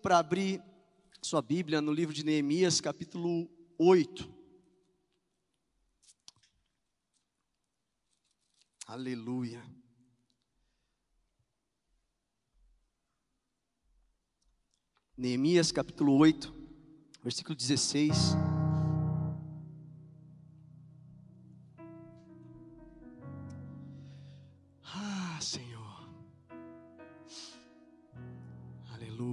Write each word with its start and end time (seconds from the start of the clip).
para 0.00 0.18
abrir 0.18 0.62
sua 1.22 1.42
Bíblia 1.42 1.80
no 1.80 1.92
livro 1.92 2.14
de 2.14 2.24
Neemias, 2.24 2.80
capítulo 2.80 3.48
8. 3.78 4.28
Aleluia. 8.86 9.62
Neemias, 15.16 15.70
capítulo 15.70 16.16
8, 16.16 16.52
versículo 17.22 17.54
16. 17.54 18.34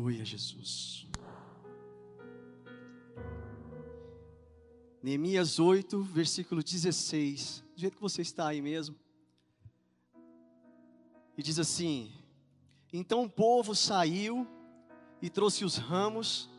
Aleluia, 0.08 0.24
Jesus. 0.24 1.06
Neemias 5.04 5.60
8, 5.60 6.02
versículo 6.02 6.64
16. 6.64 7.62
Do 7.76 7.82
jeito 7.82 7.98
que 7.98 8.02
você 8.02 8.22
está 8.22 8.48
aí 8.48 8.62
mesmo. 8.62 8.96
E 11.38 11.44
diz 11.44 11.60
assim: 11.60 12.14
Então 12.94 13.26
o 13.26 13.30
povo 13.30 13.76
saiu 13.76 14.48
e 15.22 15.30
trouxe 15.30 15.66
os 15.66 15.76
ramos, 15.76 16.50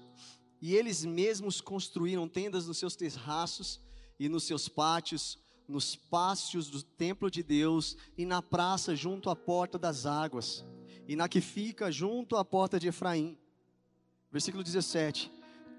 e 0.61 0.75
eles 0.75 1.07
mesmos 1.07 1.63
construíram 1.63 2.29
tendas 2.29 2.67
nos 2.67 2.77
seus 2.77 2.97
terraços 2.97 3.81
e 4.21 4.29
nos 4.29 4.45
seus 4.45 4.69
pátios, 4.69 5.39
nos 5.67 5.97
pátios 5.97 6.69
do 6.69 6.83
templo 6.83 7.31
de 7.31 7.43
Deus 7.43 7.97
e 8.15 8.27
na 8.27 8.43
praça 8.43 8.95
junto 8.95 9.31
à 9.31 9.35
porta 9.35 9.79
das 9.79 10.05
águas, 10.05 10.67
e 11.09 11.17
na 11.17 11.31
que 11.31 11.41
fica 11.41 11.91
junto 11.91 12.37
à 12.37 12.45
porta 12.45 12.79
de 12.79 12.89
Efraim. 12.89 13.39
Versículo 14.31 14.63
17: 14.63 15.31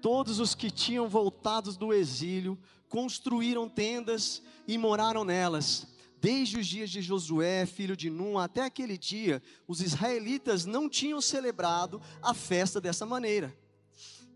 Todos 0.02 0.40
os 0.40 0.54
que 0.54 0.70
tinham 0.70 1.08
voltados 1.08 1.76
do 1.76 1.92
exílio 1.92 2.58
construíram 2.88 3.68
tendas 3.68 4.42
e 4.66 4.76
moraram 4.76 5.24
nelas. 5.24 5.86
Desde 6.20 6.58
os 6.58 6.66
dias 6.66 6.90
de 6.90 7.00
Josué, 7.00 7.64
filho 7.64 7.96
de 7.96 8.10
Num, 8.10 8.38
até 8.38 8.62
aquele 8.62 8.98
dia, 8.98 9.42
os 9.66 9.80
israelitas 9.80 10.66
não 10.66 10.88
tinham 10.88 11.20
celebrado 11.20 12.00
a 12.20 12.34
festa 12.34 12.80
dessa 12.80 13.06
maneira. 13.06 13.56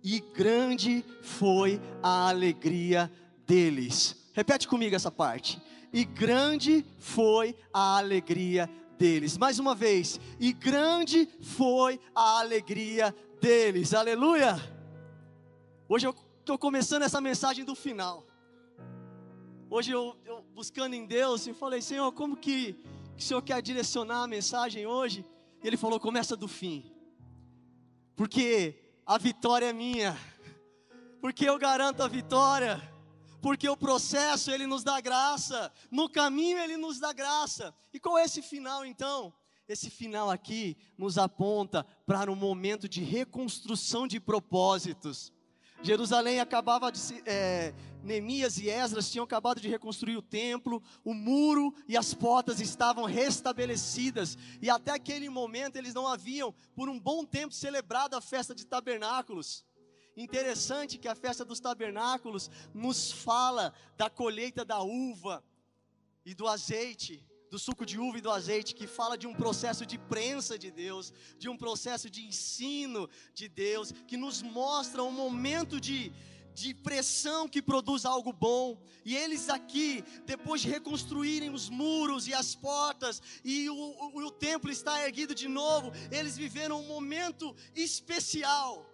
E 0.03 0.21
grande 0.21 1.05
foi 1.21 1.81
a 2.03 2.29
alegria 2.29 3.11
deles. 3.47 4.17
Repete 4.33 4.67
comigo 4.67 4.95
essa 4.95 5.11
parte. 5.11 5.61
E 5.93 6.05
grande 6.05 6.85
foi 6.99 7.55
a 7.73 7.99
alegria 7.99 8.71
deles. 8.99 9.37
Mais 9.37 9.59
uma 9.59 9.75
vez. 9.75 10.19
E 10.41 10.53
grande 10.53 11.29
foi 11.41 12.01
a 12.15 12.41
alegria 12.41 13.15
deles. 13.45 13.93
Aleluia. 13.93 14.57
Hoje 15.87 16.07
eu 16.07 16.17
estou 16.41 16.57
começando 16.57 17.03
essa 17.03 17.21
mensagem 17.21 17.63
do 17.63 17.75
final. 17.75 18.27
Hoje 19.69 19.91
eu, 19.91 20.17
eu, 20.25 20.41
buscando 20.55 20.95
em 20.95 21.05
Deus, 21.05 21.47
eu 21.47 21.55
falei, 21.55 21.83
Senhor, 21.83 22.11
como 22.13 22.39
que, 22.39 22.73
que 23.15 23.23
o 23.23 23.27
Senhor 23.27 23.43
quer 23.43 23.61
direcionar 23.61 24.23
a 24.23 24.27
mensagem 24.27 24.87
hoje? 24.87 25.27
E 25.63 25.67
Ele 25.67 25.77
falou, 25.77 26.01
começa 26.01 26.35
do 26.35 26.49
fim. 26.49 26.91
Porque 28.17 28.83
a 29.05 29.19
vitória 29.19 29.67
é 29.67 29.75
minha. 29.75 30.17
Porque 31.21 31.47
eu 31.47 31.59
garanto 31.59 32.03
a 32.03 32.09
vitória. 32.09 32.81
Porque 33.43 33.69
o 33.69 33.77
processo 33.77 34.51
Ele 34.51 34.67
nos 34.67 34.83
dá 34.83 35.03
graça. 35.03 35.71
No 35.91 36.09
caminho 36.09 36.57
Ele 36.61 36.79
nos 36.79 36.99
dá 36.99 37.13
graça. 37.13 37.75
E 37.93 38.01
qual 38.01 38.17
é 38.17 38.25
esse 38.25 38.41
final 38.41 38.87
então? 38.87 39.35
Esse 39.67 39.89
final 39.89 40.31
aqui 40.31 40.77
nos 40.99 41.17
aponta 41.17 41.85
para 42.07 42.31
um 42.31 42.37
momento 42.37 42.89
de 42.89 43.03
reconstrução 43.03 44.07
de 44.07 44.21
propósitos. 44.21 45.33
Jerusalém 45.83 46.39
acabava 46.39 46.93
de 46.93 46.99
se, 46.99 47.23
é, 47.27 47.75
Neemias 48.03 48.59
e 48.59 48.69
Esdras 48.69 49.11
tinham 49.11 49.25
acabado 49.25 49.61
de 49.61 49.69
reconstruir 49.69 50.17
o 50.17 50.23
templo, 50.23 50.83
o 51.03 51.15
muro 51.15 51.75
e 51.89 51.97
as 51.97 52.13
portas 52.13 52.61
estavam 52.61 53.05
restabelecidas, 53.05 54.37
e 54.61 54.69
até 54.69 54.93
aquele 54.93 55.29
momento 55.29 55.77
eles 55.77 55.95
não 55.95 56.07
haviam, 56.07 56.55
por 56.75 56.89
um 56.89 57.01
bom 57.01 57.25
tempo, 57.25 57.55
celebrado 57.55 58.17
a 58.17 58.21
festa 58.21 58.55
de 58.55 58.67
tabernáculos. 58.67 59.65
Interessante 60.17 60.99
que 60.99 61.09
a 61.09 61.15
festa 61.15 61.45
dos 61.45 61.59
tabernáculos 61.59 62.51
nos 62.73 63.11
fala 63.11 63.73
da 63.97 64.09
colheita 64.09 64.65
da 64.65 64.83
uva 64.83 65.43
e 66.25 66.35
do 66.35 66.47
azeite, 66.47 67.27
do 67.55 67.59
suco 67.59 67.87
de 67.87 68.01
uva 68.01 68.19
e 68.19 68.21
do 68.21 68.33
azeite, 68.33 68.75
que 68.75 68.85
fala 68.85 69.17
de 69.17 69.29
um 69.29 69.33
processo 69.33 69.87
de 69.87 69.97
prensa 69.97 70.59
de 70.59 70.73
Deus, 70.73 71.13
de 71.39 71.49
um 71.49 71.57
processo 71.57 72.11
de 72.11 72.27
ensino 72.27 73.09
de 73.33 73.47
Deus, 73.49 73.93
que 74.09 74.17
nos 74.17 74.43
mostra 74.43 75.05
um 75.05 75.13
momento 75.13 75.81
de, 75.81 76.13
de 76.53 76.75
pressão 76.75 77.49
que 77.49 77.63
produz 77.63 78.05
algo 78.05 78.33
bom. 78.33 78.77
E 79.05 79.15
eles 79.15 79.49
aqui, 79.49 80.03
depois 80.27 80.63
de 80.63 80.69
reconstruírem 80.69 81.51
os 81.51 81.71
muros 81.71 82.27
e 82.27 82.35
as 82.35 82.57
portas, 82.57 83.23
e 83.45 83.71
o, 83.71 83.77
o, 83.77 84.27
o 84.27 84.31
templo 84.33 84.69
está 84.69 85.01
erguido 85.05 85.33
de 85.33 85.47
novo, 85.47 85.93
eles 86.11 86.37
viveram 86.37 86.81
um 86.81 86.89
momento 86.89 87.55
especial. 87.73 88.85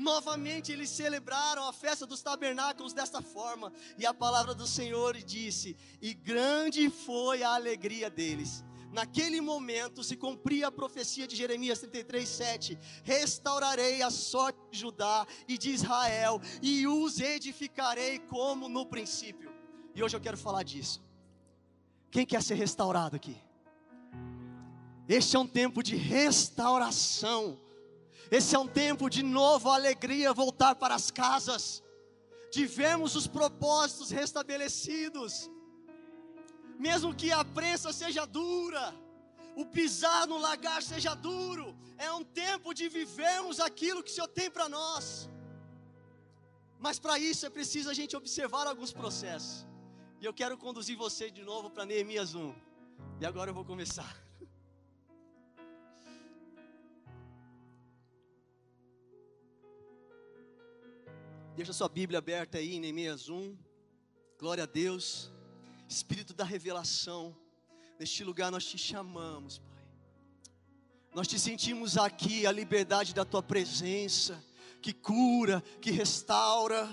Novamente 0.00 0.72
eles 0.72 0.88
celebraram 0.88 1.68
a 1.68 1.74
festa 1.74 2.06
dos 2.06 2.22
tabernáculos 2.22 2.94
desta 2.94 3.20
forma, 3.20 3.70
e 3.98 4.06
a 4.06 4.14
palavra 4.14 4.54
do 4.54 4.66
Senhor 4.66 5.14
disse: 5.18 5.76
E 6.00 6.14
grande 6.14 6.88
foi 6.88 7.42
a 7.42 7.54
alegria 7.54 8.08
deles. 8.08 8.64
Naquele 8.90 9.42
momento 9.42 10.02
se 10.02 10.16
cumpria 10.16 10.68
a 10.68 10.72
profecia 10.72 11.28
de 11.28 11.36
Jeremias 11.36 11.80
33, 11.80 12.26
7: 12.26 12.78
Restaurarei 13.04 14.00
a 14.00 14.10
sorte 14.10 14.58
de 14.70 14.78
Judá 14.78 15.26
e 15.46 15.58
de 15.58 15.68
Israel, 15.68 16.40
e 16.62 16.86
os 16.86 17.20
edificarei 17.20 18.20
como 18.20 18.70
no 18.70 18.86
princípio. 18.86 19.52
E 19.94 20.02
hoje 20.02 20.16
eu 20.16 20.20
quero 20.20 20.38
falar 20.38 20.62
disso. 20.62 21.04
Quem 22.10 22.24
quer 22.24 22.42
ser 22.42 22.54
restaurado 22.54 23.16
aqui? 23.16 23.36
Este 25.06 25.36
é 25.36 25.38
um 25.38 25.46
tempo 25.46 25.82
de 25.82 25.94
restauração. 25.94 27.60
Esse 28.30 28.54
é 28.54 28.58
um 28.58 28.66
tempo 28.66 29.08
de 29.08 29.22
nova 29.22 29.74
alegria 29.74 30.32
voltar 30.32 30.74
para 30.74 30.94
as 30.94 31.10
casas, 31.10 31.82
de 32.50 32.66
vermos 32.66 33.14
os 33.14 33.26
propósitos 33.26 34.10
restabelecidos, 34.10 35.50
mesmo 36.78 37.14
que 37.14 37.30
a 37.30 37.44
prensa 37.44 37.92
seja 37.92 38.24
dura, 38.24 38.94
o 39.56 39.64
pisar 39.66 40.26
no 40.26 40.38
lagar 40.38 40.82
seja 40.82 41.14
duro, 41.14 41.76
é 41.98 42.10
um 42.12 42.24
tempo 42.24 42.72
de 42.72 42.88
vivermos 42.88 43.60
aquilo 43.60 44.02
que 44.02 44.10
o 44.10 44.14
Senhor 44.14 44.28
tem 44.28 44.50
para 44.50 44.68
nós. 44.68 45.28
Mas 46.78 46.98
para 46.98 47.18
isso 47.18 47.44
é 47.44 47.50
preciso 47.50 47.90
a 47.90 47.94
gente 47.94 48.16
observar 48.16 48.66
alguns 48.66 48.92
processos. 48.92 49.66
E 50.20 50.24
eu 50.24 50.32
quero 50.32 50.56
conduzir 50.56 50.96
você 50.96 51.30
de 51.30 51.42
novo 51.42 51.68
para 51.68 51.84
Neemias 51.84 52.34
1. 52.34 52.54
E 53.20 53.26
agora 53.26 53.50
eu 53.50 53.54
vou 53.54 53.64
começar. 53.64 54.29
Deixa 61.56 61.72
sua 61.72 61.88
Bíblia 61.88 62.18
aberta 62.18 62.58
aí 62.58 62.76
em 62.76 62.80
Neemias 62.80 63.28
1. 63.28 63.56
Glória 64.38 64.62
a 64.62 64.66
Deus. 64.66 65.30
Espírito 65.88 66.32
da 66.32 66.44
revelação. 66.44 67.36
Neste 67.98 68.22
lugar 68.22 68.52
nós 68.52 68.64
te 68.64 68.78
chamamos, 68.78 69.58
Pai. 69.58 69.84
Nós 71.12 71.26
te 71.26 71.38
sentimos 71.40 71.98
aqui 71.98 72.46
a 72.46 72.52
liberdade 72.52 73.12
da 73.12 73.24
tua 73.24 73.42
presença, 73.42 74.42
que 74.80 74.92
cura, 74.92 75.60
que 75.80 75.90
restaura. 75.90 76.88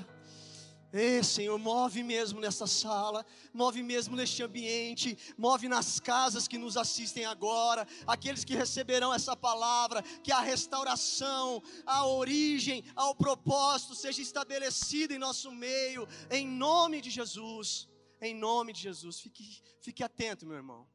Ei, 0.94 1.22
Senhor, 1.22 1.58
move 1.60 2.02
mesmo 2.02 2.40
nessa 2.40 2.66
sala, 2.66 3.26
move 3.54 3.84
mesmo 3.84 4.16
neste 4.16 4.42
ambiente, 4.42 5.18
move 5.38 5.68
nas 5.68 6.00
casas 6.00 6.48
que 6.48 6.58
nos 6.58 6.78
assistem 6.78 7.26
agora, 7.26 7.86
aqueles 8.06 8.46
que 8.46 8.56
receberão 8.56 9.14
essa 9.14 9.36
palavra, 9.36 10.02
que 10.24 10.32
a 10.32 10.40
restauração, 10.40 11.62
a 11.86 12.08
origem, 12.08 12.86
ao 12.96 13.14
propósito 13.14 13.96
seja 13.96 14.22
estabelecida 14.22 15.14
em 15.14 15.18
nosso 15.18 15.52
meio, 15.52 16.08
em 16.32 16.48
nome 16.48 17.02
de 17.02 17.10
Jesus, 17.10 17.90
em 18.22 18.34
nome 18.34 18.72
de 18.72 18.82
Jesus. 18.82 19.20
Fique, 19.20 19.62
fique 19.82 20.04
atento, 20.04 20.46
meu 20.46 20.56
irmão. 20.56 20.88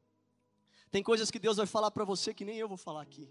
Tem 0.89 1.03
coisas 1.03 1.29
que 1.29 1.39
Deus 1.39 1.57
vai 1.57 1.67
falar 1.67 1.91
para 1.91 2.03
você 2.03 2.33
que 2.33 2.45
nem 2.45 2.57
eu 2.57 2.67
vou 2.67 2.77
falar 2.77 3.03
aqui. 3.03 3.29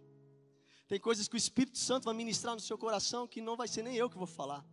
Tem 0.87 1.01
coisas 1.01 1.27
que 1.27 1.35
o 1.35 1.39
Espírito 1.39 1.79
Santo 1.79 2.05
vai 2.05 2.15
ministrar 2.15 2.55
no 2.55 2.61
seu 2.61 2.79
coração 2.79 3.27
que 3.27 3.41
não 3.41 3.57
vai 3.57 3.67
ser 3.67 3.83
nem 3.83 3.97
eu 3.97 4.09
que 4.09 4.19
vou 4.19 4.27
falar. 4.27 4.65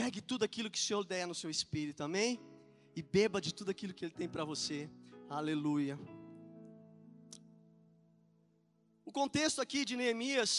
Pegue 0.00 0.22
tudo 0.22 0.44
aquilo 0.46 0.70
que 0.70 0.78
o 0.78 0.86
Senhor 0.88 1.04
der 1.04 1.26
no 1.26 1.34
seu 1.34 1.50
espírito, 1.50 2.02
amém? 2.02 2.40
E 2.98 3.02
beba 3.02 3.38
de 3.38 3.52
tudo 3.58 3.70
aquilo 3.70 3.92
que 3.92 4.02
Ele 4.06 4.14
tem 4.20 4.28
para 4.34 4.44
você. 4.52 4.88
Aleluia. 5.28 5.98
O 9.04 9.12
contexto 9.12 9.60
aqui 9.60 9.84
de 9.84 9.96
Neemias 10.00 10.52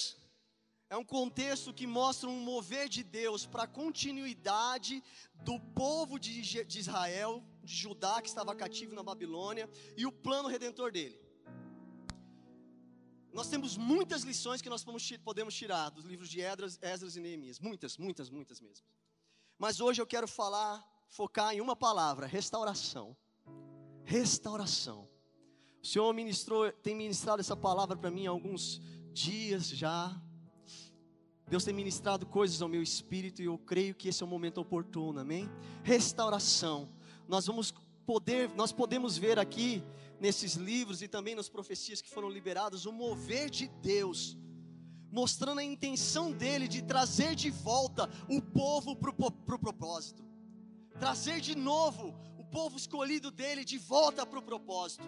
é 0.91 0.95
um 0.95 1.03
contexto 1.03 1.73
que 1.73 1.87
mostra 1.87 2.29
um 2.29 2.39
mover 2.51 2.87
de 2.87 3.01
Deus 3.01 3.47
para 3.47 3.63
a 3.63 3.73
continuidade 3.81 5.03
do 5.43 5.59
povo 5.59 6.19
de, 6.19 6.33
Israel, 6.83 7.43
de 7.63 7.75
Judá, 7.83 8.21
que 8.21 8.29
estava 8.29 8.53
cativo 8.53 8.93
na 8.93 9.01
Babilônia, 9.01 9.67
e 9.97 10.05
o 10.05 10.11
plano 10.11 10.49
redentor 10.49 10.91
dele. 10.91 11.19
Nós 13.33 13.49
temos 13.49 13.75
muitas 13.75 14.21
lições 14.21 14.61
que 14.61 14.69
nós 14.69 14.85
podemos 15.23 15.55
tirar 15.55 15.89
dos 15.89 16.05
livros 16.05 16.29
de 16.29 16.41
Esdras, 16.41 16.77
Esdras 16.79 17.15
e 17.15 17.19
Neemias. 17.19 17.59
Muitas, 17.59 17.97
muitas, 17.97 18.29
muitas 18.29 18.61
mesmo. 18.61 18.85
Mas 19.61 19.79
hoje 19.79 20.01
eu 20.01 20.07
quero 20.07 20.27
falar, 20.27 20.83
focar 21.07 21.53
em 21.53 21.61
uma 21.61 21.75
palavra: 21.75 22.25
restauração. 22.25 23.15
Restauração. 24.03 25.07
O 25.83 25.85
Senhor 25.85 26.11
ministrou, 26.15 26.71
tem 26.71 26.95
ministrado 26.95 27.41
essa 27.41 27.55
palavra 27.55 27.95
para 27.95 28.09
mim 28.09 28.25
há 28.25 28.31
alguns 28.31 28.81
dias 29.13 29.67
já. 29.67 30.19
Deus 31.47 31.63
tem 31.63 31.75
ministrado 31.75 32.25
coisas 32.25 32.59
ao 32.59 32.67
meu 32.67 32.81
espírito 32.81 33.39
e 33.39 33.45
eu 33.45 33.55
creio 33.59 33.93
que 33.93 34.09
esse 34.09 34.23
é 34.23 34.25
o 34.25 34.29
momento 34.29 34.59
oportuno, 34.59 35.19
amém? 35.19 35.47
Restauração. 35.83 36.89
Nós 37.27 37.45
vamos 37.45 37.71
poder, 38.03 38.49
nós 38.55 38.71
podemos 38.71 39.15
ver 39.15 39.37
aqui 39.37 39.83
nesses 40.19 40.55
livros 40.55 41.03
e 41.03 41.07
também 41.07 41.35
nas 41.35 41.49
profecias 41.49 42.01
que 42.01 42.09
foram 42.09 42.31
liberadas 42.31 42.87
o 42.87 42.91
mover 42.91 43.47
de 43.47 43.67
Deus, 43.67 44.35
mostrando 45.11 45.59
a 45.59 45.63
intenção 45.63 46.31
dele 46.31 46.67
de 46.67 46.81
trazer 46.81 47.35
de 47.35 47.49
volta 47.49 48.09
o 48.29 48.41
povo 48.41 48.95
para 48.95 49.11
o 49.11 49.59
propósito, 49.59 50.23
trazer 50.97 51.41
de 51.41 51.55
novo 51.55 52.15
o 52.37 52.45
povo 52.45 52.77
escolhido 52.77 53.29
dele 53.29 53.65
de 53.65 53.77
volta 53.77 54.25
para 54.25 54.39
o 54.39 54.41
propósito. 54.41 55.03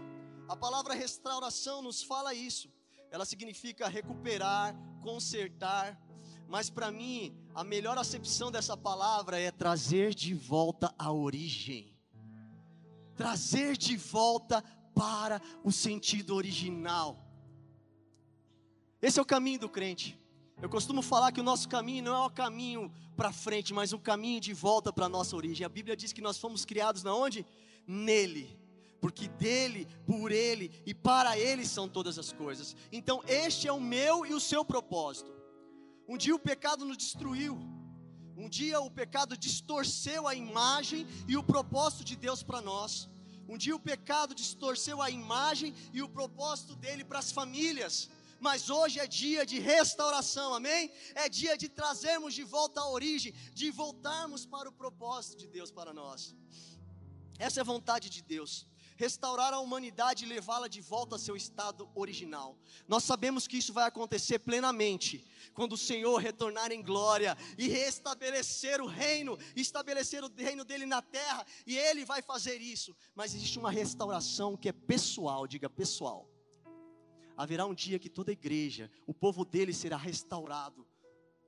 A 0.47 0.55
palavra 0.55 0.93
restauração 0.93 1.81
nos 1.81 2.03
fala 2.03 2.33
isso, 2.33 2.69
ela 3.09 3.25
significa 3.25 3.87
recuperar, 3.87 4.75
consertar, 5.01 5.97
mas 6.47 6.69
para 6.69 6.91
mim, 6.91 7.35
a 7.55 7.63
melhor 7.63 7.97
acepção 7.97 8.51
dessa 8.51 8.75
palavra 8.75 9.39
é 9.39 9.49
trazer 9.51 10.13
de 10.13 10.33
volta 10.33 10.93
a 10.99 11.11
origem. 11.11 11.97
Trazer 13.15 13.77
de 13.77 13.95
volta 13.95 14.63
para 14.93 15.41
o 15.63 15.71
sentido 15.71 16.35
original. 16.35 17.22
Esse 19.03 19.19
é 19.19 19.21
o 19.21 19.25
caminho 19.25 19.59
do 19.59 19.67
crente. 19.67 20.17
Eu 20.61 20.69
costumo 20.69 21.01
falar 21.01 21.33
que 21.33 21.41
o 21.41 21.43
nosso 21.43 21.67
caminho 21.67 22.05
não 22.05 22.15
é 22.15 22.25
o 22.25 22.29
caminho 22.29 22.89
para 23.17 23.33
frente, 23.33 23.73
mas 23.73 23.91
um 23.91 23.99
caminho 23.99 24.39
de 24.39 24.53
volta 24.53 24.93
para 24.93 25.07
a 25.07 25.09
nossa 25.09 25.35
origem. 25.35 25.65
A 25.65 25.69
Bíblia 25.69 25.93
diz 25.93 26.13
que 26.13 26.21
nós 26.21 26.37
fomos 26.37 26.63
criados 26.63 27.03
na 27.03 27.13
onde? 27.13 27.45
Nele. 27.85 28.57
Porque 29.01 29.27
dele, 29.27 29.85
por 30.07 30.31
ele 30.31 30.71
e 30.85 30.93
para 30.93 31.37
ele 31.37 31.65
são 31.65 31.89
todas 31.89 32.17
as 32.17 32.31
coisas. 32.31 32.77
Então, 32.93 33.21
este 33.27 33.67
é 33.67 33.73
o 33.73 33.81
meu 33.81 34.25
e 34.25 34.33
o 34.33 34.39
seu 34.39 34.63
propósito. 34.63 35.33
Um 36.07 36.17
dia 36.17 36.33
o 36.33 36.39
pecado 36.39 36.85
nos 36.85 36.95
destruiu. 36.95 37.59
Um 38.37 38.47
dia 38.47 38.79
o 38.79 38.89
pecado 38.89 39.35
distorceu 39.35 40.29
a 40.29 40.33
imagem 40.33 41.05
e 41.27 41.35
o 41.35 41.43
propósito 41.43 42.05
de 42.05 42.15
Deus 42.15 42.41
para 42.41 42.61
nós. 42.61 43.09
Um 43.49 43.57
dia 43.57 43.75
o 43.75 43.79
pecado 43.79 44.33
distorceu 44.33 45.01
a 45.01 45.09
imagem 45.09 45.73
e 45.91 46.01
o 46.01 46.07
propósito 46.07 46.73
dele 46.77 47.03
para 47.03 47.19
as 47.19 47.33
famílias. 47.33 48.09
Mas 48.47 48.69
hoje 48.69 48.99
é 48.99 49.07
dia 49.07 49.45
de 49.45 49.57
restauração, 49.57 50.53
amém? 50.53 50.91
É 51.15 51.29
dia 51.29 51.57
de 51.57 51.69
trazermos 51.69 52.33
de 52.33 52.43
volta 52.43 52.81
a 52.81 52.89
origem, 52.89 53.33
de 53.53 53.71
voltarmos 53.71 54.45
para 54.45 54.67
o 54.67 54.77
propósito 54.83 55.37
de 55.37 55.47
Deus 55.47 55.71
para 55.71 55.93
nós. 55.93 56.35
Essa 57.39 57.59
é 57.59 57.61
a 57.61 57.71
vontade 57.73 58.09
de 58.09 58.21
Deus 58.21 58.67
restaurar 58.95 59.53
a 59.53 59.59
humanidade 59.59 60.23
e 60.23 60.27
levá-la 60.27 60.67
de 60.67 60.81
volta 60.81 61.15
ao 61.15 61.19
seu 61.19 61.35
estado 61.35 61.89
original. 61.95 62.57
Nós 62.87 63.03
sabemos 63.03 63.47
que 63.47 63.57
isso 63.57 63.73
vai 63.73 63.87
acontecer 63.87 64.39
plenamente 64.39 65.25
quando 65.53 65.73
o 65.73 65.77
Senhor 65.77 66.17
retornar 66.17 66.71
em 66.71 66.81
glória 66.81 67.37
e 67.57 67.67
restabelecer 67.67 68.81
o 68.81 68.85
reino, 68.85 69.37
estabelecer 69.55 70.23
o 70.23 70.31
reino 70.35 70.63
dele 70.63 70.85
na 70.85 71.01
terra, 71.01 71.45
e 71.65 71.77
ele 71.77 72.05
vai 72.05 72.21
fazer 72.21 72.61
isso. 72.61 72.95
Mas 73.15 73.33
existe 73.33 73.57
uma 73.57 73.71
restauração 73.71 74.55
que 74.55 74.69
é 74.69 74.73
pessoal, 74.73 75.47
diga 75.47 75.69
pessoal. 75.69 76.32
Haverá 77.35 77.65
um 77.65 77.73
dia 77.73 77.99
que 77.99 78.09
toda 78.09 78.31
a 78.31 78.33
igreja, 78.33 78.91
o 79.07 79.13
povo 79.13 79.43
dele 79.43 79.73
será 79.73 79.97
restaurado. 79.97 80.85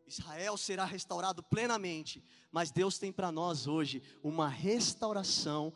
Israel 0.08 0.56
será 0.58 0.86
restaurado 0.86 1.42
plenamente, 1.42 2.24
mas 2.52 2.72
Deus 2.72 2.98
tem 2.98 3.12
para 3.12 3.32
nós 3.32 3.68
hoje 3.68 4.04
uma 4.24 4.48
restauração 4.48 5.74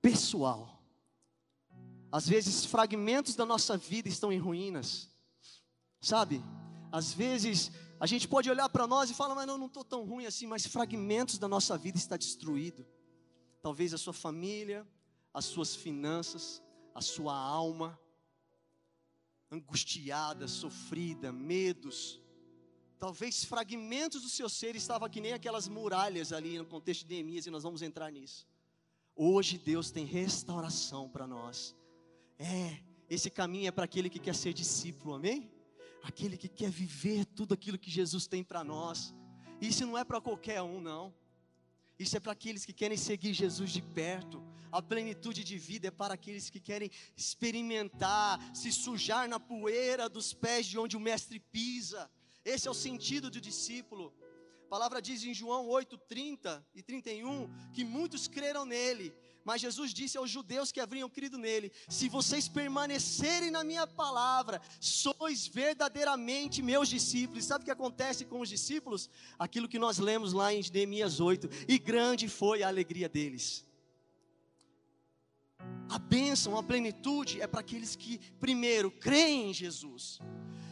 pessoal. 0.00 0.82
Às 2.10 2.28
vezes, 2.28 2.66
fragmentos 2.66 3.34
da 3.34 3.46
nossa 3.46 3.76
vida 3.76 4.08
estão 4.08 4.30
em 4.30 4.38
ruínas, 4.38 5.08
sabe? 6.00 6.44
Às 6.90 7.12
vezes, 7.14 7.72
a 7.98 8.06
gente 8.06 8.28
pode 8.28 8.50
olhar 8.50 8.68
para 8.68 8.86
nós 8.86 9.08
e 9.08 9.14
falar, 9.14 9.34
mas 9.34 9.46
não, 9.46 9.56
não 9.56 9.66
estou 9.66 9.84
tão 9.84 10.04
ruim 10.04 10.26
assim, 10.26 10.46
mas 10.46 10.66
fragmentos 10.66 11.38
da 11.38 11.48
nossa 11.48 11.78
vida 11.78 11.96
está 11.96 12.18
destruído. 12.18 12.86
Talvez 13.62 13.94
a 13.94 13.98
sua 13.98 14.12
família, 14.12 14.86
as 15.32 15.46
suas 15.46 15.74
finanças, 15.74 16.62
a 16.94 17.00
sua 17.00 17.34
alma, 17.34 17.98
angustiada, 19.52 20.48
sofrida, 20.48 21.30
medos. 21.30 22.20
Talvez 22.98 23.44
fragmentos 23.44 24.22
do 24.22 24.28
seu 24.28 24.48
ser 24.48 24.74
estavam 24.74 25.08
que 25.08 25.20
nem 25.20 25.32
aquelas 25.32 25.68
muralhas 25.68 26.32
ali 26.32 26.56
no 26.56 26.64
contexto 26.64 27.06
de 27.06 27.14
Neemias, 27.14 27.46
e 27.46 27.50
nós 27.50 27.62
vamos 27.62 27.82
entrar 27.82 28.10
nisso. 28.10 28.48
Hoje 29.14 29.58
Deus 29.58 29.90
tem 29.90 30.06
restauração 30.06 31.08
para 31.08 31.26
nós. 31.26 31.76
É, 32.38 32.78
esse 33.10 33.30
caminho 33.30 33.68
é 33.68 33.70
para 33.70 33.84
aquele 33.84 34.08
que 34.08 34.18
quer 34.18 34.34
ser 34.34 34.54
discípulo, 34.54 35.14
amém? 35.14 35.50
Aquele 36.02 36.38
que 36.38 36.48
quer 36.48 36.70
viver 36.70 37.26
tudo 37.26 37.52
aquilo 37.52 37.78
que 37.78 37.90
Jesus 37.90 38.26
tem 38.26 38.42
para 38.42 38.64
nós. 38.64 39.14
Isso 39.60 39.84
não 39.84 39.98
é 39.98 40.04
para 40.04 40.20
qualquer 40.20 40.62
um, 40.62 40.80
não. 40.80 41.14
Isso 41.98 42.16
é 42.16 42.20
para 42.20 42.32
aqueles 42.32 42.64
que 42.64 42.72
querem 42.72 42.96
seguir 42.96 43.34
Jesus 43.34 43.70
de 43.70 43.82
perto. 43.82 44.42
A 44.72 44.80
plenitude 44.80 45.44
de 45.44 45.58
vida 45.58 45.88
é 45.88 45.90
para 45.90 46.14
aqueles 46.14 46.48
que 46.48 46.58
querem 46.58 46.90
experimentar, 47.14 48.40
se 48.56 48.72
sujar 48.72 49.28
na 49.28 49.38
poeira 49.38 50.08
dos 50.08 50.32
pés 50.32 50.64
de 50.64 50.78
onde 50.78 50.96
o 50.96 51.00
Mestre 51.00 51.38
pisa. 51.38 52.10
Esse 52.42 52.66
é 52.66 52.70
o 52.70 52.74
sentido 52.74 53.30
do 53.30 53.38
discípulo. 53.38 54.14
A 54.64 54.70
palavra 54.70 55.02
diz 55.02 55.22
em 55.24 55.34
João 55.34 55.68
8, 55.68 55.98
30 55.98 56.66
e 56.74 56.82
31 56.82 57.50
que 57.74 57.84
muitos 57.84 58.26
creram 58.26 58.64
nele, 58.64 59.12
mas 59.44 59.60
Jesus 59.60 59.92
disse 59.92 60.16
aos 60.16 60.30
judeus 60.30 60.72
que 60.72 60.80
haviam 60.80 61.10
crido 61.10 61.36
nele: 61.36 61.70
Se 61.86 62.08
vocês 62.08 62.48
permanecerem 62.48 63.50
na 63.50 63.62
minha 63.62 63.86
palavra, 63.86 64.62
sois 64.80 65.46
verdadeiramente 65.46 66.62
meus 66.62 66.88
discípulos. 66.88 67.44
Sabe 67.44 67.60
o 67.60 67.64
que 67.66 67.70
acontece 67.70 68.24
com 68.24 68.40
os 68.40 68.48
discípulos? 68.48 69.10
Aquilo 69.38 69.68
que 69.68 69.78
nós 69.78 69.98
lemos 69.98 70.32
lá 70.32 70.50
em 70.54 70.62
Neemias 70.72 71.20
8: 71.20 71.50
E 71.68 71.78
grande 71.78 72.26
foi 72.26 72.62
a 72.62 72.68
alegria 72.68 73.10
deles. 73.10 73.70
A 75.92 75.98
bênção, 75.98 76.56
a 76.56 76.62
plenitude 76.62 77.38
é 77.38 77.46
para 77.46 77.60
aqueles 77.60 77.94
que, 77.94 78.18
primeiro, 78.40 78.90
creem 78.90 79.50
em 79.50 79.52
Jesus, 79.52 80.18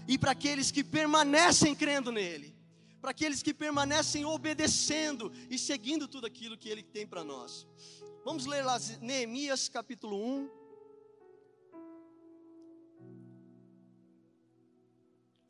e 0.09 0.17
para 0.17 0.31
aqueles 0.31 0.71
que 0.71 0.83
permanecem 0.83 1.75
crendo 1.75 2.11
nele, 2.11 2.57
para 3.03 3.11
aqueles 3.11 3.43
que 3.43 3.53
permanecem 3.53 4.25
obedecendo 4.25 5.31
e 5.51 5.59
seguindo 5.59 6.09
tudo 6.09 6.27
aquilo 6.27 6.57
que 6.57 6.71
ele 6.71 6.83
tem 6.83 7.07
para 7.07 7.23
nós. 7.23 7.67
Vamos 8.25 8.47
ler 8.47 8.65
lá 8.65 8.79
Neemias 9.03 9.69
capítulo 9.69 10.17
1. 10.17 10.49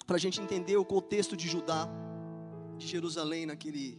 Para 0.05 0.17
a 0.17 0.21
gente 0.21 0.41
entender 0.41 0.77
o 0.79 0.85
contexto 0.85 1.37
de 1.37 1.47
Judá, 1.47 1.89
de 2.77 2.89
Jerusalém 2.89 3.47
naquele. 3.47 3.97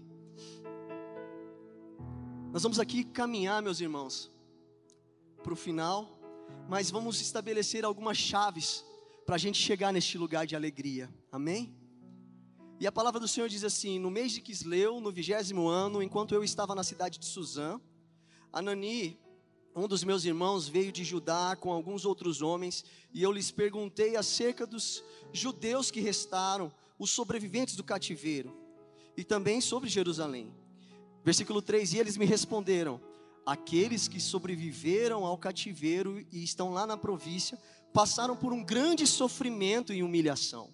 Nós 2.52 2.62
vamos 2.62 2.78
aqui 2.78 3.06
caminhar, 3.06 3.62
meus 3.62 3.80
irmãos, 3.80 4.30
para 5.42 5.54
o 5.54 5.56
final, 5.56 6.20
mas 6.70 6.90
vamos 6.90 7.20
estabelecer 7.20 7.84
algumas 7.84 8.18
chaves 8.18 8.86
para 9.26 9.36
a 9.36 9.38
gente 9.38 9.58
chegar 9.58 9.92
neste 9.92 10.18
lugar 10.18 10.46
de 10.46 10.56
alegria, 10.56 11.14
amém? 11.32 11.76
E 12.80 12.88
a 12.88 12.92
palavra 12.92 13.20
do 13.20 13.28
Senhor 13.28 13.48
diz 13.48 13.64
assim: 13.64 14.00
No 14.00 14.10
mês 14.10 14.32
de 14.32 14.42
Quisleu, 14.42 15.00
no 15.00 15.12
vigésimo 15.12 15.68
ano, 15.68 16.02
enquanto 16.02 16.34
eu 16.34 16.44
estava 16.44 16.74
na 16.74 16.84
cidade 16.84 17.20
de 17.20 17.26
Suzã, 17.26 17.80
Anani, 18.52 19.20
um 19.76 19.88
dos 19.88 20.04
meus 20.04 20.26
irmãos, 20.26 20.68
veio 20.68 20.92
de 20.92 21.04
Judá 21.04 21.56
com 21.56 21.72
alguns 21.72 22.06
outros 22.06 22.42
homens, 22.42 22.84
e 23.14 23.22
eu 23.24 23.32
lhes 23.32 23.52
perguntei 23.52 24.16
acerca 24.16 24.66
dos 24.66 25.04
judeus 25.32 25.90
que 25.90 26.02
restaram, 26.02 26.72
os 26.98 27.10
sobreviventes 27.10 27.76
do 27.76 27.84
cativeiro, 27.84 28.56
e 29.16 29.24
também 29.24 29.62
sobre 29.62 29.90
Jerusalém. 29.90 30.54
Versículo 31.24 31.62
3: 31.62 31.94
E 31.94 32.00
eles 32.00 32.18
me 32.18 32.26
responderam: 32.26 33.00
Aqueles 33.46 34.08
que 34.08 34.20
sobreviveram 34.20 35.26
ao 35.26 35.38
cativeiro 35.38 36.20
e 36.32 36.44
estão 36.44 36.72
lá 36.72 36.86
na 36.86 36.96
província, 36.96 37.58
passaram 37.94 38.36
por 38.36 38.54
um 38.54 38.64
grande 38.64 39.06
sofrimento 39.08 39.94
e 39.94 40.04
humilhação. 40.04 40.70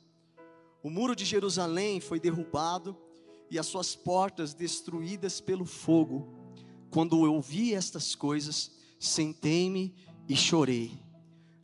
O 0.84 0.90
muro 0.90 1.16
de 1.16 1.26
Jerusalém 1.26 2.00
foi 2.00 2.20
derrubado 2.20 2.98
e 3.50 3.58
as 3.58 3.66
suas 3.66 3.96
portas 3.96 4.54
destruídas 4.54 5.40
pelo 5.42 5.66
fogo. 5.66 6.34
Quando 6.90 7.26
eu 7.26 7.34
ouvi 7.34 7.74
estas 7.74 8.16
coisas, 8.16 8.72
sentei-me 9.00 9.94
e 10.28 10.36
chorei. 10.36 10.98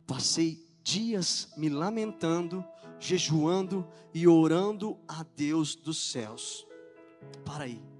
Passei 0.06 0.66
dias 0.82 1.48
me 1.56 1.68
lamentando, 1.68 2.64
jejuando 2.98 3.86
e 4.12 4.26
orando 4.26 4.98
a 5.08 5.22
Deus 5.22 5.74
dos 5.74 6.10
céus. 6.10 6.66
Para 7.44 7.64
aí. 7.64 7.93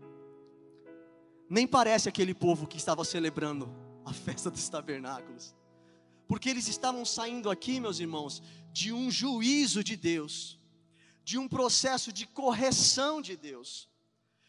Nem 1.49 1.67
parece 1.67 2.09
aquele 2.09 2.35
povo 2.35 2.67
que 2.67 2.77
estava 2.77 3.05
celebrando 3.05 3.69
a 4.05 4.13
festa 4.13 4.51
dos 4.51 4.69
tabernáculos. 4.69 5.55
Porque 6.27 6.49
eles 6.49 6.69
estavam 6.69 7.05
saindo 7.05 7.51
aqui, 7.51 7.79
meus 7.79 8.01
irmãos, 8.01 8.43
de 8.73 8.93
um 8.93 9.11
juízo 9.11 9.85
de 9.85 9.97
Deus, 9.97 10.59
de 11.23 11.39
um 11.39 11.47
processo 11.49 12.13
de 12.13 12.27
correção 12.27 13.21
de 13.21 13.37
Deus. 13.37 13.89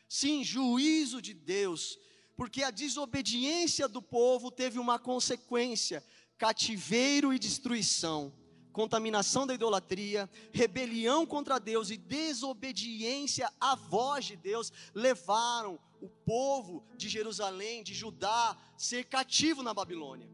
Sim, 0.08 0.44
juízo 0.44 1.22
de 1.22 1.34
Deus, 1.34 1.98
porque 2.36 2.64
a 2.64 2.72
desobediência 2.72 3.88
do 3.88 4.02
povo 4.02 4.50
teve 4.52 4.80
uma 4.80 4.98
consequência: 4.98 6.04
cativeiro 6.38 7.34
e 7.34 7.40
destruição, 7.40 8.34
contaminação 8.76 9.48
da 9.48 9.54
idolatria, 9.54 10.30
rebelião 10.52 11.26
contra 11.26 11.58
Deus 11.60 11.90
e 11.90 11.96
desobediência 11.96 13.50
à 13.58 13.74
voz 13.74 14.26
de 14.26 14.36
Deus 14.36 14.70
levaram 14.94 15.80
o 16.02 16.10
povo 16.10 16.84
de 16.98 17.08
Jerusalém, 17.08 17.84
de 17.84 17.94
Judá, 17.94 18.58
ser 18.78 19.06
cativo 19.06 19.64
na 19.64 19.74
Babilônia. 19.74 20.30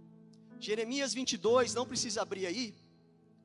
Jeremias 0.60 1.13
22, 1.13 1.75
não 1.75 1.86
precisa 1.86 2.24
abrir 2.24 2.48
aí. 2.48 2.74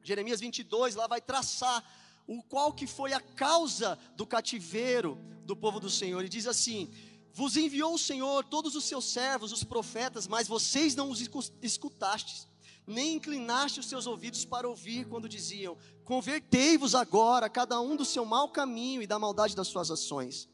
Jeremias 0.03 0.41
22 0.41 0.95
lá 0.95 1.07
vai 1.07 1.21
traçar 1.21 1.85
o 2.27 2.43
qual 2.43 2.73
que 2.73 2.87
foi 2.87 3.13
a 3.13 3.21
causa 3.21 3.99
do 4.17 4.27
cativeiro 4.27 5.19
do 5.45 5.55
povo 5.55 5.79
do 5.79 5.91
Senhor. 5.91 6.25
E 6.25 6.29
diz 6.31 6.47
assim: 6.47 6.91
Vos 7.35 7.55
enviou 7.55 7.93
o 7.93 7.99
Senhor 7.99 8.47
todos 8.47 8.75
os 8.75 8.85
seus 8.85 9.05
servos, 9.05 9.53
os 9.53 9.63
profetas, 9.63 10.27
mas 10.27 10.49
vocês 10.49 10.95
não 10.95 11.11
os 11.11 11.21
escutastes, 11.61 12.49
nem 12.87 13.15
inclinaste 13.15 13.81
os 13.81 13.87
seus 13.87 14.07
ouvidos 14.07 14.45
para 14.45 14.69
ouvir 14.69 15.07
quando 15.07 15.29
diziam: 15.29 15.77
Convertei-vos 16.05 16.95
agora, 16.95 17.49
cada 17.49 17.81
um 17.81 17.97
do 17.97 18.05
seu 18.05 18.25
mau 18.25 18.49
caminho 18.49 19.03
e 19.03 19.07
da 19.07 19.19
maldade 19.19 19.57
das 19.57 19.69
suas 19.69 19.91
ações. 19.91 20.49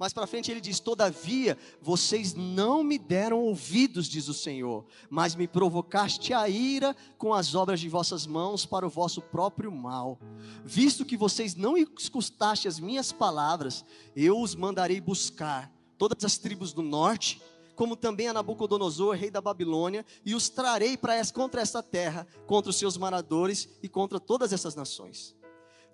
Mais 0.00 0.14
para 0.14 0.26
frente 0.26 0.50
ele 0.50 0.62
diz: 0.62 0.80
Todavia, 0.80 1.58
vocês 1.82 2.32
não 2.32 2.82
me 2.82 2.98
deram 2.98 3.38
ouvidos, 3.38 4.06
diz 4.08 4.28
o 4.28 4.34
Senhor, 4.34 4.86
mas 5.10 5.34
me 5.34 5.46
provocaste 5.46 6.32
a 6.32 6.48
ira 6.48 6.96
com 7.18 7.34
as 7.34 7.54
obras 7.54 7.78
de 7.78 7.88
vossas 7.88 8.26
mãos 8.26 8.64
para 8.64 8.86
o 8.86 8.90
vosso 8.90 9.20
próprio 9.20 9.70
mal. 9.70 10.18
Visto 10.64 11.04
que 11.04 11.18
vocês 11.18 11.54
não 11.54 11.76
escutaste 11.76 12.66
as 12.66 12.80
minhas 12.80 13.12
palavras, 13.12 13.84
eu 14.16 14.40
os 14.40 14.54
mandarei 14.54 15.02
buscar 15.02 15.70
todas 15.98 16.24
as 16.24 16.38
tribos 16.38 16.72
do 16.72 16.80
norte, 16.80 17.42
como 17.80 17.96
também 17.96 18.28
a 18.28 18.34
Nabucodonosor, 18.34 19.16
rei 19.16 19.30
da 19.30 19.40
Babilônia, 19.40 20.04
e 20.22 20.34
os 20.34 20.50
trarei 20.50 20.98
para 20.98 21.14
contra 21.32 21.62
esta 21.62 21.82
terra, 21.82 22.26
contra 22.46 22.68
os 22.68 22.76
seus 22.76 22.98
moradores 22.98 23.70
e 23.82 23.88
contra 23.88 24.20
todas 24.20 24.52
essas 24.52 24.74
nações. 24.74 25.34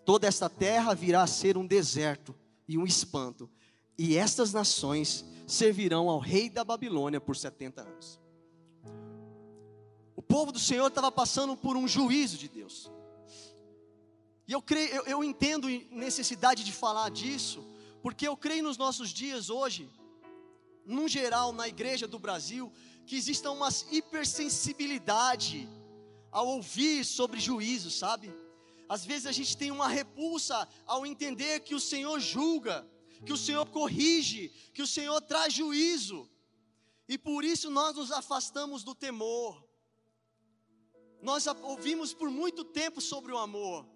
Toda 0.05 0.27
esta 0.27 0.51
terra 0.51 0.95
virá 0.95 1.23
a 1.23 1.29
ser 1.29 1.57
um 1.57 1.65
deserto 1.65 2.35
e 2.67 2.77
um 2.77 2.85
espanto 2.85 3.49
e 3.97 4.17
estas 4.17 4.53
nações 4.53 5.25
servirão 5.47 6.09
ao 6.09 6.19
rei 6.19 6.51
da 6.51 6.65
Babilônia 6.65 7.21
por 7.21 7.37
70 7.37 7.83
anos. 7.83 8.21
O 10.17 10.23
povo 10.23 10.51
do 10.51 10.59
Senhor 10.59 10.89
estava 10.89 11.13
passando 11.13 11.57
por 11.57 11.77
um 11.77 11.87
juízo 11.87 12.37
de 12.37 12.49
Deus. 12.49 12.91
E 14.45 14.51
eu 14.51 14.61
creio, 14.61 14.93
eu, 14.93 15.05
eu 15.05 15.23
entendo 15.23 15.69
necessidade 15.93 16.65
de 16.65 16.73
falar 16.73 17.11
disso, 17.11 17.65
porque 18.03 18.27
eu 18.27 18.37
creio 18.37 18.65
nos 18.65 18.77
nossos 18.77 19.11
dias 19.11 19.51
hoje, 19.51 19.89
num 20.87 21.09
geral, 21.09 21.53
na 21.53 21.67
igreja 21.69 22.07
do 22.07 22.19
Brasil, 22.19 22.73
que 23.05 23.17
exista 23.17 23.51
uma 23.51 23.69
hipersensibilidade 23.91 25.69
ao 26.31 26.47
ouvir 26.47 27.05
sobre 27.05 27.41
juízo, 27.41 27.91
sabe? 27.91 28.33
Às 28.89 29.05
vezes 29.05 29.27
a 29.27 29.33
gente 29.33 29.57
tem 29.57 29.71
uma 29.71 29.89
repulsa 29.89 30.69
ao 30.87 31.05
entender 31.05 31.61
que 31.61 31.75
o 31.75 31.81
Senhor 31.81 32.21
julga, 32.21 32.89
que 33.25 33.33
o 33.33 33.37
Senhor 33.37 33.67
corrige, 33.67 34.49
que 34.73 34.83
o 34.83 34.87
Senhor 34.87 35.21
traz 35.21 35.53
juízo. 35.53 36.31
E 37.09 37.19
por 37.19 37.45
isso 37.45 37.71
nós 37.71 37.97
nos 37.97 38.13
afastamos 38.13 38.85
do 38.85 38.95
temor. 38.95 39.65
Nós 41.21 41.47
ouvimos 41.47 42.15
por 42.15 42.31
muito 42.31 42.65
tempo 42.65 43.01
sobre 43.01 43.33
o 43.33 43.39
amor, 43.39 43.89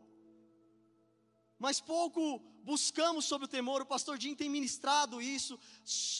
mas 1.58 1.80
pouco 1.80 2.42
buscamos 2.64 3.24
sobre 3.24 3.46
o 3.46 3.48
temor. 3.48 3.82
O 3.82 3.86
pastor 3.86 4.20
Jim 4.20 4.34
tem 4.34 4.48
ministrado 4.48 5.20
isso 5.20 5.58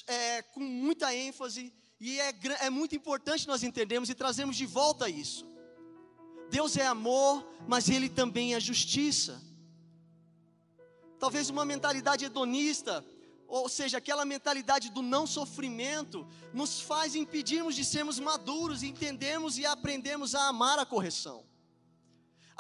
é, 0.06 0.42
com 0.42 0.60
muita 0.60 1.14
ênfase, 1.14 1.72
e 2.00 2.18
é, 2.18 2.34
é 2.60 2.70
muito 2.70 2.94
importante 2.96 3.46
nós 3.46 3.62
entendermos 3.62 4.08
e 4.08 4.14
trazermos 4.14 4.56
de 4.56 4.66
volta 4.66 5.08
isso. 5.08 5.46
Deus 6.50 6.76
é 6.76 6.86
amor, 6.86 7.46
mas 7.68 7.88
Ele 7.88 8.08
também 8.08 8.54
é 8.54 8.60
justiça 8.60 9.40
talvez 11.20 11.50
uma 11.50 11.66
mentalidade 11.66 12.24
hedonista, 12.24 13.04
ou 13.46 13.68
seja, 13.68 13.98
aquela 13.98 14.24
mentalidade 14.24 14.90
do 14.90 15.02
não 15.02 15.26
sofrimento, 15.26 16.26
nos 16.52 16.80
faz 16.80 17.14
impedirmos 17.14 17.76
de 17.76 17.84
sermos 17.84 18.18
maduros, 18.18 18.82
entendermos 18.82 19.58
e 19.58 19.66
aprendemos 19.66 20.34
a 20.34 20.48
amar 20.48 20.78
a 20.78 20.86
correção, 20.86 21.44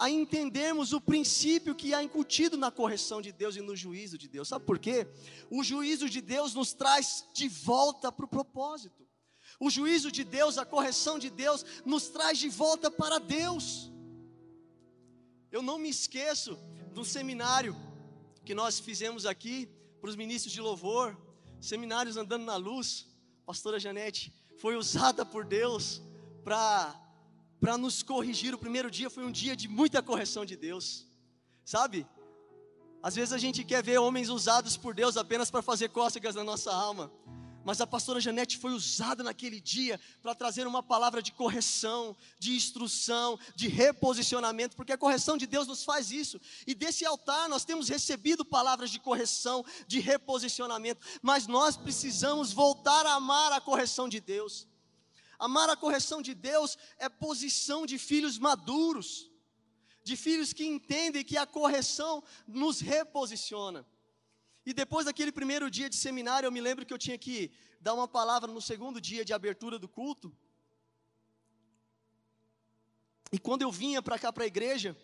a 0.00 0.08
entendermos 0.08 0.94
o 0.94 1.00
princípio 1.00 1.74
que 1.74 1.92
há 1.92 2.02
incutido 2.02 2.56
na 2.56 2.70
correção 2.70 3.20
de 3.20 3.30
Deus 3.30 3.54
e 3.54 3.60
no 3.60 3.76
juízo 3.76 4.16
de 4.16 4.26
Deus. 4.26 4.48
Sabe 4.48 4.64
por 4.64 4.78
quê? 4.78 5.06
O 5.50 5.62
juízo 5.62 6.08
de 6.08 6.22
Deus 6.22 6.54
nos 6.54 6.72
traz 6.72 7.26
de 7.34 7.46
volta 7.48 8.10
para 8.10 8.24
o 8.24 8.28
propósito. 8.28 9.06
O 9.60 9.68
juízo 9.68 10.10
de 10.10 10.24
Deus, 10.24 10.56
a 10.56 10.64
correção 10.64 11.18
de 11.18 11.28
Deus, 11.28 11.66
nos 11.84 12.08
traz 12.08 12.38
de 12.38 12.48
volta 12.48 12.90
para 12.90 13.18
Deus. 13.18 13.92
Eu 15.52 15.60
não 15.60 15.78
me 15.78 15.90
esqueço 15.90 16.58
do 16.94 17.04
seminário 17.04 17.76
que 18.42 18.54
nós 18.54 18.80
fizemos 18.80 19.26
aqui 19.26 19.68
para 20.00 20.08
os 20.08 20.16
ministros 20.16 20.54
de 20.54 20.62
louvor, 20.62 21.14
seminários 21.60 22.16
andando 22.16 22.46
na 22.46 22.56
luz, 22.56 23.06
pastora 23.44 23.78
Janete 23.78 24.32
foi 24.56 24.76
usada 24.76 25.26
por 25.26 25.44
Deus 25.44 26.00
para 26.42 26.98
para 27.60 27.76
nos 27.76 28.02
corrigir. 28.02 28.54
O 28.54 28.58
primeiro 28.58 28.90
dia 28.90 29.10
foi 29.10 29.24
um 29.24 29.30
dia 29.30 29.54
de 29.54 29.68
muita 29.68 30.02
correção 30.02 30.44
de 30.44 30.56
Deus. 30.56 31.06
Sabe? 31.64 32.06
Às 33.02 33.14
vezes 33.14 33.32
a 33.32 33.38
gente 33.38 33.64
quer 33.64 33.82
ver 33.82 33.98
homens 33.98 34.28
usados 34.28 34.76
por 34.76 34.94
Deus 34.94 35.16
apenas 35.16 35.50
para 35.50 35.62
fazer 35.62 35.90
cócegas 35.90 36.34
na 36.34 36.44
nossa 36.44 36.72
alma. 36.72 37.12
Mas 37.62 37.80
a 37.80 37.86
pastora 37.86 38.20
Janete 38.20 38.56
foi 38.56 38.72
usada 38.72 39.22
naquele 39.22 39.60
dia 39.60 40.00
para 40.22 40.34
trazer 40.34 40.66
uma 40.66 40.82
palavra 40.82 41.22
de 41.22 41.30
correção, 41.30 42.16
de 42.38 42.54
instrução, 42.56 43.38
de 43.54 43.68
reposicionamento, 43.68 44.74
porque 44.74 44.92
a 44.92 44.98
correção 44.98 45.36
de 45.36 45.46
Deus 45.46 45.66
nos 45.66 45.84
faz 45.84 46.10
isso. 46.10 46.40
E 46.66 46.74
desse 46.74 47.04
altar 47.04 47.48
nós 47.48 47.64
temos 47.64 47.88
recebido 47.88 48.44
palavras 48.44 48.90
de 48.90 48.98
correção, 48.98 49.64
de 49.86 50.00
reposicionamento, 50.00 51.04
mas 51.20 51.46
nós 51.46 51.76
precisamos 51.76 52.52
voltar 52.52 53.04
a 53.04 53.14
amar 53.14 53.52
a 53.52 53.60
correção 53.60 54.08
de 54.08 54.20
Deus. 54.20 54.66
Amar 55.46 55.70
a 55.70 55.76
correção 55.84 56.20
de 56.20 56.34
Deus 56.34 56.76
é 56.98 57.08
posição 57.08 57.86
de 57.86 57.96
filhos 57.98 58.36
maduros, 58.38 59.30
de 60.04 60.14
filhos 60.14 60.52
que 60.52 60.66
entendem 60.66 61.24
que 61.24 61.38
a 61.38 61.46
correção 61.46 62.22
nos 62.46 62.80
reposiciona. 62.80 63.86
E 64.66 64.74
depois 64.74 65.06
daquele 65.06 65.32
primeiro 65.32 65.70
dia 65.70 65.88
de 65.88 65.96
seminário, 65.96 66.46
eu 66.46 66.52
me 66.52 66.60
lembro 66.60 66.84
que 66.84 66.92
eu 66.92 66.98
tinha 66.98 67.16
que 67.16 67.50
dar 67.80 67.94
uma 67.94 68.06
palavra 68.06 68.52
no 68.52 68.60
segundo 68.60 69.00
dia 69.00 69.24
de 69.24 69.32
abertura 69.32 69.78
do 69.78 69.88
culto. 69.88 70.30
E 73.32 73.38
quando 73.38 73.62
eu 73.62 73.72
vinha 73.72 74.02
para 74.02 74.18
cá 74.18 74.30
para 74.30 74.44
a 74.44 74.52
igreja, 74.54 74.94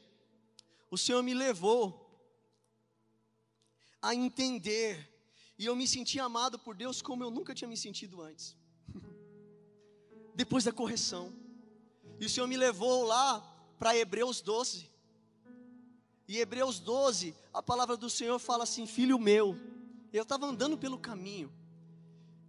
o 0.91 0.99
Senhor 0.99 1.23
me 1.23 1.33
levou 1.33 1.85
a 4.03 4.15
entender, 4.15 5.11
e 5.59 5.65
eu 5.65 5.75
me 5.75 5.89
senti 5.89 6.21
amado 6.21 6.59
por 6.59 6.77
Deus 6.77 7.01
como 7.01 7.25
eu 7.25 7.31
nunca 7.31 7.55
tinha 7.55 7.69
me 7.69 7.77
sentido 7.87 8.21
antes. 8.21 8.55
Depois 10.37 10.63
da 10.63 10.71
correção. 10.71 11.33
E 12.21 12.27
o 12.27 12.29
Senhor 12.29 12.47
me 12.47 12.57
levou 12.57 13.05
lá 13.05 13.41
para 13.79 13.97
Hebreus 13.97 14.41
12. 14.41 14.89
E 16.29 16.39
Hebreus 16.39 16.79
12, 16.79 17.35
a 17.53 17.63
palavra 17.63 17.97
do 17.97 18.11
Senhor 18.11 18.39
fala 18.39 18.65
assim: 18.65 18.87
Filho 18.87 19.19
meu, 19.19 19.59
eu 20.13 20.23
estava 20.23 20.47
andando 20.47 20.77
pelo 20.77 20.99
caminho, 20.99 21.53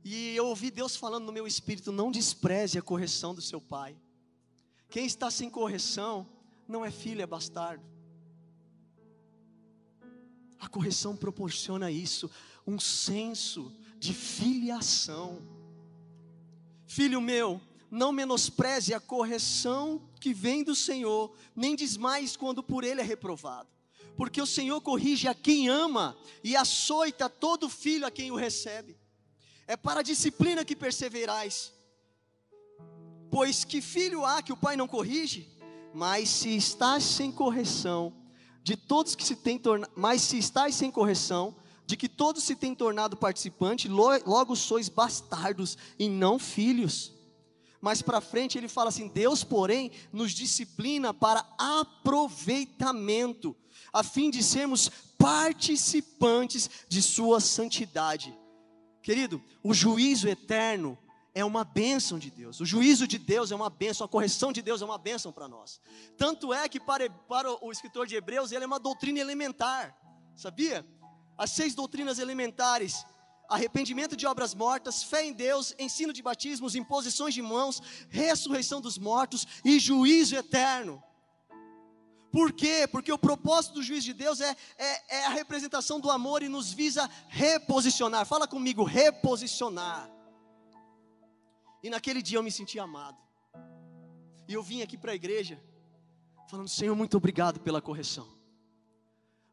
e 0.04 0.36
eu 0.36 0.48
ouvi 0.48 0.72
Deus 0.72 0.96
falando 0.96 1.26
no 1.26 1.32
meu 1.32 1.48
espírito: 1.48 1.92
Não 1.92 2.12
despreze 2.12 2.78
a 2.78 2.82
correção 2.82 3.34
do 3.34 3.42
seu 3.42 3.62
pai. 3.62 3.96
Quem 4.90 5.06
está 5.06 5.30
sem 5.30 5.50
correção 5.50 6.28
não 6.68 6.84
é 6.84 6.92
filho, 6.92 7.22
é 7.22 7.26
bastardo. 7.26 7.84
A 10.60 10.68
correção 10.68 11.16
proporciona 11.16 11.92
isso, 11.92 12.30
um 12.66 12.80
senso 12.80 13.72
de 14.00 14.14
filiação. 14.14 15.40
Filho 16.88 17.22
meu, 17.22 17.62
não 17.90 18.12
menospreze 18.12 18.94
a 18.94 19.00
correção 19.00 20.02
que 20.20 20.34
vem 20.34 20.64
do 20.64 20.76
Senhor, 20.76 21.34
nem 21.56 21.76
desmais 21.76 22.36
quando 22.36 22.62
por 22.62 22.84
ele 22.84 23.02
é 23.02 23.04
reprovado. 23.04 23.70
porque 24.18 24.42
o 24.42 24.48
Senhor 24.48 24.82
corrige 24.82 25.28
a 25.28 25.36
quem 25.36 25.70
ama 25.70 26.18
e 26.44 26.56
açoita 26.56 27.30
todo 27.30 27.70
filho 27.70 28.06
a 28.06 28.12
quem 28.12 28.32
o 28.32 28.36
recebe. 28.36 28.98
É 29.68 29.78
para 29.78 30.00
a 30.00 30.04
disciplina 30.04 30.66
que 30.66 30.76
perseverais. 30.76 31.72
Pois 33.30 33.64
que 33.64 33.80
filho 33.80 34.26
há 34.26 34.42
que 34.42 34.52
o 34.52 34.58
pai 34.58 34.76
não 34.76 34.88
corrige? 34.88 35.48
Mas 35.94 36.30
se 36.30 36.56
estás 36.56 37.04
sem 37.04 37.32
correção, 37.32 38.12
de 38.64 38.76
todos 38.76 39.14
que 39.14 39.24
se 39.24 39.36
têm 39.36 39.60
tornado, 39.60 39.94
mas 39.96 40.24
se 40.24 40.38
estás 40.40 40.74
sem 40.74 40.90
correção, 40.90 41.56
de 41.86 41.96
que 41.96 42.10
todos 42.10 42.44
se 42.44 42.56
têm 42.56 42.74
tornado 42.74 43.16
participante, 43.16 43.88
logo 43.88 44.56
sois 44.56 44.90
bastardos 44.90 45.78
e 46.00 46.10
não 46.10 46.40
filhos. 46.40 47.14
Mas 47.82 48.02
para 48.02 48.22
frente 48.22 48.58
ele 48.58 48.68
fala 48.68 48.90
assim: 48.90 49.08
Deus, 49.08 49.44
porém, 49.44 49.92
nos 50.12 50.32
disciplina 50.32 51.14
para 51.14 51.46
aproveitamento, 51.58 53.56
a 53.94 54.04
fim 54.04 54.30
de 54.30 54.44
sermos 54.44 54.90
participantes 55.18 56.70
de 56.88 57.02
Sua 57.02 57.40
santidade. 57.40 58.38
Querido, 59.02 59.42
o 59.64 59.74
juízo 59.74 60.28
eterno 60.28 60.98
é 61.34 61.46
uma 61.46 61.64
bênção 61.64 62.18
de 62.18 62.32
Deus, 62.32 62.60
o 62.60 62.66
juízo 62.66 63.08
de 63.08 63.20
Deus 63.20 63.52
é 63.52 63.56
uma 63.56 63.70
bênção, 63.70 64.04
a 64.04 64.10
correção 64.10 64.52
de 64.52 64.62
Deus 64.62 64.82
é 64.82 64.86
uma 64.86 64.98
bênção 64.98 65.32
para 65.32 65.48
nós. 65.48 65.80
Tanto 66.18 66.52
é 66.52 66.68
que 66.68 66.80
para, 66.80 67.10
para 67.10 67.64
o 67.64 67.72
escritor 67.72 68.08
de 68.08 68.16
Hebreus, 68.16 68.52
ele 68.52 68.64
é 68.64 68.68
uma 68.68 68.80
doutrina 68.80 69.20
elementar, 69.20 69.96
sabia? 70.36 70.86
As 71.38 71.52
seis 71.52 71.76
doutrinas 71.76 72.18
elementares 72.18 73.06
arrependimento 73.50 74.16
de 74.16 74.26
obras 74.26 74.54
mortas, 74.54 75.04
fé 75.04 75.26
em 75.26 75.34
Deus, 75.34 75.74
ensino 75.80 76.14
de 76.14 76.22
batismos, 76.22 76.76
imposições 76.76 77.34
de 77.34 77.42
mãos, 77.42 77.82
ressurreição 78.10 78.82
dos 78.82 78.98
mortos 78.98 79.46
e 79.64 79.80
juízo 79.80 80.36
eterno. 80.36 81.04
Por 82.32 82.52
quê? 82.52 82.88
Porque 82.92 83.12
o 83.12 83.18
propósito 83.18 83.76
do 83.76 83.84
juízo 83.84 84.06
de 84.06 84.14
Deus 84.14 84.42
é, 84.42 84.56
é, 84.78 85.18
é 85.18 85.26
a 85.26 85.30
representação 85.30 86.00
do 86.00 86.12
amor 86.12 86.44
e 86.44 86.50
nos 86.50 86.72
visa 86.72 87.10
reposicionar. 87.30 88.26
Fala 88.26 88.48
comigo, 88.48 88.84
reposicionar. 88.84 90.10
E 91.82 91.90
naquele 91.90 92.22
dia 92.22 92.38
eu 92.38 92.44
me 92.44 92.52
senti 92.52 92.78
amado. 92.80 93.18
E 94.48 94.54
eu 94.54 94.62
vim 94.62 94.82
aqui 94.82 94.98
para 94.98 95.14
a 95.14 95.16
igreja, 95.16 95.62
falando: 96.50 96.68
Senhor, 96.68 96.96
muito 96.96 97.18
obrigado 97.18 97.60
pela 97.60 97.82
correção. 97.82 98.28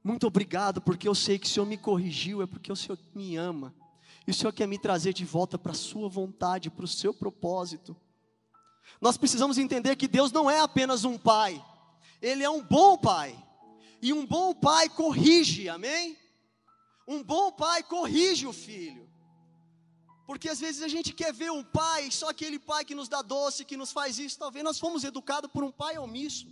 Muito 0.02 0.26
obrigado, 0.26 0.82
porque 0.82 1.08
eu 1.08 1.14
sei 1.14 1.38
que 1.38 1.46
o 1.46 1.48
Senhor 1.48 1.64
me 1.64 1.78
corrigiu, 1.78 2.42
é 2.42 2.46
porque 2.46 2.70
o 2.70 2.76
Senhor 2.76 2.98
me 3.14 3.36
ama. 3.36 3.74
E 4.26 4.30
o 4.30 4.34
Senhor 4.34 4.52
quer 4.52 4.66
me 4.66 4.78
trazer 4.78 5.12
de 5.12 5.24
volta 5.24 5.58
para 5.58 5.72
a 5.72 5.76
sua 5.76 6.08
vontade, 6.08 6.70
para 6.70 6.84
o 6.84 6.88
seu 6.88 7.12
propósito. 7.12 7.96
Nós 9.00 9.16
precisamos 9.16 9.58
entender 9.58 9.96
que 9.96 10.08
Deus 10.08 10.32
não 10.32 10.50
é 10.50 10.60
apenas 10.60 11.04
um 11.04 11.18
pai, 11.18 11.62
Ele 12.22 12.42
é 12.42 12.50
um 12.50 12.62
bom 12.62 12.96
pai. 12.96 13.38
E 14.00 14.12
um 14.12 14.26
bom 14.26 14.54
pai 14.54 14.88
corrige, 14.88 15.68
amém? 15.68 16.18
Um 17.08 17.22
bom 17.22 17.50
pai 17.50 17.82
corrige 17.82 18.46
o 18.46 18.52
filho. 18.52 19.08
Porque 20.26 20.48
às 20.48 20.60
vezes 20.60 20.82
a 20.82 20.88
gente 20.88 21.12
quer 21.12 21.32
ver 21.32 21.50
um 21.50 21.62
pai, 21.62 22.10
só 22.10 22.30
aquele 22.30 22.58
pai 22.58 22.84
que 22.84 22.94
nos 22.94 23.08
dá 23.08 23.20
doce, 23.20 23.64
que 23.64 23.76
nos 23.76 23.92
faz 23.92 24.18
isso. 24.18 24.38
Talvez 24.38 24.64
nós 24.64 24.78
fomos 24.78 25.04
educados 25.04 25.50
por 25.50 25.62
um 25.64 25.70
pai 25.70 25.98
omisso. 25.98 26.46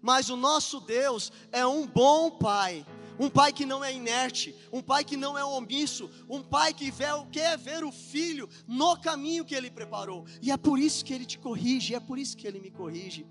Mas 0.00 0.30
o 0.30 0.36
nosso 0.36 0.80
Deus 0.80 1.32
é 1.50 1.66
um 1.66 1.86
bom 1.86 2.30
pai 2.30 2.86
um 3.20 3.28
pai 3.28 3.52
que 3.52 3.66
não 3.66 3.84
é 3.84 3.92
inerte, 3.94 4.56
um 4.72 4.80
pai 4.80 5.04
que 5.04 5.14
não 5.14 5.36
é 5.36 5.44
omisso, 5.44 6.10
um 6.26 6.42
pai 6.42 6.72
que 6.72 6.90
quer 7.30 7.58
ver 7.58 7.84
o 7.84 7.92
filho 7.92 8.48
no 8.66 8.96
caminho 8.96 9.44
que 9.44 9.54
ele 9.54 9.70
preparou. 9.70 10.24
E 10.40 10.50
é 10.50 10.56
por 10.56 10.78
isso 10.78 11.04
que 11.04 11.12
ele 11.12 11.26
te 11.26 11.38
corrige, 11.38 11.94
é 11.94 12.00
por 12.00 12.18
isso 12.18 12.34
que 12.34 12.46
ele 12.48 12.58
me 12.58 12.70
corrige. 12.70 13.26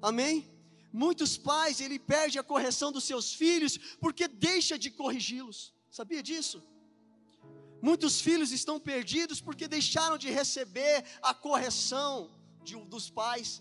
Amém? 0.00 0.48
Muitos 0.92 1.36
pais, 1.36 1.80
ele 1.80 1.98
perde 1.98 2.38
a 2.38 2.44
correção 2.44 2.92
dos 2.92 3.02
seus 3.02 3.34
filhos 3.34 3.76
porque 4.00 4.28
deixa 4.28 4.78
de 4.78 4.88
corrigi-los. 4.88 5.74
Sabia 5.90 6.22
disso? 6.22 6.62
Muitos 7.82 8.20
filhos 8.20 8.52
estão 8.52 8.78
perdidos 8.78 9.40
porque 9.40 9.66
deixaram 9.66 10.16
de 10.16 10.30
receber 10.30 11.04
a 11.20 11.34
correção 11.34 12.30
de, 12.62 12.76
dos 12.84 13.10
pais 13.10 13.60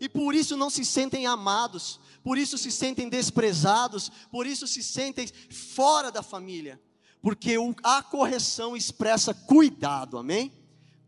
e 0.00 0.08
por 0.08 0.34
isso 0.34 0.56
não 0.56 0.70
se 0.70 0.84
sentem 0.84 1.26
amados, 1.26 2.00
por 2.24 2.38
isso 2.38 2.56
se 2.56 2.72
sentem 2.72 3.10
desprezados, 3.10 4.10
por 4.30 4.46
isso 4.46 4.66
se 4.66 4.82
sentem 4.82 5.28
fora 5.50 6.10
da 6.10 6.22
família, 6.22 6.80
porque 7.20 7.54
a 7.82 8.02
correção 8.02 8.74
expressa 8.74 9.34
cuidado, 9.34 10.16
amém? 10.16 10.50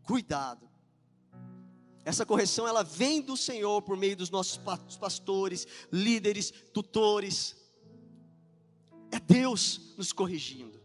Cuidado. 0.03 0.69
Essa 2.05 2.23
correção 2.23 2.67
ela 2.67 2.83
vem 2.83 3.19
do 3.19 3.35
Senhor 3.35 3.81
por 3.81 3.97
meio 3.97 4.15
dos 4.15 4.29
nossos 4.29 4.57
pastores, 4.97 5.67
líderes, 5.91 6.53
tutores. 6.71 7.55
É 9.11 9.19
Deus 9.19 9.95
nos 9.97 10.13
corrigindo. 10.13 10.79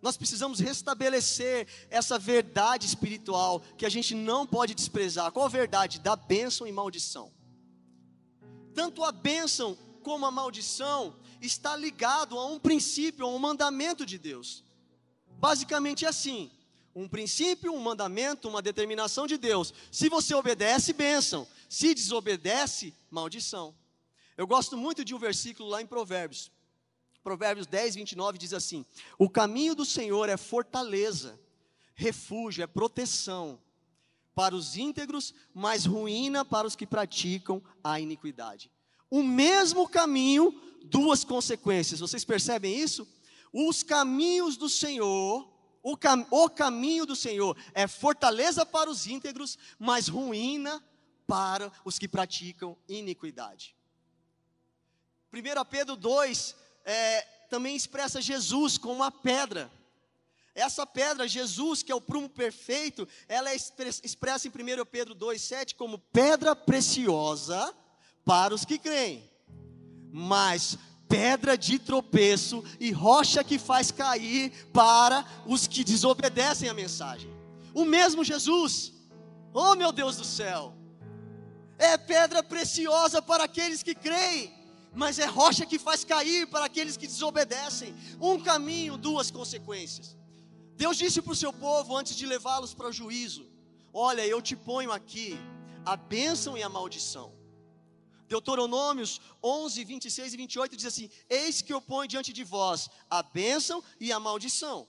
Nós 0.00 0.16
precisamos 0.16 0.60
restabelecer 0.60 1.68
essa 1.90 2.18
verdade 2.18 2.86
espiritual 2.86 3.60
que 3.76 3.86
a 3.86 3.90
gente 3.90 4.14
não 4.14 4.46
pode 4.46 4.74
desprezar. 4.74 5.30
Qual 5.30 5.44
a 5.44 5.48
verdade? 5.48 6.00
Da 6.00 6.16
bênção 6.16 6.66
e 6.66 6.72
maldição 6.72 7.30
tanto 8.74 9.04
a 9.04 9.12
bênção 9.12 9.78
como 10.02 10.26
a 10.26 10.30
maldição 10.30 11.14
está 11.40 11.76
ligado 11.76 12.38
a 12.38 12.46
um 12.46 12.58
princípio, 12.58 13.24
a 13.24 13.28
um 13.28 13.38
mandamento 13.38 14.04
de 14.04 14.18
Deus. 14.18 14.64
Basicamente 15.38 16.04
é 16.04 16.08
assim: 16.08 16.50
um 16.94 17.08
princípio, 17.08 17.72
um 17.72 17.80
mandamento, 17.80 18.48
uma 18.48 18.62
determinação 18.62 19.26
de 19.26 19.36
Deus. 19.36 19.72
Se 19.90 20.08
você 20.08 20.34
obedece, 20.34 20.92
bênção. 20.92 21.46
Se 21.68 21.94
desobedece, 21.94 22.94
maldição. 23.10 23.74
Eu 24.36 24.46
gosto 24.46 24.76
muito 24.76 25.04
de 25.04 25.14
um 25.14 25.18
versículo 25.18 25.68
lá 25.68 25.80
em 25.80 25.86
Provérbios. 25.86 26.50
Provérbios 27.22 27.66
10, 27.66 27.94
29 27.96 28.38
diz 28.38 28.52
assim: 28.52 28.84
O 29.18 29.30
caminho 29.30 29.74
do 29.74 29.84
Senhor 29.84 30.28
é 30.28 30.36
fortaleza, 30.36 31.40
refúgio, 31.94 32.62
é 32.62 32.66
proteção 32.66 33.58
para 34.34 34.54
os 34.54 34.76
íntegros, 34.76 35.32
mas 35.54 35.86
ruína 35.86 36.44
para 36.44 36.66
os 36.66 36.74
que 36.74 36.86
praticam 36.86 37.62
a 37.82 38.00
iniquidade. 38.00 38.70
O 39.10 39.22
mesmo 39.22 39.88
caminho, 39.88 40.60
duas 40.84 41.24
consequências. 41.24 42.00
Vocês 42.00 42.24
percebem 42.24 42.78
isso? 42.78 43.06
Os 43.52 43.82
caminhos 43.82 44.56
do 44.56 44.68
Senhor, 44.68 45.48
o, 45.82 45.96
cam 45.96 46.26
o 46.30 46.50
caminho 46.50 47.06
do 47.06 47.14
Senhor 47.14 47.56
é 47.72 47.86
fortaleza 47.86 48.66
para 48.66 48.90
os 48.90 49.06
íntegros, 49.06 49.56
mas 49.78 50.08
ruína 50.08 50.82
para 51.26 51.70
os 51.84 51.98
que 51.98 52.08
praticam 52.08 52.76
iniquidade. 52.88 53.76
1 55.32 55.64
Pedro 55.70 55.96
2 55.96 56.56
é, 56.84 57.20
também 57.48 57.76
expressa 57.76 58.20
Jesus 58.20 58.76
como 58.76 58.96
uma 58.96 59.10
pedra. 59.10 59.70
Essa 60.54 60.86
pedra, 60.86 61.26
Jesus, 61.26 61.82
que 61.82 61.90
é 61.90 61.94
o 61.94 62.00
prumo 62.00 62.28
perfeito, 62.28 63.08
ela 63.28 63.50
é 63.50 63.56
expressa 63.56 64.46
em 64.46 64.50
1 64.50 64.84
Pedro 64.84 65.14
2,7 65.14 65.74
como 65.74 65.98
pedra 65.98 66.54
preciosa 66.54 67.74
para 68.24 68.54
os 68.54 68.64
que 68.64 68.78
creem, 68.78 69.28
mas 70.12 70.78
pedra 71.08 71.58
de 71.58 71.78
tropeço 71.78 72.64
e 72.78 72.92
rocha 72.92 73.42
que 73.42 73.58
faz 73.58 73.90
cair 73.90 74.52
para 74.72 75.26
os 75.44 75.66
que 75.66 75.82
desobedecem 75.82 76.68
a 76.68 76.74
mensagem. 76.74 77.30
O 77.74 77.84
mesmo 77.84 78.22
Jesus, 78.22 78.92
oh 79.52 79.74
meu 79.74 79.90
Deus 79.90 80.16
do 80.16 80.24
céu, 80.24 80.72
é 81.76 81.98
pedra 81.98 82.44
preciosa 82.44 83.20
para 83.20 83.44
aqueles 83.44 83.82
que 83.82 83.94
creem, 83.94 84.54
mas 84.94 85.18
é 85.18 85.26
rocha 85.26 85.66
que 85.66 85.80
faz 85.80 86.04
cair 86.04 86.46
para 86.46 86.66
aqueles 86.66 86.96
que 86.96 87.08
desobedecem. 87.08 87.92
Um 88.20 88.40
caminho, 88.40 88.96
duas 88.96 89.32
consequências. 89.32 90.16
Deus 90.76 90.96
disse 90.96 91.22
para 91.22 91.32
o 91.32 91.36
seu 91.36 91.52
povo 91.52 91.96
antes 91.96 92.16
de 92.16 92.26
levá-los 92.26 92.74
para 92.74 92.88
o 92.88 92.92
juízo: 92.92 93.46
Olha, 93.92 94.26
eu 94.26 94.42
te 94.42 94.56
ponho 94.56 94.90
aqui 94.90 95.38
a 95.84 95.96
bênção 95.96 96.56
e 96.56 96.62
a 96.62 96.68
maldição. 96.68 97.32
Deuteronômios 98.26 99.20
11, 99.42 99.84
26 99.84 100.34
e 100.34 100.36
28 100.36 100.76
diz 100.76 100.86
assim: 100.86 101.10
Eis 101.28 101.62
que 101.62 101.72
eu 101.72 101.80
ponho 101.80 102.08
diante 102.08 102.32
de 102.32 102.42
vós 102.42 102.88
a 103.08 103.22
bênção 103.22 103.82
e 104.00 104.12
a 104.12 104.18
maldição. 104.18 104.88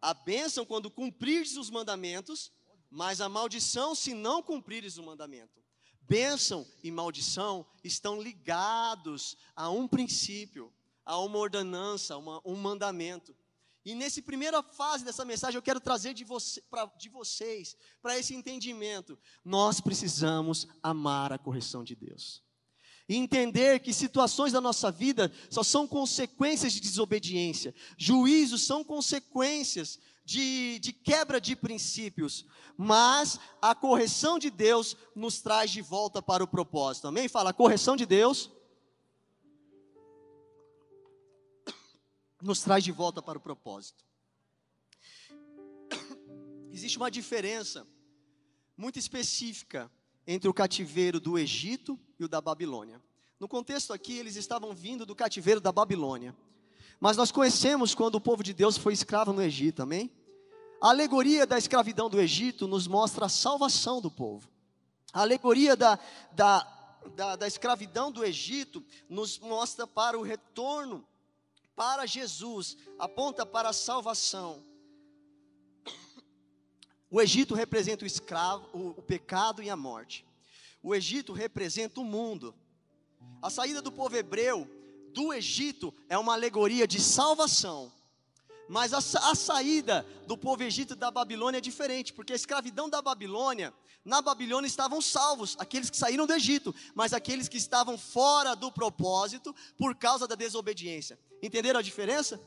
A 0.00 0.12
bênção 0.12 0.64
quando 0.64 0.90
cumprires 0.90 1.56
os 1.56 1.70
mandamentos, 1.70 2.52
mas 2.90 3.20
a 3.20 3.28
maldição 3.28 3.94
se 3.94 4.14
não 4.14 4.42
cumprires 4.42 4.98
o 4.98 5.02
mandamento. 5.02 5.58
Bênção 6.02 6.66
e 6.82 6.90
maldição 6.90 7.66
estão 7.84 8.20
ligados 8.20 9.36
a 9.54 9.68
um 9.70 9.86
princípio, 9.86 10.72
a 11.04 11.18
uma 11.18 11.38
ordenança, 11.38 12.14
a 12.14 12.18
uma, 12.18 12.40
um 12.44 12.56
mandamento. 12.56 13.36
E 13.88 13.94
nessa 13.94 14.20
primeira 14.20 14.62
fase 14.62 15.02
dessa 15.02 15.24
mensagem, 15.24 15.56
eu 15.56 15.62
quero 15.62 15.80
trazer 15.80 16.12
de, 16.12 16.22
você, 16.22 16.60
pra, 16.68 16.84
de 16.98 17.08
vocês 17.08 17.74
para 18.02 18.18
esse 18.18 18.34
entendimento. 18.34 19.18
Nós 19.42 19.80
precisamos 19.80 20.68
amar 20.82 21.32
a 21.32 21.38
correção 21.38 21.82
de 21.82 21.94
Deus. 21.94 22.42
E 23.08 23.16
entender 23.16 23.80
que 23.80 23.94
situações 23.94 24.52
da 24.52 24.60
nossa 24.60 24.90
vida 24.90 25.32
só 25.48 25.62
são 25.62 25.88
consequências 25.88 26.74
de 26.74 26.80
desobediência, 26.80 27.74
juízos 27.96 28.66
são 28.66 28.84
consequências 28.84 29.98
de, 30.22 30.78
de 30.80 30.92
quebra 30.92 31.40
de 31.40 31.56
princípios, 31.56 32.44
mas 32.76 33.40
a 33.62 33.74
correção 33.74 34.38
de 34.38 34.50
Deus 34.50 34.98
nos 35.16 35.40
traz 35.40 35.70
de 35.70 35.80
volta 35.80 36.20
para 36.20 36.44
o 36.44 36.46
propósito. 36.46 37.08
Amém? 37.08 37.26
Fala, 37.26 37.48
a 37.48 37.54
correção 37.54 37.96
de 37.96 38.04
Deus 38.04 38.50
nos 42.42 42.60
traz 42.60 42.84
de 42.84 42.92
volta 42.92 43.20
para 43.20 43.38
o 43.38 43.40
propósito. 43.40 44.04
Existe 46.70 46.96
uma 46.96 47.10
diferença 47.10 47.86
muito 48.76 48.98
específica 48.98 49.90
entre 50.26 50.48
o 50.48 50.54
cativeiro 50.54 51.18
do 51.18 51.38
Egito 51.38 51.98
e 52.18 52.24
o 52.24 52.28
da 52.28 52.40
Babilônia. 52.40 53.02
No 53.40 53.48
contexto 53.48 53.92
aqui, 53.92 54.16
eles 54.16 54.36
estavam 54.36 54.74
vindo 54.74 55.06
do 55.06 55.14
cativeiro 55.14 55.60
da 55.60 55.72
Babilônia. 55.72 56.36
Mas 57.00 57.16
nós 57.16 57.30
conhecemos 57.30 57.94
quando 57.94 58.16
o 58.16 58.20
povo 58.20 58.42
de 58.42 58.52
Deus 58.52 58.76
foi 58.76 58.92
escravo 58.92 59.32
no 59.32 59.42
Egito, 59.42 59.82
amém? 59.82 60.10
A 60.80 60.88
alegoria 60.88 61.46
da 61.46 61.58
escravidão 61.58 62.08
do 62.08 62.20
Egito 62.20 62.68
nos 62.68 62.86
mostra 62.86 63.26
a 63.26 63.28
salvação 63.28 64.00
do 64.00 64.10
povo. 64.10 64.48
A 65.12 65.22
alegoria 65.22 65.76
da, 65.76 65.98
da, 66.32 67.00
da, 67.16 67.36
da 67.36 67.46
escravidão 67.46 68.12
do 68.12 68.24
Egito 68.24 68.84
nos 69.08 69.38
mostra 69.38 69.86
para 69.86 70.18
o 70.18 70.22
retorno 70.22 71.06
para 71.78 72.06
Jesus, 72.06 72.76
aponta 72.98 73.46
para 73.46 73.68
a 73.68 73.72
salvação. 73.72 74.64
O 77.08 77.20
Egito 77.22 77.54
representa 77.54 78.02
o 78.02 78.06
escravo, 78.06 78.68
o, 78.74 78.88
o 78.98 79.02
pecado 79.02 79.62
e 79.62 79.70
a 79.70 79.76
morte. 79.76 80.26
O 80.82 80.92
Egito 80.92 81.32
representa 81.32 82.00
o 82.00 82.04
mundo. 82.04 82.52
A 83.40 83.48
saída 83.48 83.80
do 83.80 83.92
povo 83.92 84.16
hebreu 84.16 84.68
do 85.14 85.32
Egito 85.32 85.94
é 86.08 86.18
uma 86.18 86.32
alegoria 86.32 86.84
de 86.84 87.00
salvação. 87.00 87.92
Mas 88.68 88.92
a, 88.92 88.98
a, 88.98 89.34
saída 89.34 90.06
do 90.26 90.36
povo 90.36 90.62
egito 90.62 90.94
da 90.94 91.10
Babilônia 91.10 91.58
é 91.58 91.60
diferente, 91.60 92.12
porque 92.12 92.34
a 92.34 92.36
escravidão 92.36 92.88
da 92.88 93.00
Babilônia, 93.00 93.72
na 94.04 94.20
Babilônia 94.20 94.68
estavam 94.68 95.00
salvos, 95.00 95.56
aqueles 95.58 95.88
que 95.88 95.96
saíram 95.96 96.26
do 96.26 96.34
Egito, 96.34 96.74
mas 96.94 97.12
aqueles 97.12 97.48
que 97.48 97.56
estavam 97.56 97.96
fora 97.96 98.54
do 98.54 98.70
propósito 98.70 99.54
por 99.76 99.94
causa 99.94 100.28
da 100.28 100.34
desobediência. 100.34 101.18
Entenderam 101.42 101.80
a 101.80 101.82
diferença? 101.82 102.40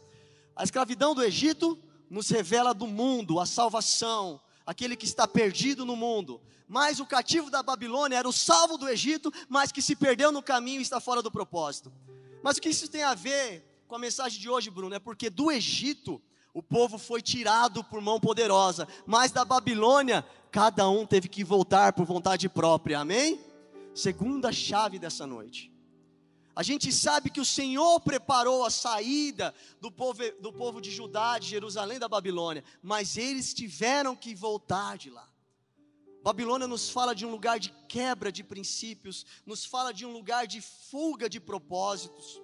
A 0.56 0.64
escravidão 0.64 1.16
do 1.16 1.24
Egito 1.24 1.78
nos 2.10 2.30
revela 2.30 2.74
do 2.74 2.86
mundo, 2.86 3.40
a 3.40 3.46
salvação, 3.46 4.40
aquele 4.66 4.96
que 4.96 5.06
está 5.06 5.28
perdido 5.28 5.86
no 5.86 5.96
mundo. 5.96 6.42
Mas 6.68 7.00
o 7.00 7.06
cativo 7.06 7.50
da 7.50 7.64
Babilônia 7.64 8.18
era 8.18 8.30
o 8.30 8.34
salvo 8.34 8.78
do 8.78 8.88
Egito, 8.88 9.32
mas 9.50 9.72
que 9.72 9.82
se 9.82 9.96
perdeu 9.96 10.32
no 10.32 10.42
caminho 10.42 10.80
e 10.80 10.84
está 10.84 11.00
fora 11.00 11.22
do 11.22 11.32
propósito. 11.32 11.92
Mas 12.44 12.58
o 12.58 12.62
que 12.62 12.70
isso 12.70 12.88
tem 12.88 13.04
a 13.04 13.14
ver 13.14 13.71
com 13.92 13.98
a 13.98 14.00
mensagem 14.00 14.40
de 14.40 14.50
hoje, 14.50 14.70
Bruno? 14.70 14.96
É 14.96 15.00
porque 15.00 15.30
do 15.30 15.52
Egito 15.52 16.22
o 16.54 16.64
povo 16.64 16.98
foi 16.98 17.22
tirado 17.22 17.84
por 17.84 18.00
mão 18.00 18.22
poderosa, 18.22 18.88
mas 19.06 19.34
da 19.34 19.44
Babilônia 19.44 20.26
cada 20.50 20.88
um 20.88 21.06
teve 21.06 21.28
que 21.28 21.44
voltar 21.44 21.92
por 21.92 22.06
vontade 22.06 22.48
própria. 22.48 23.00
Amém? 23.00 23.38
Segunda 23.94 24.50
chave 24.54 24.98
dessa 24.98 25.28
noite. 25.28 25.70
A 26.56 26.64
gente 26.64 26.90
sabe 26.90 27.30
que 27.30 27.42
o 27.42 27.46
Senhor 27.46 28.00
preparou 28.00 28.64
a 28.64 28.70
saída 28.70 29.54
do 29.82 29.92
povo, 29.92 30.24
do 30.40 30.54
povo 30.54 30.80
de 30.80 30.90
Judá, 30.90 31.38
de 31.38 31.48
Jerusalém, 31.50 32.00
da 32.00 32.08
Babilônia, 32.08 32.64
mas 32.82 33.18
eles 33.18 33.54
tiveram 33.54 34.16
que 34.16 34.34
voltar 34.34 34.98
de 34.98 35.10
lá. 35.10 35.28
Babilônia 36.24 36.66
nos 36.66 36.90
fala 36.90 37.14
de 37.14 37.26
um 37.26 37.32
lugar 37.32 37.60
de 37.60 37.74
quebra 37.90 38.32
de 38.32 38.42
princípios, 38.42 39.26
nos 39.46 39.66
fala 39.66 39.94
de 39.94 40.06
um 40.06 40.14
lugar 40.14 40.48
de 40.48 40.62
fuga 40.62 41.30
de 41.30 41.42
propósitos. 41.42 42.42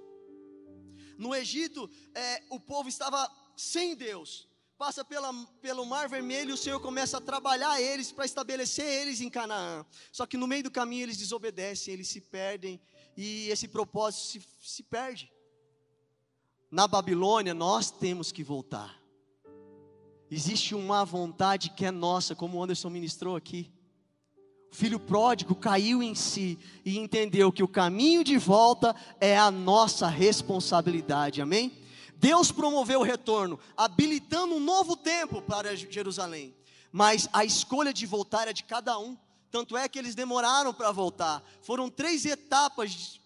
No 1.18 1.34
Egito, 1.36 1.90
é, 2.14 2.44
o 2.50 2.60
povo 2.60 2.88
estava 2.88 3.30
sem 3.56 3.96
Deus, 3.96 4.48
passa 4.78 5.04
pela, 5.04 5.34
pelo 5.62 5.86
Mar 5.86 6.08
Vermelho 6.08 6.54
o 6.54 6.58
Senhor 6.58 6.80
começa 6.80 7.18
a 7.18 7.22
trabalhar 7.22 7.82
eles 7.82 8.12
para 8.12 8.26
estabelecer 8.26 8.86
eles 8.86 9.20
em 9.20 9.30
Canaã. 9.30 9.86
Só 10.12 10.26
que 10.26 10.38
no 10.38 10.48
meio 10.48 10.64
do 10.64 10.72
caminho 10.72 11.04
eles 11.04 11.18
desobedecem, 11.18 11.94
eles 11.94 12.08
se 12.08 12.22
perdem 12.22 12.80
e 13.16 13.50
esse 13.50 13.68
propósito 13.68 14.24
se, 14.24 14.48
se 14.62 14.84
perde. 14.84 15.32
Na 16.70 16.88
Babilônia, 16.88 17.54
nós 17.54 17.90
temos 17.90 18.32
que 18.32 18.44
voltar. 18.44 19.02
Existe 20.30 20.76
uma 20.76 21.06
vontade 21.06 21.70
que 21.70 21.86
é 21.86 21.92
nossa, 21.92 22.36
como 22.36 22.58
o 22.58 22.64
Anderson 22.64 22.90
ministrou 22.90 23.36
aqui. 23.36 23.72
O 24.72 24.76
filho 24.76 25.00
pródigo 25.00 25.56
caiu 25.56 26.04
em 26.04 26.14
si 26.14 26.58
e 26.86 26.98
entendeu 26.98 27.52
que 27.52 27.64
o 27.64 27.68
caminho 27.68 28.24
de 28.24 28.38
volta 28.38 28.96
é 29.20 29.38
a 29.38 29.50
nossa 29.50 30.08
responsabilidade, 30.08 31.42
amém? 31.42 31.72
Deus 32.16 32.52
promoveu 32.52 33.00
o 33.00 33.04
retorno, 33.04 33.60
habilitando 33.76 34.56
um 34.56 34.60
novo 34.60 34.98
tempo 34.98 35.42
para 35.42 35.76
Jerusalém, 35.76 36.54
mas 36.92 37.30
a 37.32 37.46
escolha 37.46 37.94
de 37.94 38.06
voltar 38.06 38.48
é 38.48 38.54
de 38.54 38.64
cada 38.64 38.98
um. 39.00 39.18
Tanto 39.52 39.78
é 39.78 39.88
que 39.88 39.98
eles 39.98 40.16
demoraram 40.16 40.74
para 40.74 40.92
voltar. 40.92 41.44
Foram 41.62 41.90
três 41.90 42.26
etapas 42.26 43.20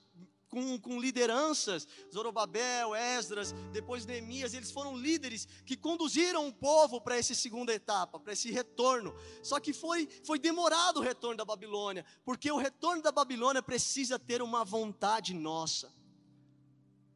com, 0.52 0.78
com, 0.78 1.00
lideranças, 1.00 1.88
Zorobabel, 2.14 2.94
Esdras, 2.94 3.54
depois 3.72 4.06
Neemias, 4.06 4.54
eles 4.54 4.70
foram 4.70 4.96
líderes 4.96 5.48
que 5.66 5.78
conduziram 5.78 6.48
o 6.48 6.54
povo 6.54 7.00
para 7.00 7.18
essa 7.18 7.34
segunda 7.34 7.74
etapa, 7.74 8.20
para 8.20 8.34
esse 8.34 8.52
retorno. 8.52 9.16
Só 9.42 9.62
que 9.62 9.72
foi, 9.72 10.08
foi 10.26 10.38
demorado 10.38 10.98
o 10.98 11.02
retorno 11.02 11.38
da 11.38 11.46
Babilônia, 11.46 12.06
porque 12.26 12.52
o 12.52 12.58
retorno 12.58 13.02
da 13.02 13.14
Babilônia 13.14 13.64
precisa 13.64 14.20
ter 14.20 14.42
uma 14.42 14.66
vontade 14.66 15.34
nossa. 15.34 15.92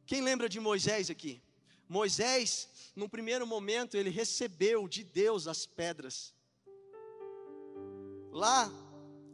Quem 0.06 0.22
lembra 0.22 0.48
de 0.48 0.58
Moisés 0.58 1.10
aqui? 1.10 1.42
Moisés, 1.86 2.68
no 2.96 3.08
primeiro 3.08 3.46
momento, 3.46 3.96
ele 3.96 4.08
recebeu 4.08 4.88
de 4.88 5.04
Deus 5.04 5.46
as 5.46 5.66
pedras. 5.66 6.34
Lá 8.32 8.72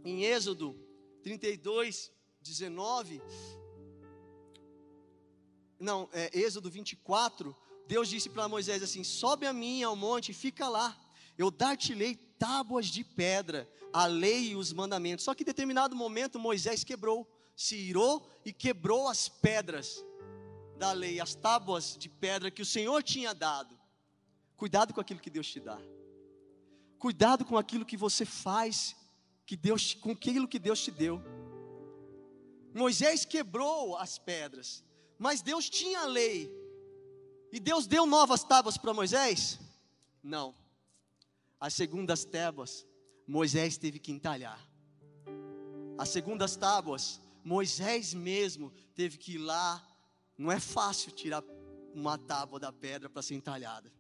em 0.05 0.25
Êxodo 0.25 0.77
32, 1.23 2.11
19. 2.41 3.23
Não, 5.83 6.09
é, 6.13 6.31
Êxodo 6.39 6.71
24. 6.71 7.55
Deus 7.87 8.09
disse 8.09 8.31
para 8.31 8.49
Moisés 8.49 8.83
assim: 8.83 9.03
Sobe 9.03 9.47
a 9.47 9.53
mim 9.53 9.83
ao 9.83 9.97
monte 9.97 10.31
e 10.31 10.35
fica 10.35 10.69
lá. 10.69 10.97
Eu 11.37 11.51
dar-te-lei 11.51 12.15
tábuas 12.15 12.87
de 12.87 13.03
pedra, 13.03 13.69
a 13.93 14.07
lei 14.07 14.51
e 14.51 14.57
os 14.57 14.73
mandamentos. 14.73 15.25
Só 15.25 15.35
que 15.35 15.43
em 15.43 15.47
determinado 15.47 15.97
momento 15.97 16.39
Moisés 16.39 16.85
quebrou, 16.85 17.29
se 17.57 17.77
irou 17.77 18.25
e 18.45 18.53
quebrou 18.53 19.09
as 19.09 19.29
pedras 19.29 20.05
da 20.79 20.93
lei, 20.93 21.21
as 21.21 21.35
tábuas 21.35 21.97
de 21.99 22.09
pedra 22.09 22.51
que 22.51 22.63
o 22.63 22.67
Senhor 22.67 23.03
tinha 23.03 23.35
dado. 23.35 23.79
Cuidado 24.57 24.95
com 24.95 25.01
aquilo 25.01 25.21
que 25.21 25.31
Deus 25.31 25.49
te 25.49 25.59
dá. 25.59 25.79
Cuidado 26.99 27.45
com 27.45 27.59
aquilo 27.59 27.85
que 27.85 27.97
você 27.97 28.25
faz 28.25 28.95
que 29.45 29.57
Deus, 29.57 29.95
com 29.95 30.13
aquilo 30.13 30.47
que 30.47 30.59
Deus 30.59 30.81
te 30.81 30.93
deu. 30.93 31.21
Moisés 32.73 33.25
quebrou 33.25 33.97
as 33.97 34.19
pedras, 34.19 34.85
mas 35.23 35.41
Deus 35.41 35.71
tinha 35.71 36.01
a 36.01 36.07
lei. 36.07 36.53
E 37.53 37.61
Deus 37.61 37.87
deu 37.87 38.05
novas 38.05 38.43
tábuas 38.43 38.77
para 38.77 38.93
Moisés? 38.93 39.57
Não. 40.21 40.53
As 41.61 41.75
segundas 41.75 42.25
tábuas, 42.25 42.85
Moisés 43.25 43.77
teve 43.77 44.01
que 44.01 44.11
entalhar. 44.11 44.61
As 45.97 46.09
segundas 46.09 46.57
tábuas, 46.57 47.21
Moisés 47.45 48.13
mesmo 48.13 48.73
teve 48.97 49.17
que 49.17 49.35
ir 49.35 49.39
lá. 49.39 49.81
Não 50.37 50.51
é 50.51 50.59
fácil 50.59 51.13
tirar 51.13 51.45
uma 51.95 52.19
tábua 52.19 52.59
da 52.59 52.73
pedra 52.73 53.09
para 53.09 53.23
ser 53.23 53.37
entalhada. 53.37 53.93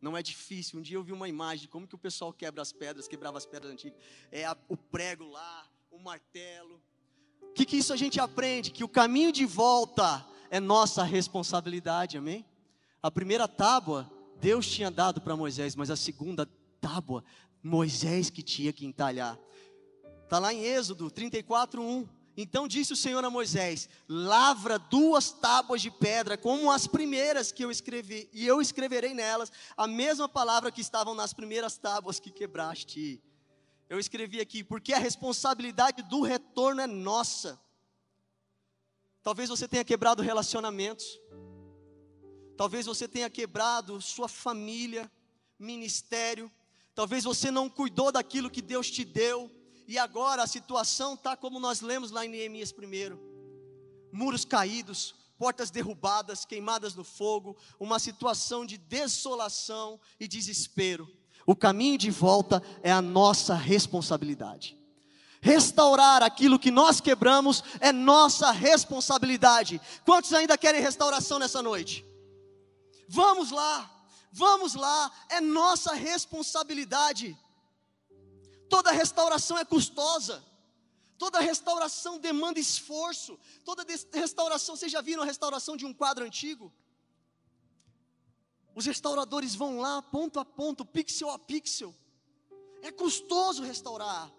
Não 0.00 0.16
é 0.16 0.22
difícil. 0.22 0.78
Um 0.78 0.82
dia 0.82 0.96
eu 0.96 1.04
vi 1.04 1.12
uma 1.12 1.28
imagem 1.28 1.62
de 1.62 1.68
como 1.68 1.86
que 1.86 1.94
o 1.94 1.98
pessoal 1.98 2.32
quebra 2.32 2.62
as 2.62 2.72
pedras, 2.72 3.06
quebrava 3.06 3.36
as 3.36 3.44
pedras 3.44 3.70
antigas. 3.70 3.98
É 4.32 4.46
a, 4.46 4.56
o 4.66 4.78
prego 4.78 5.28
lá, 5.28 5.68
o 5.90 5.98
martelo. 5.98 6.80
O 7.42 7.52
que, 7.52 7.66
que 7.66 7.76
isso 7.76 7.92
a 7.92 7.96
gente 7.96 8.18
aprende? 8.18 8.70
Que 8.70 8.82
o 8.82 8.88
caminho 8.88 9.30
de 9.30 9.44
volta 9.44 10.26
é 10.50 10.60
nossa 10.60 11.02
responsabilidade, 11.02 12.16
amém? 12.16 12.44
A 13.02 13.10
primeira 13.10 13.46
tábua, 13.46 14.10
Deus 14.40 14.66
tinha 14.66 14.90
dado 14.90 15.20
para 15.20 15.36
Moisés, 15.36 15.76
mas 15.76 15.90
a 15.90 15.96
segunda 15.96 16.48
tábua, 16.80 17.24
Moisés 17.62 18.30
que 18.30 18.42
tinha 18.42 18.72
que 18.72 18.86
entalhar. 18.86 19.38
Está 20.22 20.38
lá 20.38 20.52
em 20.52 20.64
Êxodo 20.64 21.10
34, 21.10 21.82
1. 21.82 22.08
Então 22.36 22.66
disse 22.66 22.92
o 22.92 22.96
Senhor 22.96 23.24
a 23.24 23.30
Moisés: 23.30 23.88
Lavra 24.08 24.78
duas 24.78 25.30
tábuas 25.30 25.80
de 25.80 25.90
pedra, 25.90 26.36
como 26.36 26.70
as 26.70 26.86
primeiras 26.86 27.52
que 27.52 27.64
eu 27.64 27.70
escrevi, 27.70 28.28
e 28.32 28.46
eu 28.46 28.60
escreverei 28.60 29.14
nelas 29.14 29.52
a 29.76 29.86
mesma 29.86 30.28
palavra 30.28 30.72
que 30.72 30.80
estavam 30.80 31.14
nas 31.14 31.32
primeiras 31.32 31.76
tábuas 31.78 32.18
que 32.18 32.30
quebraste. 32.30 33.22
Eu 33.88 33.98
escrevi 33.98 34.40
aqui, 34.40 34.64
porque 34.64 34.92
a 34.92 34.98
responsabilidade 34.98 36.02
do 36.02 36.22
retorno 36.22 36.80
é 36.80 36.86
nossa. 36.86 37.60
Talvez 39.24 39.48
você 39.48 39.66
tenha 39.66 39.82
quebrado 39.82 40.22
relacionamentos, 40.22 41.18
talvez 42.58 42.84
você 42.84 43.08
tenha 43.08 43.30
quebrado 43.30 43.98
sua 44.02 44.28
família, 44.28 45.10
ministério, 45.58 46.52
talvez 46.94 47.24
você 47.24 47.50
não 47.50 47.70
cuidou 47.70 48.12
daquilo 48.12 48.50
que 48.50 48.60
Deus 48.60 48.90
te 48.90 49.02
deu 49.02 49.50
e 49.88 49.96
agora 49.96 50.42
a 50.42 50.46
situação 50.46 51.14
está 51.14 51.38
como 51.38 51.58
nós 51.58 51.80
lemos 51.80 52.10
lá 52.10 52.26
em 52.26 52.28
Neemias 52.28 52.70
primeiro: 52.70 53.18
muros 54.12 54.44
caídos, 54.44 55.14
portas 55.38 55.70
derrubadas, 55.70 56.44
queimadas 56.44 56.94
no 56.94 57.02
fogo, 57.02 57.56
uma 57.80 57.98
situação 57.98 58.66
de 58.66 58.76
desolação 58.76 59.98
e 60.20 60.28
desespero. 60.28 61.10
O 61.46 61.56
caminho 61.56 61.96
de 61.96 62.10
volta 62.10 62.62
é 62.82 62.92
a 62.92 63.00
nossa 63.00 63.54
responsabilidade. 63.54 64.83
Restaurar 65.44 66.22
aquilo 66.22 66.58
que 66.58 66.70
nós 66.70 67.02
quebramos 67.02 67.62
é 67.78 67.92
nossa 67.92 68.50
responsabilidade. 68.50 69.78
Quantos 70.02 70.32
ainda 70.32 70.56
querem 70.56 70.80
restauração 70.80 71.38
nessa 71.38 71.60
noite? 71.60 72.02
Vamos 73.06 73.50
lá, 73.50 74.08
vamos 74.32 74.74
lá, 74.74 75.12
é 75.28 75.42
nossa 75.42 75.92
responsabilidade. 75.92 77.36
Toda 78.70 78.90
restauração 78.90 79.58
é 79.58 79.66
custosa. 79.66 80.42
Toda 81.18 81.40
restauração 81.40 82.18
demanda 82.18 82.58
esforço. 82.58 83.38
Toda 83.66 83.84
restauração, 84.14 84.74
vocês 84.74 84.90
já 84.90 85.02
viram 85.02 85.24
a 85.24 85.26
restauração 85.26 85.76
de 85.76 85.84
um 85.84 85.92
quadro 85.92 86.24
antigo? 86.24 86.72
Os 88.74 88.86
restauradores 88.86 89.54
vão 89.54 89.78
lá, 89.78 90.00
ponto 90.00 90.40
a 90.40 90.44
ponto, 90.44 90.86
pixel 90.86 91.28
a 91.28 91.38
pixel. 91.38 91.94
É 92.80 92.90
custoso 92.90 93.62
restaurar. 93.62 94.32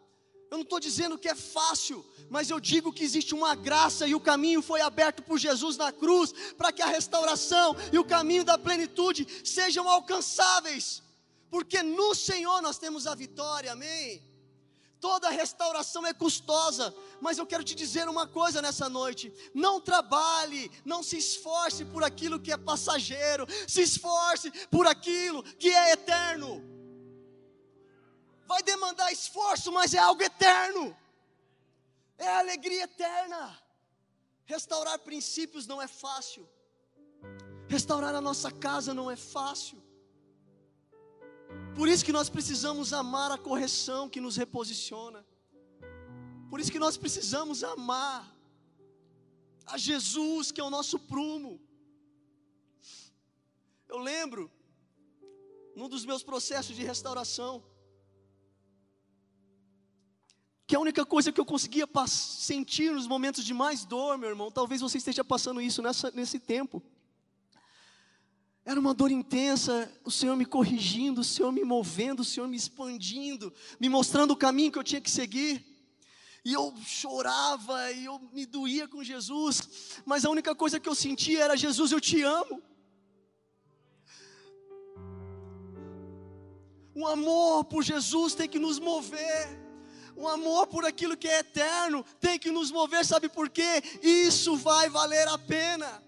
Eu 0.56 0.60
não 0.60 0.64
estou 0.64 0.80
dizendo 0.80 1.18
que 1.18 1.28
é 1.28 1.36
fácil, 1.36 2.06
mas 2.30 2.50
eu 2.50 2.62
digo 2.62 2.94
que 2.94 3.04
existe 3.04 3.36
uma 3.36 3.56
graça 3.56 4.08
e 4.08 4.16
o 4.16 4.22
caminho 4.22 4.62
foi 4.62 4.80
aberto 4.80 5.22
por 5.22 5.38
Jesus 5.38 5.76
na 5.76 5.92
cruz 5.92 6.34
para 6.58 6.72
que 6.72 6.82
a 6.82 6.86
restauração 6.86 7.76
e 7.92 8.00
o 8.00 8.06
caminho 8.06 8.46
da 8.46 8.58
plenitude 8.58 9.28
sejam 9.44 9.90
alcançáveis, 9.90 11.04
porque 11.52 11.84
no 11.84 12.16
Senhor 12.16 12.62
nós 12.62 12.78
temos 12.78 13.06
a 13.06 13.14
vitória, 13.14 13.74
amém? 13.74 14.24
Toda 15.02 15.30
restauração 15.30 16.08
é 16.08 16.14
custosa, 16.14 16.96
mas 17.20 17.38
eu 17.38 17.46
quero 17.46 17.62
te 17.62 17.76
dizer 17.76 18.08
uma 18.08 18.26
coisa 18.26 18.62
nessa 18.62 18.88
noite: 18.88 19.34
não 19.54 19.82
trabalhe, 19.82 20.72
não 20.86 21.04
se 21.04 21.18
esforce 21.18 21.84
por 21.84 22.02
aquilo 22.02 22.40
que 22.40 22.54
é 22.54 22.58
passageiro, 22.58 23.46
se 23.68 23.82
esforce 23.82 24.50
por 24.72 24.88
aquilo 24.88 25.44
que 25.44 25.68
é 25.68 25.92
eterno 25.92 26.75
vai 28.46 28.62
demandar 28.64 29.12
esforço, 29.12 29.72
mas 29.72 29.94
é 29.94 30.00
algo 30.00 30.22
eterno, 30.22 30.96
é 32.18 32.28
alegria 32.28 32.84
eterna. 32.84 33.62
Restaurar 34.46 35.00
princípios 35.00 35.66
não 35.66 35.82
é 35.82 35.88
fácil, 35.88 36.48
restaurar 37.68 38.14
a 38.14 38.22
nossa 38.22 38.52
casa 38.52 38.94
não 38.94 39.10
é 39.10 39.16
fácil. 39.16 39.82
Por 41.76 41.88
isso 41.90 42.06
que 42.06 42.12
nós 42.12 42.30
precisamos 42.30 42.94
amar 42.94 43.32
a 43.32 43.38
correção 43.38 44.08
que 44.08 44.22
nos 44.22 44.38
reposiciona. 44.38 45.26
Por 46.50 46.60
isso 46.60 46.72
que 46.72 46.80
nós 46.80 46.96
precisamos 46.96 47.64
amar 47.64 48.34
a 49.66 49.78
Jesus, 49.78 50.52
que 50.52 50.62
é 50.62 50.64
o 50.64 50.70
nosso 50.70 50.98
prumo. 51.00 51.60
Eu 53.90 53.98
lembro, 53.98 54.52
num 55.76 55.90
dos 55.90 56.06
meus 56.06 56.24
processos 56.24 56.76
de 56.76 56.84
restauração, 56.84 57.64
que 60.68 60.76
a 60.76 60.80
única 60.80 61.06
coisa 61.06 61.32
que 61.32 61.40
eu 61.40 61.46
conseguia 61.46 61.88
sentir 62.08 62.92
nos 62.92 63.08
momentos 63.08 63.46
de 63.46 63.54
mais 63.54 63.86
dor, 63.86 64.18
meu 64.18 64.30
irmão, 64.30 64.50
talvez 64.50 64.82
você 64.82 64.98
esteja 64.98 65.24
passando 65.24 65.62
isso 65.62 65.82
nessa, 65.82 66.10
nesse 66.12 66.40
tempo. 66.40 66.82
Era 68.66 68.80
uma 68.80 68.96
dor 68.96 69.12
intensa, 69.12 69.92
o 70.04 70.10
Senhor 70.10 70.36
me 70.36 70.46
corrigindo, 70.46 71.22
o 71.22 71.24
Senhor 71.24 71.52
me 71.52 71.64
movendo, 71.64 72.22
o 72.22 72.26
Senhor 72.26 72.48
me 72.48 72.58
expandindo, 72.58 73.54
me 73.80 73.88
mostrando 73.88 74.32
o 74.32 74.36
caminho 74.36 74.72
que 74.72 74.80
eu 74.80 74.84
tinha 74.84 75.00
que 75.00 75.12
seguir. 75.12 75.64
E 76.44 76.52
eu 76.52 76.74
chorava, 76.84 77.92
e 77.92 78.06
eu 78.06 78.20
me 78.34 78.46
doía 78.46 78.88
com 78.88 79.04
Jesus, 79.04 80.02
mas 80.04 80.26
a 80.26 80.32
única 80.32 80.56
coisa 80.56 80.80
que 80.80 80.90
eu 80.90 80.96
sentia 80.96 81.44
era: 81.44 81.56
Jesus, 81.56 81.92
eu 81.92 82.02
te 82.02 82.24
amo. 82.24 82.62
O 86.96 87.06
amor 87.06 87.66
por 87.66 87.84
Jesus 87.84 88.34
tem 88.34 88.48
que 88.48 88.58
nos 88.58 88.80
mover. 88.80 89.65
O 90.16 90.28
amor 90.28 90.68
por 90.68 90.86
aquilo 90.86 91.18
que 91.18 91.28
é 91.28 91.40
eterno 91.40 92.06
tem 92.22 92.40
que 92.40 92.50
nos 92.50 92.72
mover, 92.72 93.06
sabe 93.06 93.28
por 93.28 93.50
quê? 93.50 93.84
Isso 94.02 94.56
vai 94.56 94.90
valer 94.90 95.28
a 95.28 95.38
pena. 95.38 96.02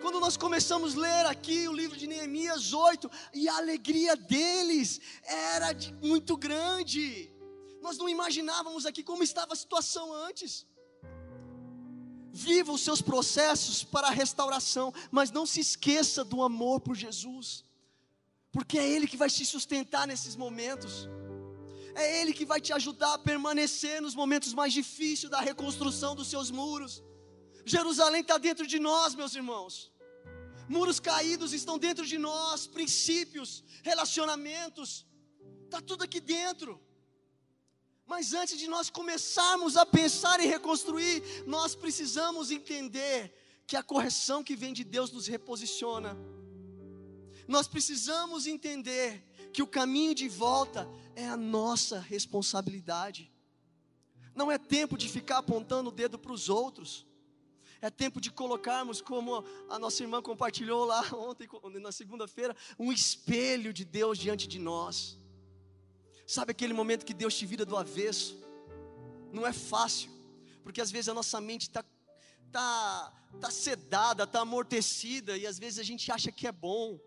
Quando 0.00 0.20
nós 0.20 0.36
começamos 0.36 0.96
a 0.96 1.00
ler 1.00 1.26
aqui 1.26 1.66
o 1.66 1.72
livro 1.72 1.96
de 1.96 2.06
Neemias 2.06 2.72
8, 2.72 3.10
e 3.32 3.48
a 3.48 3.56
alegria 3.56 4.14
deles 4.14 5.00
era 5.22 5.72
de, 5.72 5.92
muito 5.94 6.36
grande, 6.36 7.32
nós 7.80 7.96
não 7.96 8.08
imaginávamos 8.08 8.84
aqui 8.84 9.02
como 9.02 9.22
estava 9.22 9.54
a 9.54 9.56
situação 9.56 10.12
antes. 10.12 10.66
Viva 12.30 12.70
os 12.70 12.82
seus 12.82 13.00
processos 13.00 13.82
para 13.82 14.08
a 14.08 14.10
restauração, 14.10 14.92
mas 15.10 15.30
não 15.30 15.46
se 15.46 15.60
esqueça 15.60 16.22
do 16.22 16.42
amor 16.42 16.80
por 16.80 16.94
Jesus, 16.94 17.64
porque 18.52 18.78
é 18.78 18.86
Ele 18.86 19.06
que 19.06 19.16
vai 19.16 19.30
te 19.30 19.46
sustentar 19.46 20.06
nesses 20.06 20.36
momentos. 20.36 21.08
É 22.02 22.20
Ele 22.20 22.32
que 22.38 22.44
vai 22.44 22.60
te 22.60 22.72
ajudar 22.78 23.14
a 23.14 23.18
permanecer 23.30 23.96
nos 24.02 24.14
momentos 24.14 24.52
mais 24.52 24.72
difíceis 24.80 25.30
da 25.34 25.40
reconstrução 25.40 26.14
dos 26.14 26.28
seus 26.28 26.50
muros. 26.50 27.02
Jerusalém 27.64 28.20
está 28.20 28.36
dentro 28.36 28.66
de 28.72 28.78
nós, 28.78 29.14
meus 29.20 29.34
irmãos. 29.34 29.74
Muros 30.68 31.00
caídos 31.00 31.54
estão 31.54 31.78
dentro 31.78 32.04
de 32.12 32.18
nós, 32.18 32.66
princípios, 32.66 33.64
relacionamentos, 33.82 35.06
está 35.64 35.80
tudo 35.80 36.04
aqui 36.04 36.20
dentro. 36.20 36.70
Mas 38.12 38.34
antes 38.34 38.58
de 38.58 38.68
nós 38.68 38.90
começarmos 38.90 39.76
a 39.76 39.86
pensar 39.86 40.38
em 40.38 40.48
reconstruir, 40.56 41.22
nós 41.46 41.74
precisamos 41.74 42.50
entender 42.50 43.34
que 43.66 43.76
a 43.76 43.82
correção 43.82 44.44
que 44.44 44.54
vem 44.54 44.72
de 44.72 44.84
Deus 44.84 45.10
nos 45.10 45.26
reposiciona. 45.26 46.16
Nós 47.48 47.66
precisamos 47.66 48.46
entender 48.46 49.24
que 49.52 49.62
o 49.62 49.66
caminho 49.66 50.14
de 50.14 50.28
volta 50.28 50.88
é 51.14 51.26
a 51.26 51.36
nossa 51.36 51.98
responsabilidade. 51.98 53.32
Não 54.34 54.50
é 54.52 54.58
tempo 54.58 54.98
de 54.98 55.08
ficar 55.08 55.38
apontando 55.38 55.88
o 55.88 55.92
dedo 55.92 56.18
para 56.18 56.32
os 56.32 56.48
outros. 56.48 57.06
É 57.80 57.90
tempo 57.90 58.20
de 58.20 58.30
colocarmos, 58.30 59.00
como 59.00 59.44
a 59.68 59.78
nossa 59.78 60.02
irmã 60.02 60.22
compartilhou 60.22 60.84
lá 60.84 61.02
ontem, 61.14 61.48
na 61.80 61.92
segunda-feira, 61.92 62.56
um 62.78 62.92
espelho 62.92 63.72
de 63.72 63.84
Deus 63.84 64.18
diante 64.18 64.46
de 64.46 64.58
nós. 64.58 65.18
Sabe 66.26 66.50
aquele 66.50 66.72
momento 66.72 67.06
que 67.06 67.14
Deus 67.14 67.36
te 67.36 67.46
vira 67.46 67.64
do 67.64 67.76
avesso? 67.76 68.36
Não 69.32 69.46
é 69.46 69.52
fácil, 69.52 70.10
porque 70.62 70.80
às 70.80 70.90
vezes 70.90 71.08
a 71.08 71.14
nossa 71.14 71.40
mente 71.40 71.62
está 71.62 71.84
tá, 72.50 73.12
tá 73.40 73.50
sedada, 73.50 74.24
está 74.24 74.40
amortecida, 74.40 75.36
e 75.36 75.46
às 75.46 75.58
vezes 75.58 75.78
a 75.78 75.82
gente 75.82 76.10
acha 76.10 76.32
que 76.32 76.46
é 76.46 76.52
bom. 76.52 76.98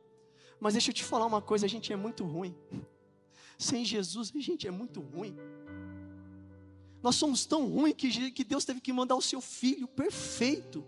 Mas 0.60 0.74
deixa 0.74 0.90
eu 0.90 0.94
te 0.94 1.04
falar 1.04 1.26
uma 1.26 1.42
coisa: 1.42 1.66
a 1.66 1.70
gente 1.70 1.92
é 1.94 1.96
muito 1.96 2.24
ruim. 2.24 2.56
Sem 3.58 3.84
Jesus, 3.84 4.32
a 4.36 4.40
gente 4.40 4.68
é 4.68 4.72
muito 4.72 5.02
ruim. 5.02 5.38
Nós 7.02 7.16
somos 7.16 7.46
tão 7.46 7.72
que, 7.94 8.32
que 8.32 8.44
Deus 8.44 8.66
teve 8.66 8.82
que 8.82 8.92
mandar 8.92 9.16
o 9.16 9.22
seu 9.22 9.40
filho 9.42 9.88
perfeito 9.88 10.86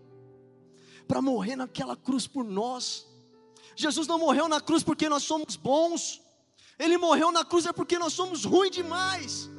para 1.07 1.21
morrer 1.21 1.55
naquela 1.55 1.95
cruz 1.95 2.27
por 2.27 2.43
nós. 2.43 3.07
Jesus 3.75 4.07
não 4.07 4.19
morreu 4.19 4.47
na 4.47 4.59
cruz 4.59 4.83
porque 4.83 5.07
nós 5.07 5.23
somos 5.23 5.55
bons, 5.55 6.21
ele 6.77 6.97
morreu 6.97 7.31
na 7.31 7.45
cruz 7.45 7.65
é 7.65 7.71
porque 7.71 7.97
nós 7.97 8.13
somos 8.13 8.43
ruins 8.43 8.71
demais. 8.71 9.49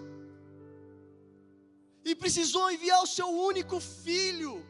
E 2.05 2.15
precisou 2.15 2.71
enviar 2.71 3.03
o 3.03 3.07
seu 3.07 3.29
único 3.29 3.81
filho 3.81 4.67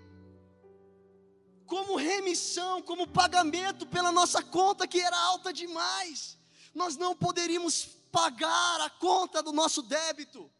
como 1.73 1.97
remissão, 1.97 2.83
como 2.83 3.07
pagamento 3.07 3.87
pela 3.87 4.13
nossa 4.13 4.43
conta 4.43 4.87
que 4.87 5.01
era 5.01 5.19
alta 5.19 5.51
demais. 5.51 6.39
Nós 6.75 6.99
não 6.99 7.17
poderíamos 7.17 7.87
pagar 8.11 8.79
a 8.83 8.91
conta 8.91 9.43
do 9.43 9.53
nosso 9.53 9.81
débito. 9.81 10.51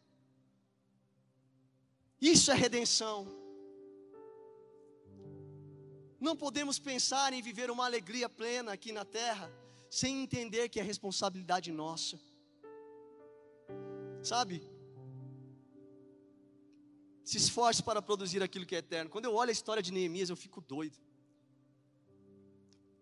Isso 2.19 2.49
é 2.51 2.55
redenção. 2.55 3.27
Não 6.19 6.35
podemos 6.35 6.79
pensar 6.79 7.31
em 7.31 7.43
viver 7.43 7.69
uma 7.69 7.85
alegria 7.85 8.27
plena 8.27 8.73
aqui 8.73 8.91
na 8.91 9.05
terra 9.05 9.53
sem 9.91 10.23
entender 10.23 10.67
que 10.67 10.79
é 10.79 10.83
responsabilidade 10.83 11.71
nossa. 11.71 12.19
Sabe? 14.23 14.67
Se 17.23 17.37
esforce 17.37 17.81
para 17.81 18.01
produzir 18.01 18.43
aquilo 18.43 18.65
que 18.65 18.75
é 18.75 18.79
eterno. 18.79 19.09
Quando 19.09 19.25
eu 19.25 19.33
olho 19.33 19.49
a 19.49 19.53
história 19.53 19.81
de 19.81 19.91
Neemias, 19.91 20.29
eu 20.29 20.35
fico 20.35 20.59
doido. 20.59 20.97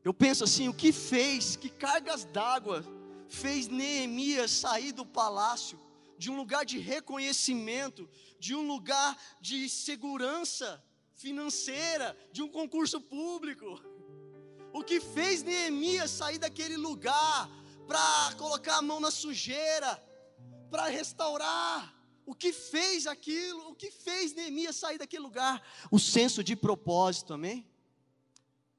Eu 0.04 0.14
penso 0.14 0.44
assim: 0.44 0.68
o 0.68 0.74
que 0.74 0.92
fez, 0.92 1.56
que 1.56 1.70
cargas 1.70 2.24
d'água 2.26 2.84
fez 3.28 3.68
Neemias 3.68 4.52
sair 4.52 4.92
do 4.92 5.06
palácio, 5.06 5.80
de 6.18 6.30
um 6.30 6.36
lugar 6.36 6.66
de 6.66 6.78
reconhecimento, 6.78 8.10
de 8.40 8.54
um 8.54 8.68
lugar 8.68 9.18
de 9.40 9.70
segurança 9.70 10.84
financeira, 11.16 12.18
de 12.32 12.42
um 12.42 12.50
concurso 12.50 13.00
público? 13.00 13.82
O 14.74 14.84
que 14.84 15.00
fez 15.00 15.44
Neemias 15.44 16.12
sair 16.12 16.38
daquele 16.38 16.78
lugar 16.78 17.50
para 17.88 18.36
colocar 18.38 18.78
a 18.78 18.82
mão 18.82 19.00
na 19.00 19.12
sujeira, 19.12 20.02
para 20.70 20.88
restaurar? 20.88 22.01
O 22.32 22.34
que 22.34 22.54
fez 22.54 23.08
aquilo? 23.08 23.72
O 23.72 23.76
que 23.76 23.92
fez 23.92 24.34
Neemias 24.34 24.78
sair 24.78 24.98
daquele 24.98 25.22
lugar? 25.22 25.62
O 25.92 26.00
senso 26.00 26.42
de 26.42 26.56
propósito, 26.56 27.34
amém? 27.34 27.70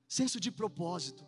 Senso 0.09 0.41
de 0.41 0.51
propósito. 0.51 1.23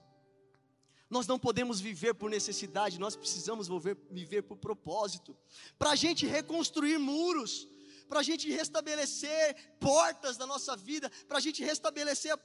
Nós 1.11 1.27
não 1.27 1.39
podemos 1.39 1.81
viver 1.81 2.15
por 2.15 2.31
necessidade, 2.31 2.99
nós 2.99 3.15
precisamos 3.15 3.69
viver, 3.69 3.99
viver 4.11 4.41
por 4.41 4.57
propósito. 4.57 5.37
Para 5.79 5.91
a 5.91 5.95
gente 5.95 6.27
reconstruir 6.27 6.97
muros, 6.97 7.69
para 8.09 8.21
a 8.21 8.23
gente 8.23 8.51
restabelecer 8.51 9.77
portas 9.79 10.39
da 10.39 10.47
nossa 10.47 10.75
vida, 10.75 11.11
para 11.29 11.37
a 11.37 11.43
gente 11.43 11.63
restabelecer 11.63 12.33
a, 12.33 12.39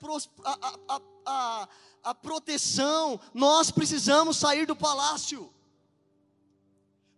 a, 0.43 1.01
a, 1.25 1.69
a, 2.03 2.15
proteção, 2.15 3.17
nós 3.33 3.71
precisamos 3.71 4.35
sair 4.35 4.65
do 4.67 4.75
palácio, 4.75 5.53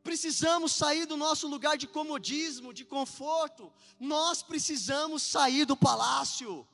precisamos 0.03 0.71
sair 0.71 1.05
do 1.05 1.15
nosso 1.15 1.47
lugar 1.47 1.77
de 1.77 1.87
comodismo, 1.87 2.73
de 2.73 2.83
conforto, 2.83 3.71
nós 3.99 4.41
precisamos 4.41 5.21
sair 5.23 5.65
do 5.65 5.77
palácio. 5.77 6.67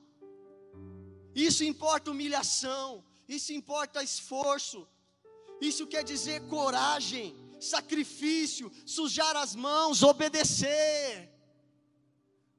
Isso 1.35 1.63
importa 1.63 2.11
humilhação, 2.11 3.03
isso 3.27 3.53
importa 3.53 4.03
esforço, 4.03 4.87
isso 5.59 5.85
quer 5.85 6.03
dizer 6.03 6.47
coragem, 6.47 7.35
sacrifício, 7.59 8.71
sujar 8.85 9.35
as 9.35 9.55
mãos, 9.55 10.03
obedecer. 10.03 11.31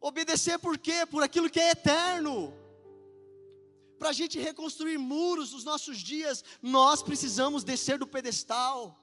Obedecer 0.00 0.58
por 0.58 0.78
quê? 0.78 1.04
Por 1.06 1.22
aquilo 1.22 1.50
que 1.50 1.58
é 1.58 1.70
eterno. 1.70 2.52
Para 3.98 4.10
a 4.10 4.12
gente 4.12 4.38
reconstruir 4.38 4.96
muros 4.96 5.52
nos 5.52 5.64
nossos 5.64 5.98
dias, 5.98 6.44
nós 6.62 7.02
precisamos 7.02 7.64
descer 7.64 7.98
do 7.98 8.06
pedestal, 8.06 8.96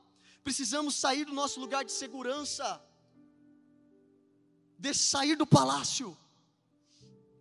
precisamos 0.46 0.94
sair 0.94 1.26
do 1.26 1.34
nosso 1.34 1.60
lugar 1.60 1.84
de 1.84 1.92
segurança, 1.92 2.80
de 4.78 4.94
sair 4.94 5.36
do 5.36 5.48
palácio. 5.48 6.16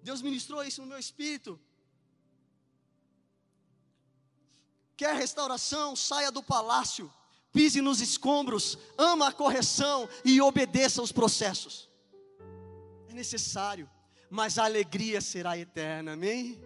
Deus 0.02 0.22
ministrou 0.22 0.64
isso 0.64 0.80
no 0.80 0.86
meu 0.86 0.98
espírito. 0.98 1.60
Quer 4.96 5.14
restauração? 5.16 5.94
Saia 5.94 6.32
do 6.32 6.42
palácio, 6.42 7.12
pise 7.52 7.82
nos 7.82 8.00
escombros, 8.00 8.78
ama 8.96 9.28
a 9.28 9.32
correção 9.32 10.08
e 10.24 10.40
obedeça 10.40 11.02
aos 11.02 11.12
processos. 11.12 11.90
É 13.10 13.12
necessário, 13.12 13.88
mas 14.30 14.56
a 14.56 14.64
alegria 14.64 15.20
será 15.20 15.58
eterna, 15.58 16.14
amém? 16.14 16.58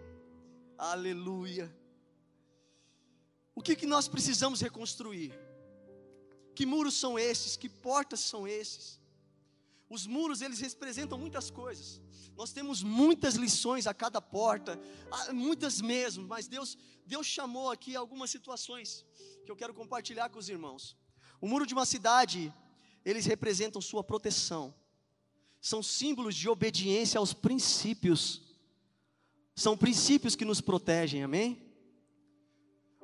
Aleluia. 0.79 1.77
O 3.57 3.61
que, 3.61 3.75
que 3.75 3.87
nós 3.87 4.07
precisamos 4.07 4.61
reconstruir? 4.61 5.49
Que 6.59 6.67
muros 6.67 6.95
são 6.95 7.17
esses? 7.17 7.57
Que 7.57 7.69
portas 7.69 8.19
são 8.19 8.45
esses? 8.49 9.01
Os 9.89 10.09
muros, 10.09 10.43
eles 10.43 10.59
representam 10.59 11.17
muitas 11.17 11.53
coisas. 11.53 12.01
Nós 12.37 12.53
temos 12.53 12.83
muitas 12.83 13.37
lições 13.37 13.87
a 13.87 13.95
cada 13.95 14.21
porta, 14.21 14.77
muitas 15.33 15.81
mesmo, 15.81 16.27
mas 16.27 16.49
Deus, 16.49 16.77
Deus 17.07 17.29
chamou 17.29 17.71
aqui 17.71 17.95
algumas 17.95 18.29
situações 18.29 19.07
que 19.45 19.53
eu 19.53 19.55
quero 19.55 19.73
compartilhar 19.73 20.31
com 20.31 20.39
os 20.41 20.49
irmãos. 20.49 20.97
O 21.41 21.47
muro 21.47 21.65
de 21.65 21.75
uma 21.75 21.87
cidade, 21.87 22.53
eles 23.05 23.25
representam 23.25 23.81
sua 23.81 24.03
proteção. 24.03 24.75
São 25.61 25.81
símbolos 25.81 26.35
de 26.35 26.49
obediência 26.49 27.19
aos 27.21 27.33
princípios. 27.33 28.43
São 29.55 29.77
princípios 29.77 30.35
que 30.35 30.45
nos 30.45 30.61
protegem, 30.61 31.23
amém? 31.23 31.63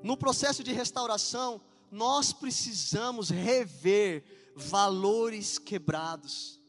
No 0.02 0.16
processo 0.16 0.64
de 0.64 0.72
restauração, 0.72 1.62
nós 1.94 2.32
precisamos 2.32 3.30
rever 3.30 4.24
valores 4.56 5.58
quebrados, 5.58 6.60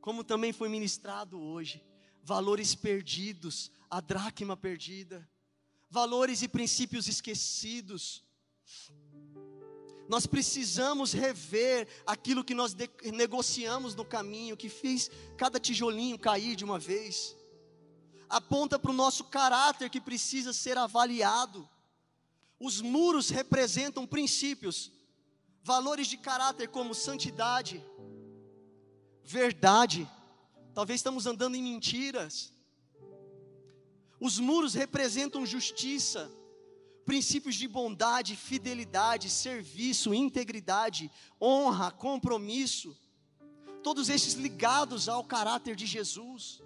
como 0.00 0.22
também 0.22 0.52
foi 0.52 0.68
ministrado 0.68 1.40
hoje 1.40 1.82
valores 2.22 2.74
perdidos, 2.74 3.70
a 3.90 4.00
dracma 4.00 4.56
perdida, 4.56 5.28
valores 5.88 6.42
e 6.42 6.48
princípios 6.48 7.08
esquecidos. 7.08 8.22
Nós 10.08 10.26
precisamos 10.26 11.12
rever 11.12 11.88
aquilo 12.06 12.44
que 12.44 12.54
nós 12.54 12.76
negociamos 13.12 13.94
no 13.94 14.04
caminho, 14.04 14.56
que 14.56 14.68
fez 14.68 15.10
cada 15.36 15.58
tijolinho 15.58 16.18
cair 16.18 16.54
de 16.54 16.64
uma 16.64 16.78
vez. 16.78 17.36
Aponta 18.28 18.78
para 18.78 18.90
o 18.90 18.94
nosso 18.94 19.24
caráter 19.24 19.90
que 19.90 20.00
precisa 20.00 20.52
ser 20.52 20.76
avaliado. 20.76 21.68
Os 22.60 22.80
muros 22.80 23.30
representam 23.30 24.06
princípios, 24.06 24.92
valores 25.62 26.06
de 26.06 26.16
caráter 26.16 26.68
como 26.68 26.94
santidade, 26.94 27.82
verdade, 29.24 30.06
Talvez 30.74 31.00
estamos 31.00 31.26
andando 31.26 31.56
em 31.56 31.62
mentiras. 31.62 32.52
Os 34.20 34.38
muros 34.38 34.74
representam 34.74 35.44
justiça, 35.44 36.30
princípios 37.04 37.56
de 37.56 37.66
bondade, 37.66 38.36
fidelidade, 38.36 39.28
serviço, 39.28 40.14
integridade, 40.14 41.10
honra, 41.40 41.90
compromisso. 41.90 42.96
Todos 43.82 44.08
esses 44.08 44.34
ligados 44.34 45.08
ao 45.08 45.24
caráter 45.24 45.74
de 45.74 45.86
Jesus. 45.86 46.62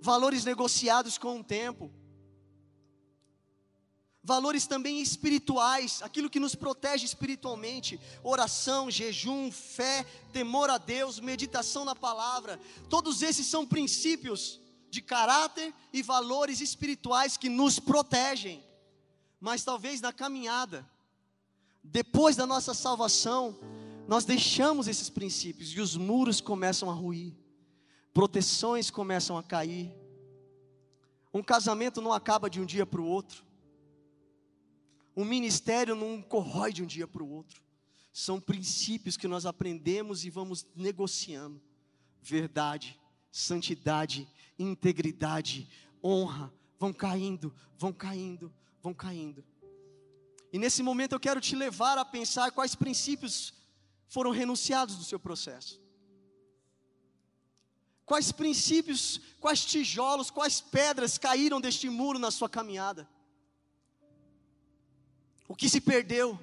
Valores 0.00 0.44
negociados 0.44 1.18
com 1.18 1.40
o 1.40 1.44
tempo 1.44 1.90
valores 4.22 4.66
também 4.66 5.00
espirituais, 5.00 6.02
aquilo 6.02 6.28
que 6.28 6.40
nos 6.40 6.54
protege 6.54 7.04
espiritualmente, 7.04 7.98
oração, 8.22 8.90
jejum, 8.90 9.50
fé, 9.50 10.04
temor 10.32 10.68
a 10.68 10.78
Deus, 10.78 11.18
meditação 11.18 11.84
na 11.84 11.94
palavra, 11.94 12.60
todos 12.88 13.22
esses 13.22 13.46
são 13.46 13.66
princípios 13.66 14.60
de 14.90 15.00
caráter 15.00 15.72
e 15.92 16.02
valores 16.02 16.60
espirituais 16.60 17.36
que 17.36 17.48
nos 17.48 17.78
protegem. 17.78 18.62
Mas 19.40 19.64
talvez 19.64 20.00
na 20.00 20.12
caminhada, 20.12 20.88
depois 21.82 22.36
da 22.36 22.46
nossa 22.46 22.74
salvação, 22.74 23.56
nós 24.06 24.24
deixamos 24.24 24.86
esses 24.86 25.08
princípios 25.08 25.70
e 25.70 25.80
os 25.80 25.96
muros 25.96 26.40
começam 26.40 26.90
a 26.90 26.92
ruir, 26.92 27.32
proteções 28.12 28.90
começam 28.90 29.38
a 29.38 29.42
cair. 29.42 29.90
Um 31.32 31.42
casamento 31.42 32.02
não 32.02 32.12
acaba 32.12 32.50
de 32.50 32.60
um 32.60 32.66
dia 32.66 32.84
para 32.84 33.00
o 33.00 33.06
outro. 33.06 33.49
O 35.20 35.24
ministério 35.26 35.94
não 35.94 36.22
corrói 36.22 36.72
de 36.72 36.82
um 36.82 36.86
dia 36.86 37.06
para 37.06 37.22
o 37.22 37.30
outro. 37.30 37.62
São 38.10 38.40
princípios 38.40 39.18
que 39.18 39.28
nós 39.28 39.44
aprendemos 39.44 40.24
e 40.24 40.30
vamos 40.30 40.66
negociando. 40.74 41.60
Verdade, 42.22 42.98
santidade, 43.30 44.26
integridade, 44.58 45.68
honra, 46.02 46.50
vão 46.78 46.90
caindo, 46.90 47.54
vão 47.76 47.92
caindo, 47.92 48.50
vão 48.82 48.94
caindo. 48.94 49.44
E 50.50 50.58
nesse 50.58 50.82
momento 50.82 51.16
eu 51.16 51.20
quero 51.20 51.38
te 51.38 51.54
levar 51.54 51.98
a 51.98 52.04
pensar 52.04 52.50
quais 52.50 52.74
princípios 52.74 53.52
foram 54.08 54.30
renunciados 54.30 54.96
do 54.96 55.04
seu 55.04 55.20
processo. 55.20 55.78
Quais 58.06 58.32
princípios, 58.32 59.20
quais 59.38 59.66
tijolos, 59.66 60.30
quais 60.30 60.62
pedras 60.62 61.18
caíram 61.18 61.60
deste 61.60 61.90
muro 61.90 62.18
na 62.18 62.30
sua 62.30 62.48
caminhada? 62.48 63.06
O 65.50 65.56
que 65.56 65.68
se 65.68 65.80
perdeu, 65.80 66.38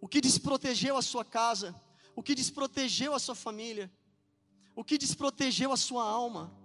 o 0.00 0.06
que 0.06 0.20
desprotegeu 0.20 0.96
a 0.96 1.02
sua 1.02 1.24
casa, 1.24 1.74
o 2.14 2.22
que 2.22 2.36
desprotegeu 2.36 3.12
a 3.12 3.18
sua 3.18 3.34
família, 3.34 3.92
o 4.76 4.84
que 4.84 4.96
desprotegeu 4.96 5.72
a 5.72 5.76
sua 5.76 6.04
alma. 6.04 6.56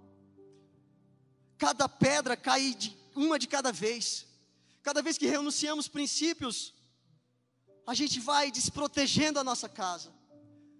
Cada 1.57 1.89
pedra 1.89 2.37
cai 2.37 2.75
de 2.75 2.95
uma 3.15 3.39
de 3.39 3.47
cada 3.47 3.71
vez. 3.71 4.27
Cada 4.83 5.01
vez 5.01 5.17
que 5.17 5.25
renunciamos 5.25 5.87
princípios, 5.87 6.75
a 7.87 7.95
gente 7.95 8.19
vai 8.19 8.51
desprotegendo 8.51 9.39
a 9.39 9.43
nossa 9.43 9.67
casa. 9.67 10.13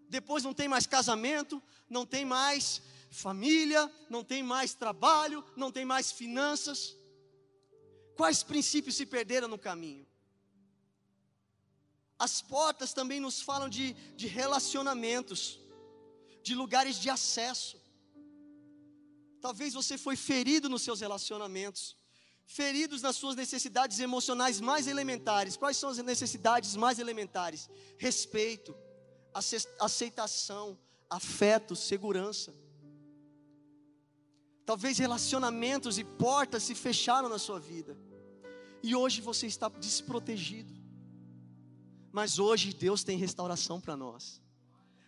Depois 0.10 0.44
não 0.44 0.54
tem 0.54 0.68
mais 0.68 0.86
casamento, 0.86 1.60
não 1.90 2.06
tem 2.06 2.24
mais 2.24 2.84
família, 3.10 3.92
não 4.12 4.24
tem 4.24 4.44
mais 4.44 4.76
trabalho, 4.76 5.44
não 5.58 5.72
tem 5.72 5.86
mais 5.86 6.12
finanças. 6.12 6.96
Quais 8.16 8.44
princípios 8.44 8.96
se 8.96 9.08
perderam 9.08 9.48
no 9.48 9.58
caminho? 9.58 10.11
As 12.26 12.40
portas 12.40 12.94
também 12.94 13.20
nos 13.20 13.42
falam 13.42 13.68
de, 13.68 13.94
de 14.16 14.28
relacionamentos, 14.28 15.60
de 16.44 16.54
lugares 16.54 16.98
de 16.98 17.10
acesso. 17.10 17.82
Talvez 19.42 19.74
você 19.74 19.98
foi 19.98 20.16
ferido 20.16 20.70
nos 20.70 20.84
seus 20.84 21.02
relacionamentos, 21.02 21.98
feridos 22.46 23.02
nas 23.02 23.16
suas 23.16 23.36
necessidades 23.36 24.00
emocionais 24.00 24.62
mais 24.62 24.86
elementares. 24.86 25.58
Quais 25.58 25.78
são 25.78 25.90
as 25.90 25.98
necessidades 25.98 26.76
mais 26.76 27.00
elementares? 27.00 27.68
Respeito, 27.98 28.76
aceitação, 29.80 30.78
afeto, 31.10 31.76
segurança. 31.76 32.54
Talvez 34.64 35.00
relacionamentos 35.00 35.98
e 35.98 36.04
portas 36.04 36.62
se 36.62 36.76
fecharam 36.76 37.28
na 37.28 37.40
sua 37.40 37.60
vida. 37.60 37.98
E 38.84 38.96
hoje 38.96 39.22
você 39.22 39.48
está 39.48 39.70
desprotegido. 39.70 40.81
Mas 42.12 42.40
hoje 42.40 42.74
Deus 42.74 43.04
tem 43.04 43.18
restauração 43.18 43.80
para 43.80 43.96
nós. 43.96 44.42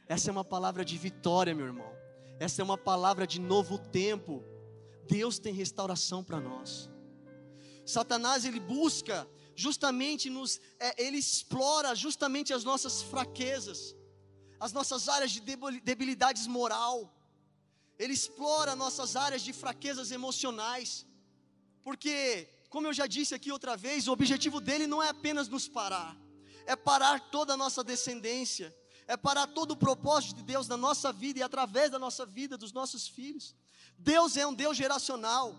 Essa 0.07 0.29
é 0.29 0.31
uma 0.31 0.45
palavra 0.45 0.83
de 0.85 0.97
vitória, 0.97 1.53
meu 1.53 1.65
irmão. 1.65 1.91
Essa 2.39 2.61
é 2.61 2.63
uma 2.63 2.77
palavra 2.77 3.25
de 3.27 3.39
novo 3.39 3.77
tempo. 3.77 4.43
Deus 5.07 5.39
tem 5.39 5.53
restauração 5.53 6.23
para 6.23 6.39
nós. 6.39 6.89
Satanás 7.85 8.45
ele 8.45 8.59
busca 8.59 9.27
justamente 9.55 10.29
nos, 10.29 10.59
é, 10.79 11.03
ele 11.03 11.17
explora 11.17 11.93
justamente 11.95 12.53
as 12.53 12.63
nossas 12.63 13.01
fraquezas, 13.03 13.95
as 14.59 14.71
nossas 14.71 15.09
áreas 15.09 15.31
de 15.31 15.41
debilidades 15.83 16.47
moral. 16.47 17.13
Ele 17.99 18.13
explora 18.13 18.75
nossas 18.75 19.15
áreas 19.15 19.41
de 19.41 19.53
fraquezas 19.53 20.11
emocionais. 20.11 21.05
Porque, 21.81 22.49
como 22.69 22.87
eu 22.87 22.93
já 22.93 23.05
disse 23.05 23.35
aqui 23.35 23.51
outra 23.51 23.75
vez, 23.75 24.07
o 24.07 24.13
objetivo 24.13 24.59
dele 24.61 24.87
não 24.87 25.03
é 25.03 25.09
apenas 25.09 25.47
nos 25.49 25.67
parar, 25.67 26.17
é 26.65 26.75
parar 26.75 27.19
toda 27.31 27.53
a 27.53 27.57
nossa 27.57 27.83
descendência, 27.83 28.75
é 29.07 29.17
parar 29.17 29.47
todo 29.47 29.71
o 29.71 29.77
propósito 29.77 30.35
de 30.37 30.43
Deus 30.43 30.67
na 30.67 30.77
nossa 30.77 31.11
vida 31.11 31.39
e 31.39 31.43
através 31.43 31.91
da 31.91 31.99
nossa 31.99 32.25
vida, 32.25 32.57
dos 32.57 32.71
nossos 32.71 33.07
filhos. 33.07 33.55
Deus 33.97 34.37
é 34.37 34.45
um 34.47 34.53
Deus 34.53 34.77
geracional. 34.77 35.55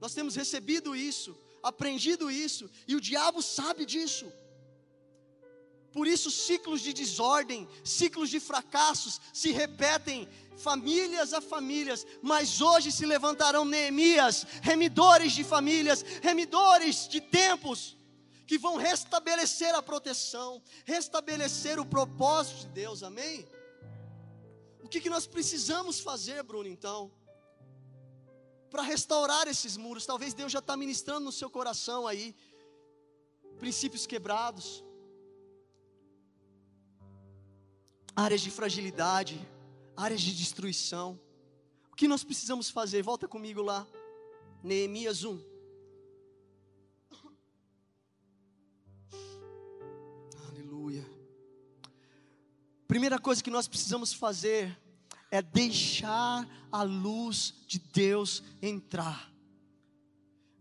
Nós 0.00 0.14
temos 0.14 0.34
recebido 0.34 0.94
isso, 0.94 1.36
aprendido 1.62 2.30
isso, 2.30 2.70
e 2.86 2.94
o 2.94 3.00
diabo 3.00 3.42
sabe 3.42 3.84
disso. 3.84 4.32
Por 5.92 6.06
isso, 6.06 6.30
ciclos 6.30 6.80
de 6.80 6.92
desordem, 6.92 7.68
ciclos 7.82 8.30
de 8.30 8.38
fracassos 8.38 9.20
se 9.32 9.50
repetem, 9.50 10.28
famílias 10.56 11.32
a 11.32 11.40
famílias, 11.40 12.06
mas 12.22 12.60
hoje 12.60 12.92
se 12.92 13.06
levantarão 13.06 13.64
Neemias, 13.64 14.46
remidores 14.62 15.32
de 15.32 15.44
famílias, 15.44 16.02
remidores 16.22 17.08
de 17.08 17.20
tempos, 17.20 17.97
que 18.48 18.56
vão 18.56 18.76
restabelecer 18.76 19.74
a 19.74 19.82
proteção, 19.82 20.62
restabelecer 20.86 21.78
o 21.78 21.84
propósito 21.84 22.60
de 22.60 22.68
Deus, 22.68 23.02
amém? 23.02 23.46
O 24.82 24.88
que, 24.88 25.02
que 25.02 25.10
nós 25.10 25.26
precisamos 25.26 26.00
fazer, 26.00 26.42
Bruno, 26.42 26.66
então? 26.66 27.12
Para 28.70 28.82
restaurar 28.82 29.46
esses 29.46 29.76
muros, 29.76 30.06
talvez 30.06 30.32
Deus 30.32 30.50
já 30.50 30.60
está 30.60 30.78
ministrando 30.78 31.26
no 31.26 31.30
seu 31.30 31.50
coração 31.50 32.06
aí, 32.06 32.34
princípios 33.58 34.06
quebrados, 34.06 34.82
áreas 38.16 38.40
de 38.40 38.50
fragilidade, 38.50 39.38
áreas 39.94 40.22
de 40.22 40.34
destruição. 40.34 41.20
O 41.92 41.96
que 41.96 42.08
nós 42.08 42.24
precisamos 42.24 42.70
fazer? 42.70 43.02
Volta 43.02 43.28
comigo 43.28 43.60
lá, 43.60 43.86
Neemias 44.62 45.22
1. 45.22 45.57
Primeira 52.88 53.18
coisa 53.18 53.44
que 53.44 53.50
nós 53.50 53.68
precisamos 53.68 54.14
fazer 54.14 54.74
é 55.30 55.42
deixar 55.42 56.48
a 56.72 56.82
luz 56.82 57.52
de 57.66 57.78
Deus 57.78 58.42
entrar. 58.62 59.30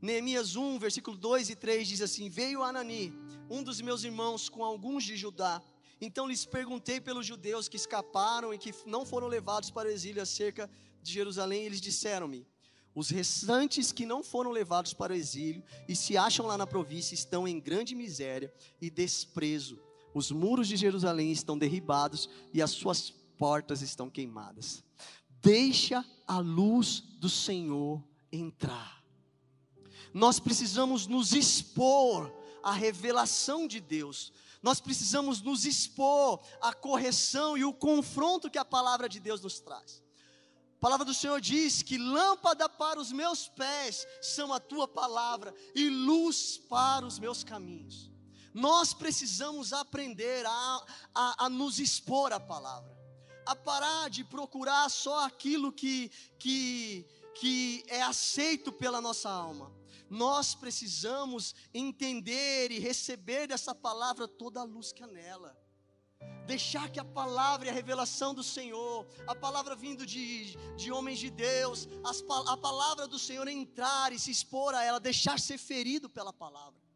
Neemias 0.02 0.58
1, 0.58 0.78
versículo 0.78 1.16
2 1.16 1.52
e 1.52 1.56
3 1.56 1.88
diz 1.88 2.02
assim: 2.02 2.28
Veio 2.28 2.64
Anani, 2.64 3.14
um 3.50 3.64
dos 3.64 3.80
meus 3.80 4.04
irmãos, 4.04 4.50
com 4.50 4.62
alguns 4.62 5.06
de 5.06 5.16
Judá, 5.16 5.62
então 6.02 6.28
lhes 6.28 6.46
perguntei 6.46 7.00
pelos 7.00 7.26
judeus 7.26 7.70
que 7.70 7.78
escaparam 7.78 8.54
e 8.54 8.58
que 8.58 8.76
não 8.86 9.06
foram 9.06 9.28
levados 9.28 9.72
para 9.72 9.88
o 9.88 9.92
exílio 9.92 10.22
acerca 10.22 10.70
de 11.02 11.14
Jerusalém, 11.14 11.64
eles 11.64 11.80
disseram-me: 11.80 12.46
os 12.94 13.10
restantes 13.10 13.94
que 13.94 14.06
não 14.06 14.22
foram 14.22 14.52
levados 14.52 14.94
para 14.94 15.14
o 15.14 15.16
exílio 15.16 15.64
e 15.88 15.96
se 15.96 16.18
acham 16.18 16.46
lá 16.46 16.58
na 16.58 16.68
província 16.68 17.16
estão 17.16 17.48
em 17.48 17.58
grande 17.58 17.96
miséria 17.96 18.54
e 18.82 18.90
desprezo. 18.90 19.87
Os 20.18 20.32
muros 20.32 20.68
de 20.68 20.76
Jerusalém 20.76 21.32
estão 21.32 21.58
derribados 21.58 22.30
e 22.54 22.62
as 22.62 22.72
suas 22.72 23.10
portas 23.38 23.82
estão 23.82 24.10
queimadas. 24.10 24.84
Deixa 25.42 26.04
a 26.28 26.40
luz 26.40 27.02
do 27.20 27.30
Senhor 27.30 28.04
entrar. 28.32 29.04
Nós 30.14 30.40
precisamos 30.40 31.06
nos 31.08 31.34
expor 31.34 32.34
à 32.64 32.72
revelação 32.72 33.68
de 33.68 33.80
Deus 33.80 34.34
nós 34.62 34.80
precisamos 34.80 35.42
nos 35.42 35.66
expor 35.66 36.42
à 36.62 36.74
correção 36.74 37.58
e 37.58 37.64
o 37.64 37.74
confronto 37.74 38.50
que 38.50 38.58
a 38.58 38.66
palavra 38.66 39.08
de 39.08 39.20
Deus 39.20 39.42
nos 39.42 39.60
traz. 39.60 40.04
A 40.76 40.80
palavra 40.80 41.06
do 41.06 41.14
Senhor 41.14 41.40
diz 41.42 41.82
que 41.82 41.98
lâmpada 41.98 42.68
para 42.68 43.00
os 43.00 43.12
meus 43.12 43.48
pés 43.48 44.06
são 44.22 44.54
a 44.54 44.60
tua 44.60 44.88
palavra 44.88 45.54
e 45.74 45.90
luz 45.90 46.58
para 46.58 47.06
os 47.06 47.18
meus 47.18 47.44
caminhos. 47.44 48.12
Nós 48.58 48.92
precisamos 48.92 49.72
aprender 49.72 50.44
a, 50.48 50.86
a, 51.14 51.46
a 51.46 51.50
nos 51.50 51.78
expor 51.78 52.34
à 52.34 52.40
palavra, 52.40 52.92
a 53.46 53.56
parar 53.56 54.10
de 54.10 54.24
procurar 54.24 54.90
só 54.90 55.28
aquilo 55.28 55.72
que, 55.72 56.10
que, 56.40 57.06
que 57.36 57.84
é 57.88 58.02
aceito 58.02 58.72
pela 58.72 59.00
nossa 59.00 59.30
alma, 59.30 59.72
nós 60.10 60.56
precisamos 60.56 61.54
entender 61.72 62.72
e 62.72 62.80
receber 62.80 63.46
dessa 63.46 63.76
palavra 63.76 64.28
toda 64.28 64.60
a 64.60 64.64
luz 64.64 64.92
que 64.92 65.04
há 65.04 65.08
nela. 65.08 65.56
Deixar 66.48 66.90
que 66.90 67.00
a 67.00 67.06
palavra 67.06 67.68
e 67.68 67.70
a 67.70 67.74
revelação 67.74 68.34
do 68.34 68.44
Senhor, 68.44 69.06
a 69.28 69.36
palavra 69.36 69.76
vindo 69.76 70.04
de, 70.04 70.56
de 70.76 70.92
homens 70.92 71.20
de 71.20 71.30
Deus, 71.30 71.88
as, 72.04 72.24
a 72.48 72.58
palavra 72.58 73.08
do 73.08 73.20
Senhor 73.20 73.48
entrar 73.48 74.12
e 74.12 74.18
se 74.18 74.32
expor 74.32 74.74
a 74.74 74.84
ela, 74.84 75.00
deixar 75.00 75.40
ser 75.40 75.60
ferido 75.60 76.10
pela 76.10 76.34
palavra. 76.34 76.87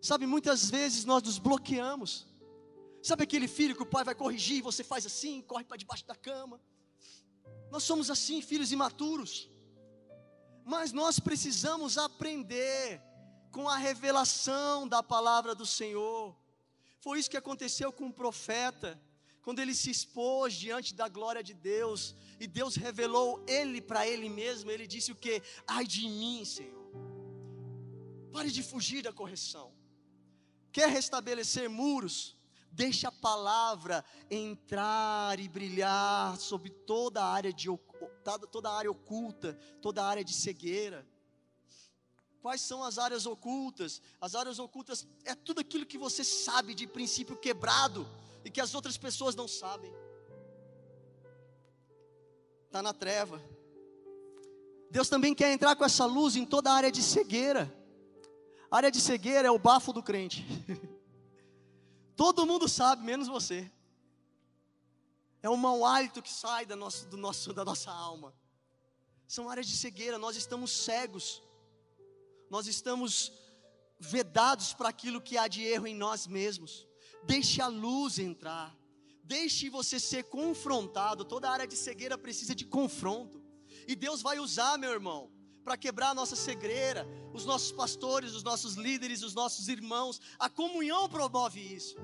Sabe, 0.00 0.26
muitas 0.26 0.70
vezes 0.70 1.04
nós 1.04 1.22
nos 1.22 1.38
bloqueamos. 1.38 2.26
Sabe 3.02 3.24
aquele 3.24 3.48
filho 3.48 3.74
que 3.74 3.82
o 3.82 3.86
pai 3.86 4.04
vai 4.04 4.14
corrigir 4.14 4.58
e 4.58 4.62
você 4.62 4.82
faz 4.82 5.06
assim, 5.06 5.42
corre 5.42 5.64
para 5.64 5.76
debaixo 5.76 6.06
da 6.06 6.14
cama? 6.14 6.60
Nós 7.70 7.82
somos 7.82 8.10
assim, 8.10 8.40
filhos 8.42 8.72
imaturos. 8.72 9.50
Mas 10.64 10.92
nós 10.92 11.20
precisamos 11.20 11.96
aprender 11.96 13.00
com 13.52 13.68
a 13.68 13.76
revelação 13.76 14.86
da 14.88 15.02
palavra 15.02 15.54
do 15.54 15.64
Senhor. 15.64 16.36
Foi 17.00 17.18
isso 17.18 17.30
que 17.30 17.36
aconteceu 17.36 17.92
com 17.92 18.08
o 18.08 18.12
profeta, 18.12 19.00
quando 19.42 19.60
ele 19.60 19.74
se 19.74 19.90
expôs 19.90 20.54
diante 20.54 20.92
da 20.92 21.08
glória 21.08 21.42
de 21.42 21.54
Deus, 21.54 22.16
e 22.40 22.48
Deus 22.48 22.74
revelou 22.74 23.44
ele 23.46 23.80
para 23.80 24.06
ele 24.06 24.28
mesmo, 24.28 24.72
ele 24.72 24.88
disse 24.88 25.12
o 25.12 25.14
que? 25.14 25.40
Ai 25.66 25.86
de 25.86 26.08
mim, 26.08 26.44
Senhor. 26.44 26.90
Pare 28.32 28.50
de 28.50 28.62
fugir 28.62 29.02
da 29.02 29.12
correção. 29.12 29.72
Quer 30.76 30.90
restabelecer 30.90 31.70
muros? 31.70 32.36
Deixa 32.70 33.08
a 33.08 33.10
palavra 33.10 34.04
entrar 34.30 35.40
e 35.40 35.48
brilhar 35.48 36.36
sobre 36.36 36.68
toda 36.68 37.22
a 37.22 37.32
área 37.32 37.50
de 37.50 37.66
toda 38.52 38.68
a 38.68 38.76
área 38.76 38.90
oculta, 38.90 39.54
toda 39.80 40.02
a 40.02 40.06
área 40.06 40.22
de 40.22 40.34
cegueira. 40.34 41.08
Quais 42.42 42.60
são 42.60 42.84
as 42.84 42.98
áreas 42.98 43.24
ocultas? 43.24 44.02
As 44.20 44.34
áreas 44.34 44.58
ocultas 44.58 45.06
é 45.24 45.34
tudo 45.34 45.62
aquilo 45.62 45.86
que 45.86 45.96
você 45.96 46.22
sabe 46.22 46.74
de 46.74 46.86
princípio 46.86 47.38
quebrado 47.38 48.06
e 48.44 48.50
que 48.50 48.60
as 48.60 48.74
outras 48.74 48.98
pessoas 48.98 49.34
não 49.34 49.48
sabem. 49.48 49.90
Está 52.66 52.82
na 52.82 52.92
treva. 52.92 53.40
Deus 54.90 55.08
também 55.08 55.34
quer 55.34 55.50
entrar 55.54 55.74
com 55.74 55.86
essa 55.86 56.04
luz 56.04 56.36
em 56.36 56.44
toda 56.44 56.70
a 56.70 56.74
área 56.74 56.92
de 56.92 57.02
cegueira. 57.02 57.85
Área 58.70 58.90
de 58.90 59.00
cegueira 59.00 59.48
é 59.48 59.50
o 59.50 59.58
bafo 59.58 59.92
do 59.92 60.02
crente. 60.02 60.44
Todo 62.16 62.46
mundo 62.46 62.68
sabe, 62.68 63.04
menos 63.04 63.28
você. 63.28 63.70
É 65.42 65.48
o 65.48 65.56
mau 65.56 65.84
hálito 65.84 66.22
que 66.22 66.32
sai 66.32 66.66
da, 66.66 66.74
nosso, 66.74 67.06
do 67.06 67.16
nosso, 67.16 67.52
da 67.52 67.64
nossa 67.64 67.90
alma. 67.90 68.34
São 69.28 69.48
áreas 69.48 69.66
de 69.66 69.76
cegueira, 69.76 70.18
nós 70.18 70.36
estamos 70.36 70.70
cegos. 70.70 71.42
Nós 72.50 72.66
estamos 72.66 73.32
vedados 73.98 74.72
para 74.72 74.88
aquilo 74.88 75.20
que 75.20 75.36
há 75.36 75.46
de 75.46 75.62
erro 75.62 75.86
em 75.86 75.94
nós 75.94 76.26
mesmos. 76.26 76.86
Deixe 77.24 77.60
a 77.60 77.68
luz 77.68 78.18
entrar. 78.18 78.76
Deixe 79.22 79.68
você 79.68 80.00
ser 80.00 80.24
confrontado. 80.24 81.24
Toda 81.24 81.50
área 81.50 81.66
de 81.66 81.76
cegueira 81.76 82.16
precisa 82.16 82.54
de 82.54 82.64
confronto. 82.64 83.42
E 83.86 83.94
Deus 83.94 84.22
vai 84.22 84.38
usar, 84.38 84.78
meu 84.78 84.90
irmão, 84.90 85.30
para 85.66 85.76
quebrar 85.76 86.10
a 86.10 86.14
nossa 86.14 86.36
cegueira. 86.36 87.04
Os 87.34 87.44
nossos 87.44 87.72
pastores, 87.72 88.34
os 88.34 88.44
nossos 88.44 88.74
líderes, 88.74 89.24
os 89.24 89.34
nossos 89.34 89.66
irmãos. 89.66 90.20
A 90.38 90.48
comunhão 90.48 91.08
promove 91.08 91.60
isso. 91.60 91.96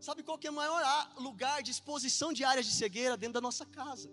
Sabe 0.00 0.22
qual 0.22 0.38
que 0.38 0.46
é 0.46 0.50
o 0.50 0.54
maior 0.54 0.82
lugar 1.18 1.62
de 1.62 1.70
exposição 1.70 2.32
de 2.32 2.42
áreas 2.42 2.64
de 2.64 2.72
cegueira 2.72 3.18
dentro 3.18 3.34
da 3.34 3.40
nossa 3.42 3.66
casa? 3.66 4.10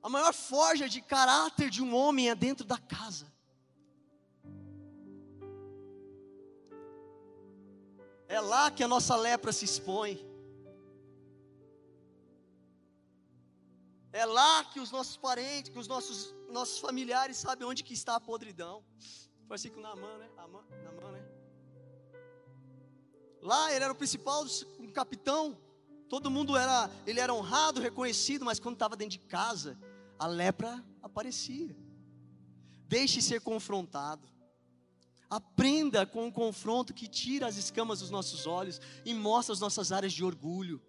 A 0.00 0.08
maior 0.08 0.32
forja 0.32 0.88
de 0.88 1.00
caráter 1.02 1.68
de 1.70 1.82
um 1.82 1.92
homem 1.92 2.30
é 2.30 2.36
dentro 2.36 2.64
da 2.64 2.78
casa. 2.78 3.26
É 8.28 8.38
lá 8.40 8.70
que 8.70 8.84
a 8.84 8.86
nossa 8.86 9.16
lepra 9.16 9.52
se 9.52 9.64
expõe. 9.64 10.24
É 14.12 14.24
lá 14.24 14.64
que 14.64 14.80
os 14.80 14.90
nossos 14.90 15.16
parentes, 15.16 15.70
que 15.70 15.78
os 15.78 15.86
nossos, 15.86 16.34
nossos 16.48 16.78
familiares 16.78 17.36
sabem 17.36 17.66
onde 17.66 17.84
que 17.84 17.94
está 17.94 18.16
a 18.16 18.20
podridão. 18.20 18.82
Assim 19.48 19.70
com 19.70 19.80
Namã, 19.80 20.18
né? 20.18 20.28
Namã, 20.36 20.62
né? 21.12 21.24
Lá 23.42 23.72
ele 23.72 23.84
era 23.84 23.92
o 23.92 23.96
principal, 23.96 24.44
um 24.78 24.88
capitão. 24.88 25.58
Todo 26.08 26.30
mundo 26.30 26.56
era, 26.56 26.90
ele 27.06 27.20
era 27.20 27.32
honrado, 27.32 27.80
reconhecido, 27.80 28.44
mas 28.44 28.58
quando 28.60 28.74
estava 28.74 28.96
dentro 28.96 29.18
de 29.18 29.26
casa, 29.26 29.78
a 30.18 30.26
lepra 30.26 30.84
aparecia. 31.02 31.76
Deixe 32.86 33.22
ser 33.22 33.40
confrontado. 33.40 34.28
Aprenda 35.28 36.04
com 36.04 36.26
o 36.26 36.32
confronto 36.32 36.92
que 36.92 37.06
tira 37.06 37.46
as 37.46 37.56
escamas 37.56 38.00
dos 38.00 38.10
nossos 38.10 38.46
olhos 38.46 38.80
e 39.04 39.14
mostra 39.14 39.52
as 39.52 39.60
nossas 39.60 39.92
áreas 39.92 40.12
de 40.12 40.24
orgulho, 40.24 40.82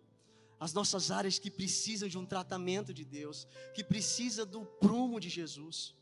as 0.62 0.74
nossas 0.74 1.09
áreas 1.09 1.39
que 1.39 1.49
precisam 1.49 2.07
de 2.07 2.20
um 2.20 2.26
tratamento 2.26 2.93
de 2.93 3.03
Deus, 3.03 3.47
que 3.74 3.84
precisa 3.84 4.45
do 4.45 4.64
prumo 4.64 5.20
de 5.20 5.28
Jesus. 5.28 5.95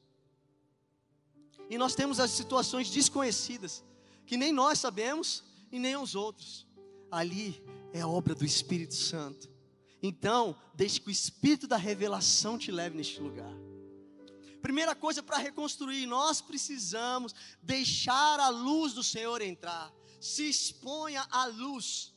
E 1.69 1.77
nós 1.77 1.95
temos 1.95 2.19
as 2.19 2.31
situações 2.31 2.91
desconhecidas, 2.91 3.81
que 4.25 4.35
nem 4.35 4.51
nós 4.51 4.77
sabemos 4.77 5.45
e 5.71 5.79
nem 5.79 5.95
os 5.95 6.13
outros. 6.13 6.67
Ali 7.09 7.63
é 7.93 8.05
obra 8.05 8.35
do 8.35 8.43
Espírito 8.43 8.95
Santo. 8.95 9.49
Então, 10.03 10.53
deixe 10.75 10.99
que 10.99 11.07
o 11.07 11.11
Espírito 11.11 11.65
da 11.65 11.77
revelação 11.77 12.57
te 12.57 12.69
leve 12.69 12.97
neste 12.97 13.21
lugar. 13.21 13.53
Primeira 14.61 14.93
coisa 14.93 15.23
para 15.23 15.37
reconstruir, 15.37 16.05
nós 16.05 16.41
precisamos 16.41 17.33
deixar 17.63 18.41
a 18.41 18.49
luz 18.49 18.91
do 18.91 19.05
Senhor 19.05 19.41
entrar. 19.41 19.89
Se 20.19 20.49
exponha 20.49 21.25
à 21.31 21.45
luz. 21.45 22.13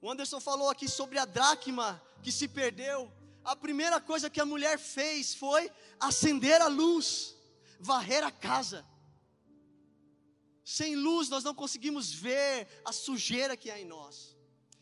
O 0.00 0.10
Anderson 0.10 0.40
falou 0.40 0.70
aqui 0.70 0.88
sobre 0.88 1.18
a 1.18 1.24
dracma 1.24 2.00
que 2.22 2.30
se 2.30 2.46
perdeu. 2.46 3.12
A 3.44 3.56
primeira 3.56 4.00
coisa 4.00 4.30
que 4.30 4.40
a 4.40 4.46
mulher 4.46 4.78
fez 4.78 5.34
foi 5.34 5.70
acender 5.98 6.60
a 6.60 6.68
luz, 6.68 7.34
varrer 7.80 8.22
a 8.22 8.30
casa. 8.30 8.86
Sem 10.64 10.94
luz 10.94 11.28
nós 11.28 11.42
não 11.42 11.54
conseguimos 11.54 12.12
ver 12.12 12.68
a 12.84 12.92
sujeira 12.92 13.56
que 13.56 13.70
há 13.70 13.80
em 13.80 13.86
nós. 13.86 14.36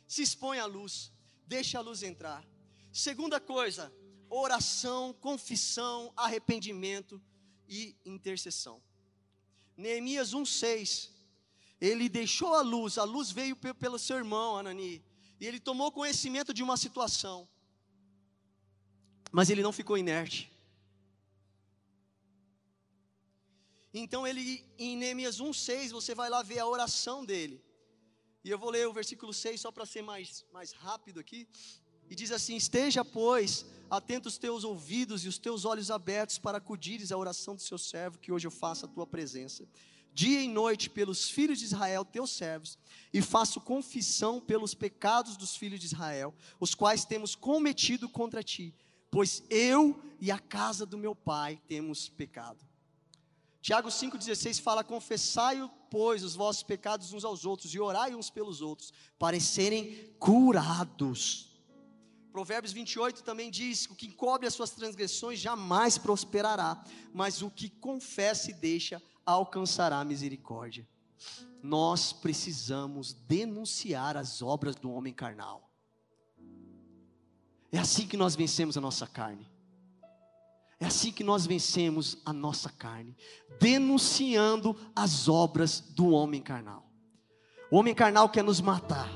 Se 0.07 0.23
expõe 0.23 0.59
à 0.59 0.67
luz, 0.67 1.12
deixa 1.47 1.79
a 1.79 1.81
luz 1.81 2.03
entrar. 2.03 2.47
Segunda 2.93 3.41
coisa, 3.41 3.93
oração, 4.29 5.14
confissão, 5.14 6.12
arrependimento 6.17 7.23
e 7.69 7.97
intercessão. 8.05 8.83
Neemias 9.77 10.35
1:6 10.35 11.16
ele 11.81 12.09
deixou 12.09 12.55
a 12.55 12.62
luz, 12.62 12.99
a 12.99 13.05
luz 13.05 13.31
veio 13.31 13.57
pelo 13.57 13.99
seu 13.99 14.16
irmão 14.16 14.57
Anani, 14.57 15.05
e 15.39 15.47
ele 15.47 15.61
tomou 15.61 15.93
conhecimento 15.93 16.55
de 16.55 16.62
uma 16.62 16.77
situação, 16.77 17.49
mas 19.31 19.51
ele 19.51 19.62
não 19.62 19.72
ficou 19.72 19.99
inerte. 19.99 20.51
Então 23.93 24.27
ele, 24.27 24.64
em 24.79 24.97
Neemias 24.97 25.41
1,6, 25.41 25.91
você 25.91 26.14
vai 26.14 26.29
lá 26.29 26.43
ver 26.43 26.59
a 26.59 26.66
oração 26.66 27.24
dele. 27.24 27.62
E 28.45 28.51
eu 28.51 28.59
vou 28.59 28.70
ler 28.70 28.87
o 28.87 28.93
versículo 28.93 29.33
6 29.33 29.61
só 29.61 29.72
para 29.72 29.87
ser 29.87 30.03
mais, 30.03 30.45
mais 30.53 30.72
rápido 30.72 31.18
aqui. 31.18 31.49
E 32.09 32.14
diz 32.14 32.31
assim: 32.31 32.57
Esteja, 32.57 33.05
pois, 33.05 33.64
atento 33.91 34.29
os 34.29 34.39
teus 34.39 34.64
ouvidos 34.64 35.24
e 35.24 35.29
os 35.29 35.39
teus 35.39 35.64
olhos 35.64 35.91
abertos 35.91 36.39
para 36.39 36.59
acudires 36.59 37.11
à 37.11 37.16
oração 37.16 37.57
do 37.57 37.62
seu 37.62 37.79
servo, 37.79 38.18
que 38.18 38.31
hoje 38.31 38.47
eu 38.47 38.51
faço 38.51 38.85
a 38.85 38.89
tua 38.89 39.07
presença 39.07 39.66
dia 40.17 40.41
e 40.41 40.49
noite 40.49 40.89
pelos 40.89 41.29
filhos 41.29 41.59
de 41.59 41.67
Israel, 41.67 42.03
teus 42.03 42.31
servos, 42.31 42.79
e 43.12 43.21
faço 43.21 43.61
confissão 43.61 44.41
pelos 44.41 44.73
pecados 44.73 45.37
dos 45.37 45.55
filhos 45.55 45.79
de 45.79 45.85
Israel, 45.85 46.35
os 46.59 46.75
quais 46.75 47.05
temos 47.05 47.35
cometido 47.35 48.09
contra 48.09 48.43
ti, 48.43 48.75
pois 49.11 49.43
eu 49.51 50.03
e 50.19 50.31
a 50.31 50.39
casa 50.39 50.87
do 50.87 50.97
meu 50.97 51.14
pai 51.14 51.61
temos 51.69 52.09
pecado. 52.09 52.64
Tiago 53.61 53.91
5,16 53.91 54.62
fala: 54.62 54.83
Confessai, 54.83 55.71
pois, 55.91 56.25
os 56.25 56.35
vossos 56.35 56.62
pecados 56.62 57.12
uns 57.12 57.23
aos 57.23 57.45
outros, 57.45 57.75
e 57.75 57.79
orai 57.79 58.14
uns 58.14 58.31
pelos 58.31 58.62
outros, 58.62 58.95
para 59.19 59.39
serem 59.39 60.14
curados. 60.19 61.53
Provérbios 62.33 62.73
28 62.73 63.23
também 63.23 63.51
diz: 63.51 63.85
O 63.85 63.95
que 63.95 64.07
encobre 64.07 64.47
as 64.47 64.55
suas 64.55 64.71
transgressões 64.71 65.39
jamais 65.39 65.99
prosperará, 65.99 66.83
mas 67.12 67.43
o 67.43 67.51
que 67.51 67.69
confessa 67.69 68.51
e 68.51 68.55
deixa 68.55 69.03
alcançará 69.27 70.03
misericórdia. 70.05 70.89
Nós 71.62 72.12
precisamos 72.12 73.12
denunciar 73.12 74.16
as 74.16 74.41
obras 74.41 74.77
do 74.77 74.91
homem 74.93 75.12
carnal. 75.12 75.68
É 77.72 77.79
assim 77.79 78.07
que 78.07 78.16
nós 78.16 78.37
vencemos 78.37 78.77
a 78.77 78.81
nossa 78.81 79.07
carne. 79.07 79.51
É 80.79 80.87
assim 80.87 81.11
que 81.11 81.24
nós 81.24 81.47
vencemos 81.47 82.18
a 82.24 82.33
nossa 82.33 82.68
carne, 82.68 83.16
denunciando 83.59 84.77
as 84.95 85.27
obras 85.27 85.81
do 85.81 86.11
homem 86.11 86.43
carnal. 86.43 86.87
O 87.70 87.79
homem 87.79 87.95
carnal 87.95 88.29
quer 88.29 88.45
nos 88.45 88.61
matar. 88.61 89.11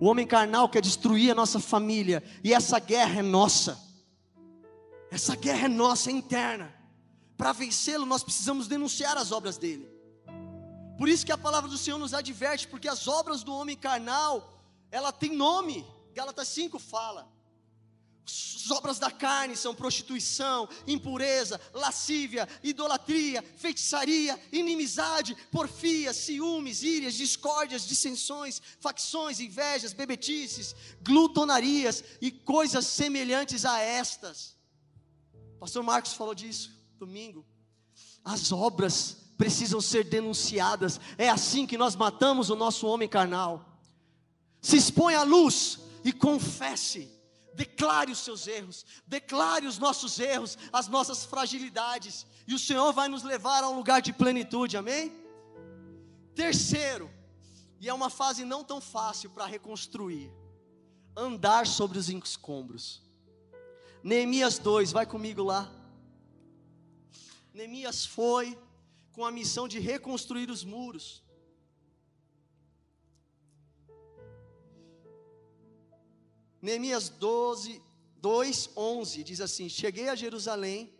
O 0.00 0.06
homem 0.06 0.26
carnal 0.26 0.68
quer 0.68 0.80
destruir 0.80 1.32
a 1.32 1.34
nossa 1.34 1.58
família, 1.58 2.22
e 2.42 2.54
essa 2.54 2.78
guerra 2.78 3.18
é 3.18 3.22
nossa. 3.22 3.78
Essa 5.10 5.36
guerra 5.36 5.66
é 5.66 5.68
nossa, 5.68 6.10
é 6.10 6.12
interna. 6.12 6.74
Para 7.36 7.52
vencê-lo, 7.52 8.06
nós 8.06 8.22
precisamos 8.22 8.68
denunciar 8.68 9.16
as 9.16 9.32
obras 9.32 9.58
dele. 9.58 9.88
Por 10.96 11.08
isso 11.08 11.26
que 11.26 11.32
a 11.32 11.38
palavra 11.38 11.68
do 11.68 11.76
Senhor 11.76 11.98
nos 11.98 12.14
adverte, 12.14 12.68
porque 12.68 12.88
as 12.88 13.08
obras 13.08 13.42
do 13.42 13.52
homem 13.52 13.76
carnal, 13.76 14.62
ela 14.90 15.10
tem 15.10 15.34
nome. 15.34 15.84
Gálatas 16.14 16.48
5 16.48 16.78
fala. 16.78 17.28
As 18.24 18.70
obras 18.70 18.98
da 18.98 19.10
carne 19.10 19.54
são 19.56 19.74
prostituição, 19.74 20.66
impureza, 20.86 21.60
lascívia, 21.74 22.48
idolatria, 22.62 23.42
feitiçaria, 23.58 24.40
inimizade, 24.50 25.36
porfia, 25.50 26.14
ciúmes, 26.14 26.82
írias, 26.82 27.14
discórdias, 27.14 27.86
dissensões, 27.86 28.62
facções, 28.80 29.40
invejas, 29.40 29.92
bebetices, 29.92 30.74
glutonarias 31.02 32.02
e 32.22 32.30
coisas 32.30 32.86
semelhantes 32.86 33.66
a 33.66 33.80
estas. 33.80 34.56
Pastor 35.60 35.82
Marcos 35.82 36.14
falou 36.14 36.34
disso 36.34 36.73
domingo. 36.98 37.44
As 38.24 38.52
obras 38.52 39.24
precisam 39.36 39.80
ser 39.80 40.04
denunciadas. 40.04 41.00
É 41.18 41.28
assim 41.28 41.66
que 41.66 41.78
nós 41.78 41.96
matamos 41.96 42.50
o 42.50 42.56
nosso 42.56 42.86
homem 42.86 43.08
carnal. 43.08 43.78
Se 44.60 44.76
expõe 44.76 45.14
à 45.14 45.22
luz 45.22 45.78
e 46.04 46.12
confesse. 46.12 47.12
Declare 47.54 48.10
os 48.10 48.18
seus 48.18 48.48
erros, 48.48 48.84
declare 49.06 49.64
os 49.64 49.78
nossos 49.78 50.18
erros, 50.18 50.58
as 50.72 50.88
nossas 50.88 51.24
fragilidades, 51.24 52.26
e 52.48 52.54
o 52.54 52.58
Senhor 52.58 52.92
vai 52.92 53.06
nos 53.06 53.22
levar 53.22 53.62
a 53.62 53.68
um 53.68 53.76
lugar 53.76 54.02
de 54.02 54.12
plenitude, 54.12 54.76
amém? 54.76 55.12
Terceiro, 56.34 57.08
e 57.80 57.88
é 57.88 57.94
uma 57.94 58.10
fase 58.10 58.44
não 58.44 58.64
tão 58.64 58.80
fácil 58.80 59.30
para 59.30 59.46
reconstruir, 59.46 60.32
andar 61.16 61.64
sobre 61.64 61.96
os 61.96 62.08
escombros. 62.08 63.00
Neemias 64.02 64.58
2, 64.58 64.90
vai 64.90 65.06
comigo 65.06 65.44
lá. 65.44 65.70
Neemias 67.54 68.04
foi 68.04 68.58
com 69.12 69.24
a 69.24 69.30
missão 69.30 69.68
de 69.68 69.78
reconstruir 69.78 70.50
os 70.50 70.64
muros. 70.64 71.22
Neemias 76.60 77.08
12, 77.08 77.80
2, 78.16 78.70
11 78.76 79.22
diz 79.22 79.40
assim: 79.40 79.68
Cheguei 79.68 80.08
a 80.08 80.16
Jerusalém 80.16 80.92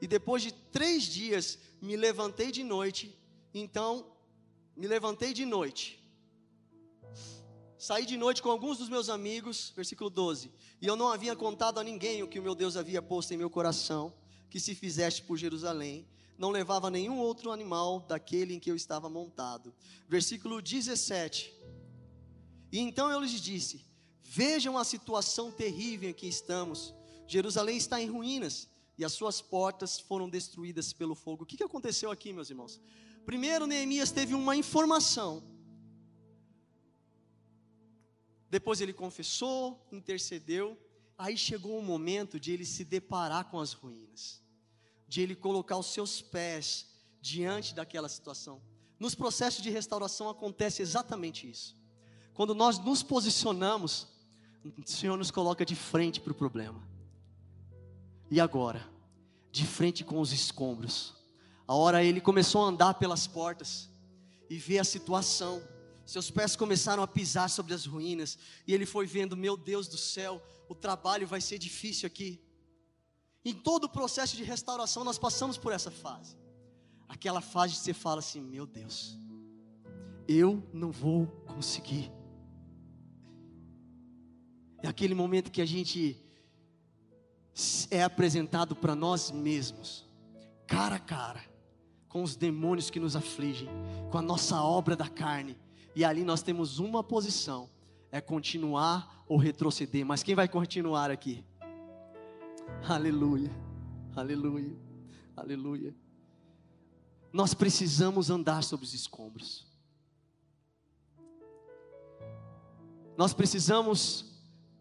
e 0.00 0.06
depois 0.06 0.42
de 0.42 0.50
três 0.50 1.02
dias 1.02 1.58
me 1.82 1.94
levantei 1.94 2.50
de 2.50 2.64
noite. 2.64 3.14
Então, 3.52 4.10
me 4.74 4.86
levantei 4.86 5.34
de 5.34 5.44
noite. 5.44 6.02
Saí 7.76 8.06
de 8.06 8.16
noite 8.16 8.42
com 8.42 8.50
alguns 8.50 8.78
dos 8.78 8.88
meus 8.88 9.10
amigos, 9.10 9.72
versículo 9.76 10.08
12. 10.08 10.50
E 10.80 10.86
eu 10.86 10.96
não 10.96 11.08
havia 11.08 11.36
contado 11.36 11.78
a 11.78 11.84
ninguém 11.84 12.22
o 12.22 12.28
que 12.28 12.38
o 12.38 12.42
meu 12.42 12.54
Deus 12.54 12.76
havia 12.78 13.02
posto 13.02 13.34
em 13.34 13.36
meu 13.36 13.50
coração 13.50 14.14
que 14.50 14.60
se 14.60 14.74
fizeste 14.74 15.22
por 15.22 15.36
Jerusalém, 15.36 16.06
não 16.38 16.50
levava 16.50 16.90
nenhum 16.90 17.18
outro 17.18 17.50
animal 17.50 18.00
daquele 18.00 18.54
em 18.54 18.60
que 18.60 18.70
eu 18.70 18.76
estava 18.76 19.08
montado. 19.08 19.74
Versículo 20.08 20.62
17. 20.62 21.52
E 22.70 22.78
então 22.78 23.10
eu 23.10 23.20
lhes 23.20 23.40
disse: 23.40 23.84
Vejam 24.22 24.78
a 24.78 24.84
situação 24.84 25.50
terrível 25.50 26.10
em 26.10 26.14
que 26.14 26.28
estamos. 26.28 26.94
Jerusalém 27.26 27.76
está 27.76 28.00
em 28.00 28.06
ruínas 28.06 28.68
e 28.96 29.04
as 29.04 29.12
suas 29.12 29.40
portas 29.40 29.98
foram 29.98 30.28
destruídas 30.28 30.92
pelo 30.92 31.14
fogo. 31.14 31.44
O 31.44 31.46
que 31.46 31.62
aconteceu 31.62 32.10
aqui, 32.10 32.32
meus 32.32 32.50
irmãos? 32.50 32.80
Primeiro, 33.24 33.66
Neemias 33.66 34.10
teve 34.10 34.34
uma 34.34 34.56
informação. 34.56 35.42
Depois 38.50 38.80
ele 38.80 38.92
confessou, 38.92 39.86
intercedeu, 39.92 40.78
Aí 41.18 41.36
chegou 41.36 41.76
o 41.76 41.82
momento 41.82 42.38
de 42.38 42.52
ele 42.52 42.64
se 42.64 42.84
deparar 42.84 43.46
com 43.46 43.58
as 43.58 43.72
ruínas, 43.72 44.40
de 45.08 45.20
ele 45.20 45.34
colocar 45.34 45.76
os 45.76 45.92
seus 45.92 46.22
pés 46.22 46.86
diante 47.20 47.74
daquela 47.74 48.08
situação. 48.08 48.62
Nos 49.00 49.16
processos 49.16 49.60
de 49.60 49.68
restauração 49.68 50.28
acontece 50.28 50.80
exatamente 50.80 51.50
isso. 51.50 51.76
Quando 52.34 52.54
nós 52.54 52.78
nos 52.78 53.02
posicionamos, 53.02 54.06
o 54.64 54.88
Senhor 54.88 55.16
nos 55.16 55.32
coloca 55.32 55.66
de 55.66 55.74
frente 55.74 56.20
para 56.20 56.30
o 56.30 56.36
problema. 56.36 56.80
E 58.30 58.40
agora, 58.40 58.88
de 59.50 59.66
frente 59.66 60.04
com 60.04 60.20
os 60.20 60.32
escombros. 60.32 61.14
A 61.66 61.74
hora 61.74 62.04
ele 62.04 62.20
começou 62.20 62.64
a 62.64 62.68
andar 62.68 62.94
pelas 62.94 63.26
portas 63.26 63.90
e 64.48 64.56
ver 64.56 64.78
a 64.78 64.84
situação. 64.84 65.60
Seus 66.08 66.30
pés 66.30 66.56
começaram 66.56 67.02
a 67.02 67.06
pisar 67.06 67.50
sobre 67.50 67.74
as 67.74 67.84
ruínas 67.84 68.38
e 68.66 68.72
ele 68.72 68.86
foi 68.86 69.04
vendo, 69.04 69.36
meu 69.36 69.58
Deus 69.58 69.86
do 69.88 69.98
céu, 69.98 70.42
o 70.66 70.74
trabalho 70.74 71.26
vai 71.26 71.38
ser 71.38 71.58
difícil 71.58 72.06
aqui. 72.06 72.42
Em 73.44 73.52
todo 73.52 73.84
o 73.84 73.88
processo 73.90 74.34
de 74.34 74.42
restauração, 74.42 75.04
nós 75.04 75.18
passamos 75.18 75.58
por 75.58 75.70
essa 75.70 75.90
fase. 75.90 76.34
Aquela 77.06 77.42
fase 77.42 77.74
que 77.74 77.80
você 77.80 77.92
fala 77.92 78.20
assim: 78.20 78.40
meu 78.40 78.64
Deus, 78.64 79.18
eu 80.26 80.66
não 80.72 80.90
vou 80.90 81.26
conseguir. 81.46 82.10
É 84.82 84.88
aquele 84.88 85.14
momento 85.14 85.52
que 85.52 85.60
a 85.60 85.66
gente 85.66 86.16
é 87.90 88.02
apresentado 88.02 88.74
para 88.74 88.94
nós 88.94 89.30
mesmos, 89.30 90.08
cara 90.66 90.96
a 90.96 90.98
cara, 90.98 91.44
com 92.08 92.22
os 92.22 92.34
demônios 92.34 92.88
que 92.88 92.98
nos 92.98 93.14
afligem, 93.14 93.68
com 94.10 94.16
a 94.16 94.22
nossa 94.22 94.62
obra 94.62 94.96
da 94.96 95.06
carne, 95.06 95.54
e 95.98 96.04
ali 96.04 96.22
nós 96.22 96.42
temos 96.42 96.78
uma 96.78 97.02
posição: 97.02 97.68
é 98.12 98.20
continuar 98.20 99.24
ou 99.26 99.36
retroceder. 99.36 100.06
Mas 100.06 100.22
quem 100.22 100.32
vai 100.32 100.46
continuar 100.46 101.10
aqui? 101.10 101.44
Aleluia, 102.88 103.50
aleluia, 104.14 104.78
aleluia. 105.36 105.92
Nós 107.32 107.52
precisamos 107.52 108.30
andar 108.30 108.62
sobre 108.62 108.86
os 108.86 108.94
escombros. 108.94 109.66
Nós 113.16 113.34
precisamos 113.34 114.24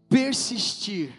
persistir. 0.08 1.16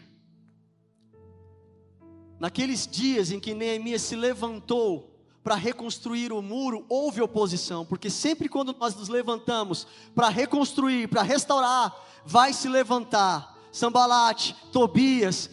Naqueles 2.39 2.87
dias 2.87 3.33
em 3.33 3.41
que 3.41 3.53
Neemias 3.53 4.03
se 4.03 4.15
levantou 4.15 5.18
para 5.49 5.57
reconstruir 5.57 6.31
o 6.31 6.43
muro, 6.43 6.85
houve 6.91 7.23
oposição, 7.23 7.83
porque 7.83 8.11
sempre 8.11 8.51
quando 8.51 8.77
nós 8.79 8.95
nos 8.95 9.09
levantamos 9.09 9.87
para 10.15 10.29
reconstruir, 10.29 11.09
para 11.09 11.23
restaurar, 11.23 11.97
vai 12.23 12.53
se 12.53 12.69
levantar 12.69 13.59
Sambalate, 13.73 14.55
Tobias, 14.71 15.49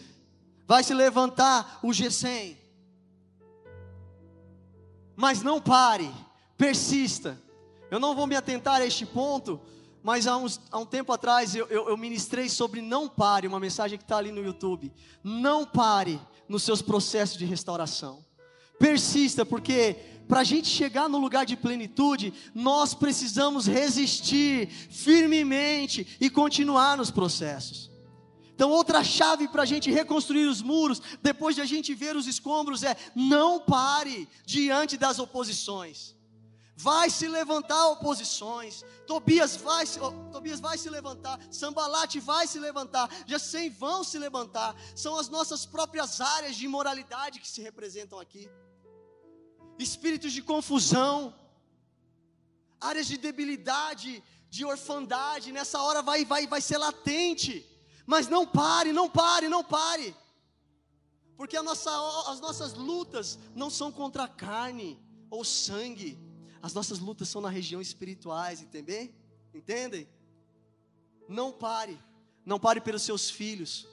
vai 0.66 0.84
se 0.84 0.92
levantar 0.92 1.80
o 1.82 1.94
Gesem. 1.94 2.58
Mas 5.16 5.40
não 5.40 5.62
pare, 5.62 6.12
persista. 6.58 7.40
Eu 7.90 7.98
não 7.98 8.14
vou 8.14 8.26
me 8.26 8.36
atentar 8.36 8.82
a 8.82 8.86
este 8.86 9.06
ponto, 9.06 9.58
mas 10.02 10.26
há, 10.26 10.36
uns, 10.36 10.60
há 10.70 10.76
um 10.76 10.84
tempo 10.84 11.10
atrás 11.10 11.54
eu, 11.54 11.66
eu, 11.68 11.88
eu 11.88 11.96
ministrei 11.96 12.50
sobre 12.50 12.82
não 12.82 13.08
pare, 13.08 13.48
uma 13.48 13.58
mensagem 13.58 13.96
que 13.96 14.04
está 14.04 14.18
ali 14.18 14.30
no 14.30 14.44
YouTube. 14.44 14.92
Não 15.24 15.64
pare 15.64 16.20
nos 16.46 16.64
seus 16.64 16.82
processos 16.82 17.38
de 17.38 17.46
restauração. 17.46 18.25
Persista, 18.78 19.44
porque 19.44 19.96
para 20.28 20.40
a 20.40 20.44
gente 20.44 20.68
chegar 20.68 21.08
no 21.08 21.18
lugar 21.18 21.46
de 21.46 21.56
plenitude, 21.56 22.32
nós 22.54 22.94
precisamos 22.94 23.66
resistir 23.66 24.68
firmemente 24.68 26.16
e 26.20 26.28
continuar 26.28 26.96
nos 26.96 27.10
processos. 27.10 27.90
Então, 28.54 28.70
outra 28.70 29.04
chave 29.04 29.46
para 29.48 29.62
a 29.62 29.66
gente 29.66 29.90
reconstruir 29.90 30.46
os 30.46 30.62
muros, 30.62 31.00
depois 31.22 31.54
de 31.54 31.60
a 31.60 31.66
gente 31.66 31.94
ver 31.94 32.16
os 32.16 32.26
escombros, 32.26 32.82
é 32.82 32.96
não 33.14 33.60
pare 33.60 34.26
diante 34.46 34.96
das 34.96 35.18
oposições. 35.18 36.16
Vai 36.74 37.08
se 37.08 37.28
levantar 37.28 37.88
oposições. 37.88 38.84
Tobias 39.06 39.56
vai, 39.56 39.84
oh, 40.00 40.10
Tobias 40.32 40.58
vai 40.58 40.76
se 40.76 40.90
levantar. 40.90 41.38
Sambalate 41.50 42.18
vai 42.18 42.46
se 42.46 42.58
levantar. 42.58 43.10
Jacem 43.26 43.70
vão 43.70 44.02
se 44.02 44.18
levantar. 44.18 44.74
São 44.94 45.18
as 45.18 45.28
nossas 45.28 45.64
próprias 45.64 46.20
áreas 46.20 46.56
de 46.56 46.64
imoralidade 46.64 47.40
que 47.40 47.48
se 47.48 47.62
representam 47.62 48.18
aqui. 48.18 48.50
Espíritos 49.78 50.32
de 50.32 50.42
confusão, 50.42 51.34
áreas 52.80 53.06
de 53.06 53.16
debilidade, 53.16 54.22
de 54.48 54.64
orfandade. 54.64 55.52
Nessa 55.52 55.80
hora 55.80 56.02
vai, 56.02 56.24
vai, 56.24 56.46
vai 56.46 56.60
ser 56.60 56.78
latente. 56.78 57.64
Mas 58.06 58.28
não 58.28 58.46
pare, 58.46 58.92
não 58.92 59.08
pare, 59.08 59.48
não 59.48 59.64
pare. 59.64 60.14
Porque 61.36 61.60
nossa, 61.60 61.90
as 62.30 62.40
nossas 62.40 62.72
lutas 62.72 63.38
não 63.54 63.68
são 63.68 63.92
contra 63.92 64.26
carne 64.26 64.98
ou 65.28 65.44
sangue. 65.44 66.18
As 66.62 66.72
nossas 66.72 66.98
lutas 66.98 67.28
são 67.28 67.40
na 67.40 67.50
região 67.50 67.80
espirituais, 67.80 68.62
entendem? 68.62 69.14
Entendem? 69.52 70.08
Não 71.28 71.52
pare. 71.52 71.98
Não 72.44 72.58
pare 72.58 72.80
pelos 72.80 73.02
seus 73.02 73.28
filhos. 73.28 73.86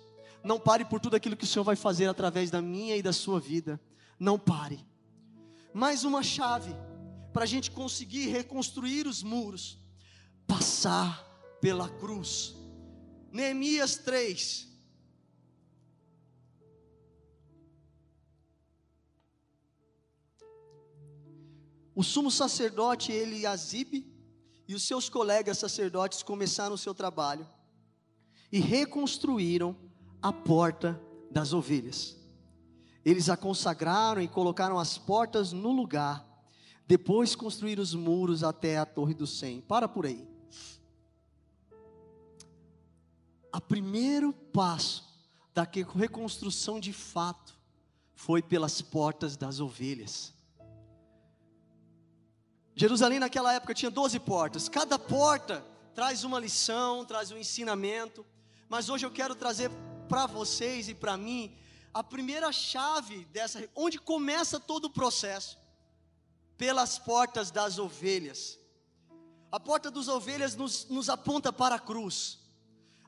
Não 0.43 0.59
pare 0.59 0.85
por 0.85 0.99
tudo 0.99 1.15
aquilo 1.15 1.35
que 1.35 1.43
o 1.43 1.47
Senhor 1.47 1.63
vai 1.63 1.75
fazer 1.75 2.07
através 2.07 2.51
da 2.51 2.61
minha 2.61 2.95
e 2.95 3.01
da 3.01 3.11
sua 3.13 3.39
vida. 3.39 3.79
Não 4.19 4.37
pare. 4.37 4.85
Mais 5.73 6.03
uma 6.03 6.21
chave 6.21 6.75
para 7.33 7.43
a 7.43 7.47
gente 7.47 7.71
conseguir 7.71 8.27
reconstruir 8.27 9.07
os 9.07 9.23
muros. 9.23 9.79
Passar 10.45 11.23
pela 11.59 11.89
cruz. 11.89 12.55
Neemias 13.31 13.97
3. 13.97 14.71
O 21.95 22.03
sumo 22.03 22.31
sacerdote 22.31 23.11
Eliasibe 23.11 24.11
e 24.67 24.73
os 24.73 24.83
seus 24.83 25.09
colegas 25.09 25.57
sacerdotes 25.57 26.23
começaram 26.23 26.75
o 26.75 26.77
seu 26.77 26.93
trabalho 26.93 27.47
e 28.51 28.59
reconstruíram 28.59 29.75
a 30.21 30.31
porta 30.31 30.99
das 31.29 31.53
ovelhas. 31.53 32.22
Eles 33.05 33.29
a 33.29 33.35
consagraram 33.35 34.21
e 34.21 34.27
colocaram 34.27 34.79
as 34.79 34.97
portas 34.97 35.51
no 35.51 35.71
lugar. 35.71 36.25
Depois 36.87 37.35
construíram 37.35 37.83
os 37.83 37.93
muros 37.93 38.43
até 38.43 38.77
a 38.77 38.85
Torre 38.85 39.13
do 39.13 39.27
Cem. 39.27 39.61
Para 39.61 39.87
por 39.87 40.05
aí. 40.05 40.27
o 43.55 43.61
primeiro 43.61 44.33
passo 44.33 45.03
da 45.53 45.67
reconstrução 45.95 46.79
de 46.79 46.91
fato 46.91 47.53
foi 48.15 48.41
pelas 48.41 48.81
portas 48.81 49.37
das 49.37 49.59
ovelhas. 49.59 50.33
Jerusalém 52.75 53.19
naquela 53.19 53.53
época 53.53 53.73
tinha 53.75 53.91
12 53.91 54.19
portas, 54.21 54.67
cada 54.67 54.97
porta 54.97 55.63
traz 55.93 56.23
uma 56.23 56.39
lição, 56.39 57.05
traz 57.05 57.29
um 57.29 57.37
ensinamento, 57.37 58.25
mas 58.67 58.89
hoje 58.89 59.05
eu 59.05 59.11
quero 59.11 59.35
trazer 59.35 59.69
para 60.09 60.25
vocês 60.25 60.89
e 60.89 60.95
para 60.95 61.15
mim 61.15 61.55
a 61.93 62.03
primeira 62.03 62.51
chave 62.51 63.25
dessa, 63.25 63.69
onde 63.75 63.99
começa 63.99 64.59
todo 64.59 64.85
o 64.85 64.89
processo, 64.89 65.57
pelas 66.57 66.97
portas 66.97 67.51
das 67.51 67.77
ovelhas. 67.77 68.57
A 69.51 69.59
porta 69.59 69.91
das 69.91 70.07
ovelhas 70.07 70.55
nos, 70.55 70.85
nos 70.89 71.09
aponta 71.09 71.53
para 71.53 71.75
a 71.75 71.79
cruz. 71.79 72.39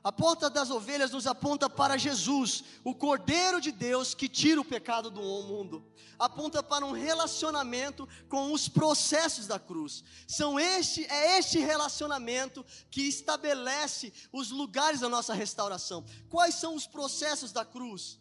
A 0.04 0.12
porta 0.12 0.48
das 0.48 0.70
ovelhas 0.70 1.10
nos 1.10 1.26
aponta 1.26 1.68
para 1.68 1.96
Jesus, 1.96 2.62
o 2.84 2.94
Cordeiro 2.94 3.60
de 3.60 3.72
Deus 3.72 4.14
que 4.14 4.28
tira 4.28 4.60
o 4.60 4.64
pecado 4.64 5.10
do 5.10 5.20
mundo. 5.20 5.84
Aponta 6.16 6.62
para 6.62 6.86
um 6.86 6.92
relacionamento 6.92 8.08
com 8.28 8.52
os 8.52 8.68
processos 8.68 9.48
da 9.48 9.58
cruz. 9.58 10.04
São 10.28 10.60
este 10.60 11.04
é 11.06 11.38
este 11.38 11.58
relacionamento 11.58 12.64
que 12.88 13.02
estabelece 13.02 14.12
os 14.32 14.52
lugares 14.52 15.00
da 15.00 15.08
nossa 15.08 15.34
restauração. 15.34 16.04
Quais 16.28 16.54
são 16.54 16.76
os 16.76 16.86
processos 16.86 17.50
da 17.50 17.64
cruz? 17.64 18.20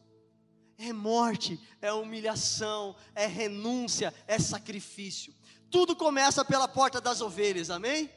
É 0.78 0.91
morte, 0.91 1.59
é 1.82 1.91
humilhação, 1.93 2.95
é 3.13 3.26
renúncia, 3.26 4.13
é 4.28 4.38
sacrifício. 4.38 5.34
Tudo 5.69 5.95
começa 5.95 6.43
pela 6.43 6.67
porta 6.67 6.99
das 6.99 7.21
ovelhas, 7.21 7.69
amém? 7.69 8.09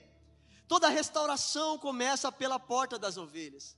Toda 0.67 0.89
restauração 0.89 1.79
começa 1.79 2.31
pela 2.31 2.59
porta 2.59 2.99
das 2.99 3.17
ovelhas. 3.17 3.77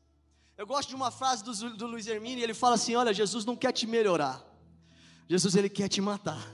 Eu 0.56 0.66
gosto 0.66 0.88
de 0.88 0.94
uma 0.94 1.10
frase 1.10 1.44
do, 1.44 1.76
do 1.76 1.86
Luiz 1.86 2.06
Hermínio, 2.06 2.42
ele 2.42 2.52
fala 2.52 2.74
assim: 2.74 2.94
Olha, 2.94 3.14
Jesus 3.14 3.44
não 3.44 3.56
quer 3.56 3.72
te 3.72 3.86
melhorar, 3.86 4.44
Jesus 5.28 5.54
ele 5.54 5.68
quer 5.68 5.88
te 5.88 6.00
matar. 6.00 6.46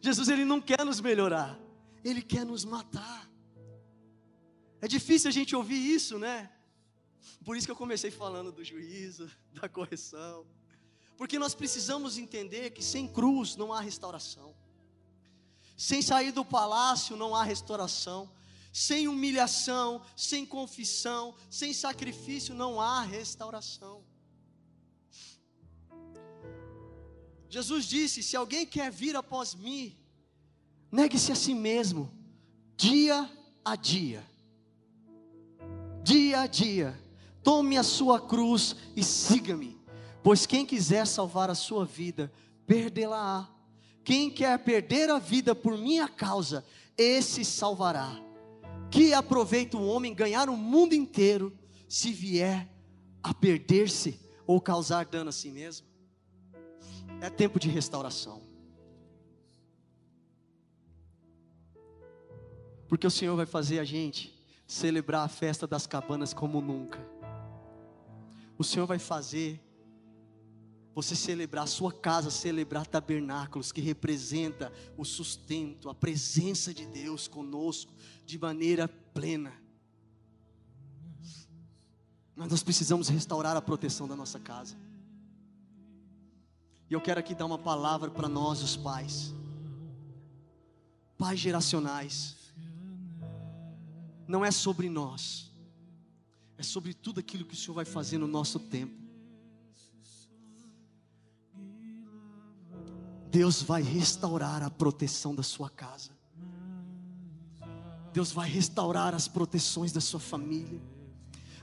Jesus 0.00 0.28
ele 0.28 0.44
não 0.44 0.60
quer 0.60 0.84
nos 0.84 1.00
melhorar, 1.00 1.58
ele 2.02 2.22
quer 2.22 2.44
nos 2.44 2.64
matar. 2.64 3.30
É 4.80 4.88
difícil 4.88 5.28
a 5.28 5.32
gente 5.32 5.54
ouvir 5.54 5.76
isso, 5.76 6.18
né? 6.18 6.50
Por 7.44 7.56
isso 7.56 7.66
que 7.66 7.70
eu 7.70 7.76
comecei 7.76 8.10
falando 8.10 8.50
do 8.50 8.64
juízo, 8.64 9.30
da 9.52 9.68
correção. 9.68 10.46
Porque 11.20 11.38
nós 11.38 11.54
precisamos 11.54 12.16
entender 12.16 12.70
que 12.70 12.82
sem 12.82 13.06
cruz 13.06 13.54
não 13.54 13.74
há 13.74 13.80
restauração. 13.82 14.54
Sem 15.76 16.00
sair 16.00 16.32
do 16.32 16.42
palácio 16.42 17.14
não 17.14 17.36
há 17.36 17.42
restauração. 17.42 18.32
Sem 18.72 19.06
humilhação, 19.06 20.00
sem 20.16 20.46
confissão, 20.46 21.34
sem 21.50 21.74
sacrifício 21.74 22.54
não 22.54 22.80
há 22.80 23.02
restauração. 23.02 24.02
Jesus 27.50 27.84
disse: 27.84 28.22
Se 28.22 28.34
alguém 28.34 28.64
quer 28.64 28.90
vir 28.90 29.14
após 29.14 29.54
mim, 29.54 29.94
negue-se 30.90 31.30
a 31.30 31.34
si 31.34 31.52
mesmo, 31.52 32.10
dia 32.78 33.30
a 33.62 33.76
dia. 33.76 34.26
Dia 36.02 36.40
a 36.40 36.46
dia, 36.46 36.98
tome 37.42 37.76
a 37.76 37.82
sua 37.82 38.18
cruz 38.18 38.74
e 38.96 39.04
siga-me. 39.04 39.79
Pois 40.22 40.46
quem 40.46 40.66
quiser 40.66 41.06
salvar 41.06 41.48
a 41.50 41.54
sua 41.54 41.84
vida, 41.84 42.32
perdê-la-á. 42.66 43.48
Quem 44.04 44.30
quer 44.30 44.58
perder 44.58 45.10
a 45.10 45.18
vida 45.18 45.54
por 45.54 45.76
minha 45.76 46.08
causa, 46.08 46.64
esse 46.96 47.44
salvará. 47.44 48.10
Que 48.90 49.14
aproveita 49.14 49.76
o 49.76 49.86
homem 49.86 50.14
ganhar 50.14 50.48
o 50.48 50.56
mundo 50.56 50.94
inteiro, 50.94 51.56
se 51.88 52.12
vier 52.12 52.68
a 53.22 53.32
perder-se 53.32 54.18
ou 54.46 54.60
causar 54.60 55.04
dano 55.04 55.30
a 55.30 55.32
si 55.32 55.50
mesmo? 55.50 55.86
É 57.20 57.30
tempo 57.30 57.58
de 57.58 57.68
restauração. 57.68 58.42
Porque 62.88 63.06
o 63.06 63.10
Senhor 63.10 63.36
vai 63.36 63.46
fazer 63.46 63.78
a 63.78 63.84
gente 63.84 64.36
celebrar 64.66 65.24
a 65.24 65.28
festa 65.28 65.66
das 65.66 65.86
cabanas 65.86 66.34
como 66.34 66.60
nunca. 66.60 66.98
o 68.58 68.64
Senhor 68.64 68.86
vai 68.86 68.98
fazer 68.98 69.60
você 70.94 71.14
celebrar 71.14 71.64
a 71.64 71.68
sua 71.68 71.92
casa, 71.92 72.30
celebrar 72.30 72.86
tabernáculos 72.86 73.70
que 73.70 73.80
representa 73.80 74.72
o 74.96 75.04
sustento, 75.04 75.88
a 75.88 75.94
presença 75.94 76.74
de 76.74 76.84
Deus 76.86 77.28
conosco 77.28 77.92
de 78.26 78.38
maneira 78.38 78.88
plena. 78.88 79.52
Mas 82.34 82.50
nós 82.50 82.62
precisamos 82.62 83.08
restaurar 83.08 83.56
a 83.56 83.62
proteção 83.62 84.08
da 84.08 84.16
nossa 84.16 84.40
casa. 84.40 84.76
E 86.88 86.94
eu 86.94 87.00
quero 87.00 87.20
aqui 87.20 87.34
dar 87.34 87.46
uma 87.46 87.58
palavra 87.58 88.10
para 88.10 88.28
nós, 88.28 88.62
os 88.62 88.76
pais, 88.76 89.32
pais 91.16 91.38
geracionais. 91.38 92.36
Não 94.26 94.44
é 94.44 94.50
sobre 94.50 94.88
nós, 94.88 95.52
é 96.58 96.62
sobre 96.62 96.94
tudo 96.94 97.20
aquilo 97.20 97.44
que 97.44 97.54
o 97.54 97.56
Senhor 97.56 97.74
vai 97.74 97.84
fazer 97.84 98.18
no 98.18 98.26
nosso 98.26 98.58
tempo. 98.58 99.09
Deus 103.30 103.62
vai 103.62 103.80
restaurar 103.80 104.60
a 104.60 104.68
proteção 104.68 105.32
da 105.32 105.42
sua 105.42 105.70
casa. 105.70 106.10
Deus 108.12 108.32
vai 108.32 108.48
restaurar 108.50 109.14
as 109.14 109.28
proteções 109.28 109.92
da 109.92 110.00
sua 110.00 110.18
família. 110.18 110.82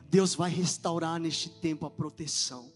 Deus 0.09 0.33
vai 0.33 0.49
restaurar 0.49 1.19
neste 1.19 1.49
tempo 1.49 1.85
a 1.85 1.89
proteção. 1.89 2.71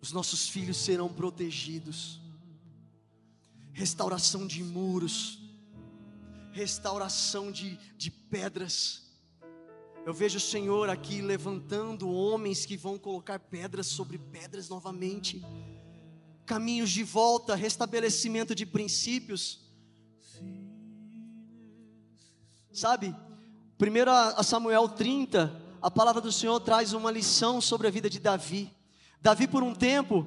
Os 0.00 0.12
nossos 0.12 0.48
filhos 0.48 0.76
serão 0.76 1.08
protegidos. 1.12 2.20
Restauração 3.72 4.46
de 4.46 4.62
muros, 4.62 5.40
restauração 6.52 7.50
de, 7.50 7.76
de 7.96 8.08
pedras. 8.08 9.02
Eu 10.06 10.14
vejo 10.14 10.38
o 10.38 10.40
Senhor 10.40 10.88
aqui 10.90 11.20
levantando 11.20 12.08
homens 12.08 12.64
que 12.64 12.76
vão 12.76 12.96
colocar 12.96 13.40
pedras 13.40 13.88
sobre 13.88 14.16
pedras 14.16 14.68
novamente 14.68 15.44
caminhos 16.50 16.90
de 16.90 17.04
volta, 17.04 17.54
restabelecimento 17.54 18.56
de 18.56 18.66
princípios. 18.66 19.60
Sabe, 22.72 23.14
1 23.78 24.42
Samuel 24.42 24.88
30, 24.88 25.62
a 25.80 25.88
palavra 25.88 26.20
do 26.20 26.32
Senhor 26.32 26.58
traz 26.58 26.92
uma 26.92 27.08
lição 27.08 27.60
sobre 27.60 27.86
a 27.86 27.90
vida 27.92 28.10
de 28.10 28.18
Davi. 28.18 28.68
Davi, 29.22 29.46
por 29.46 29.62
um 29.62 29.72
tempo, 29.72 30.26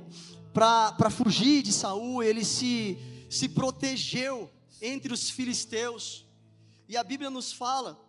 para 0.53 1.09
fugir 1.09 1.61
de 1.61 1.73
Saul, 1.73 2.23
ele 2.23 2.45
se, 2.45 2.97
se 3.29 3.49
protegeu 3.49 4.49
entre 4.81 5.11
os 5.11 5.29
filisteus. 5.29 6.25
E 6.87 6.95
a 6.95 7.03
Bíblia 7.03 7.29
nos 7.29 7.51
fala, 7.51 7.99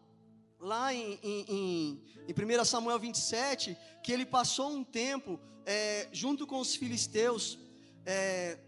lá 0.61 0.95
em, 0.95 1.19
em, 1.21 1.45
em, 1.49 2.03
em 2.29 2.61
1 2.61 2.65
Samuel 2.65 3.01
27, 3.01 3.77
que 4.05 4.12
ele 4.12 4.25
passou 4.25 4.71
um 4.71 4.85
tempo 4.85 5.41
é, 5.67 6.09
junto 6.12 6.47
com 6.47 6.61
os 6.61 6.77
filisteus, 6.77 7.59
é, 8.07 8.59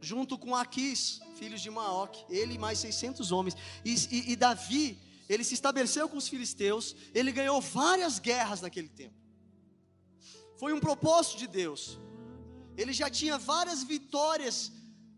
junto 0.00 0.38
com 0.38 0.54
Aquis, 0.54 1.20
filhos 1.36 1.60
de 1.60 1.70
Maoc, 1.70 2.16
ele 2.28 2.54
e 2.54 2.58
mais 2.58 2.78
600 2.78 3.32
homens. 3.32 3.56
E, 3.84 3.94
e, 4.10 4.32
e 4.32 4.36
Davi, 4.36 4.98
ele 5.28 5.44
se 5.44 5.54
estabeleceu 5.54 6.08
com 6.08 6.16
os 6.16 6.28
filisteus, 6.28 6.96
ele 7.14 7.32
ganhou 7.32 7.60
várias 7.60 8.18
guerras 8.18 8.60
naquele 8.60 8.88
tempo. 8.88 9.14
Foi 10.58 10.72
um 10.72 10.80
propósito 10.80 11.38
de 11.38 11.46
Deus. 11.46 11.98
Ele 12.76 12.92
já 12.92 13.08
tinha 13.10 13.38
várias 13.38 13.82
vitórias, 13.82 14.72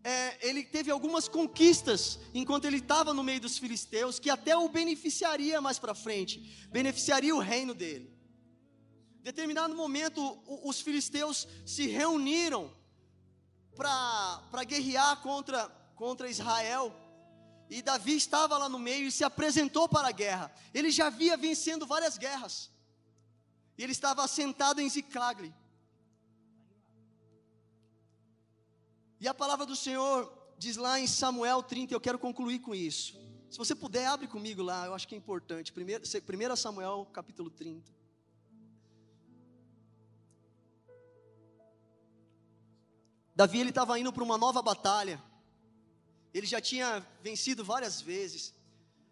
é, 0.04 0.48
ele 0.48 0.64
teve 0.64 0.90
algumas 0.90 1.28
conquistas 1.28 2.18
enquanto 2.34 2.64
ele 2.64 2.78
estava 2.78 3.14
no 3.14 3.22
meio 3.22 3.40
dos 3.40 3.58
filisteus, 3.58 4.18
que 4.18 4.30
até 4.30 4.56
o 4.56 4.68
beneficiaria 4.68 5.60
mais 5.60 5.78
para 5.78 5.94
frente, 5.94 6.66
beneficiaria 6.70 7.34
o 7.34 7.38
reino 7.38 7.74
dele. 7.74 8.12
Determinado 9.22 9.74
momento, 9.74 10.20
os 10.64 10.80
filisteus 10.80 11.46
se 11.64 11.86
reuniram 11.86 12.72
para 13.74 14.64
guerrear 14.64 15.20
contra, 15.22 15.68
contra 15.94 16.28
Israel. 16.28 16.94
E 17.68 17.80
Davi 17.80 18.16
estava 18.16 18.58
lá 18.58 18.68
no 18.68 18.78
meio 18.78 19.06
e 19.06 19.12
se 19.12 19.24
apresentou 19.24 19.88
para 19.88 20.08
a 20.08 20.12
guerra. 20.12 20.52
Ele 20.74 20.90
já 20.90 21.06
havia 21.06 21.36
vencendo 21.36 21.86
várias 21.86 22.18
guerras. 22.18 22.70
E 23.78 23.82
ele 23.82 23.92
estava 23.92 24.22
assentado 24.22 24.80
em 24.80 24.88
Ziclagle. 24.88 25.54
E 29.18 29.28
a 29.28 29.32
palavra 29.32 29.64
do 29.64 29.76
Senhor 29.76 30.30
diz 30.58 30.76
lá 30.76 31.00
em 31.00 31.06
Samuel 31.06 31.62
30, 31.62 31.94
eu 31.94 32.00
quero 32.00 32.18
concluir 32.18 32.58
com 32.58 32.74
isso. 32.74 33.14
Se 33.48 33.58
você 33.58 33.74
puder, 33.74 34.06
abre 34.06 34.26
comigo 34.26 34.62
lá, 34.62 34.86
eu 34.86 34.94
acho 34.94 35.06
que 35.06 35.14
é 35.14 35.18
importante. 35.18 35.72
1 35.72 36.56
Samuel 36.56 37.06
capítulo 37.12 37.50
30. 37.50 38.01
Davi 43.34 43.60
ele 43.60 43.70
estava 43.70 43.98
indo 43.98 44.12
para 44.12 44.22
uma 44.22 44.36
nova 44.36 44.60
batalha. 44.60 45.22
Ele 46.34 46.46
já 46.46 46.60
tinha 46.60 47.06
vencido 47.22 47.64
várias 47.64 48.00
vezes, 48.00 48.54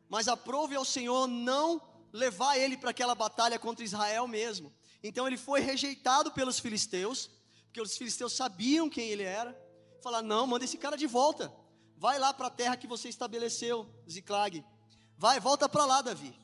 mas 0.09 0.29
aprove 0.29 0.75
ao 0.75 0.85
Senhor 0.85 1.27
não 1.27 1.81
levar 2.12 2.57
ele 2.59 2.77
para 2.77 2.91
aquela 2.91 3.14
batalha 3.14 3.59
contra 3.59 3.85
Israel 3.85 4.27
mesmo. 4.27 4.73
Então 5.03 5.27
ele 5.27 5.37
foi 5.37 5.61
rejeitado 5.61 6.33
pelos 6.33 6.59
filisteus, 6.59 7.31
porque 7.64 7.81
os 7.81 7.97
filisteus 7.97 8.33
sabiam 8.33 8.91
quem 8.91 9.09
ele 9.09 9.23
era. 9.23 9.57
Falaram: 10.03 10.27
"Não, 10.27 10.47
manda 10.47 10.64
esse 10.64 10.79
cara 10.79 10.97
de 10.97 11.07
volta. 11.07 11.53
Vai 11.97 12.18
lá 12.18 12.33
para 12.33 12.47
a 12.47 12.51
terra 12.51 12.77
que 12.77 12.87
você 12.87 13.09
estabeleceu, 13.09 13.87
Ziclag. 14.11 14.64
Vai, 15.16 15.39
volta 15.39 15.68
para 15.68 15.85
lá, 15.85 16.01
Davi. 16.01 16.35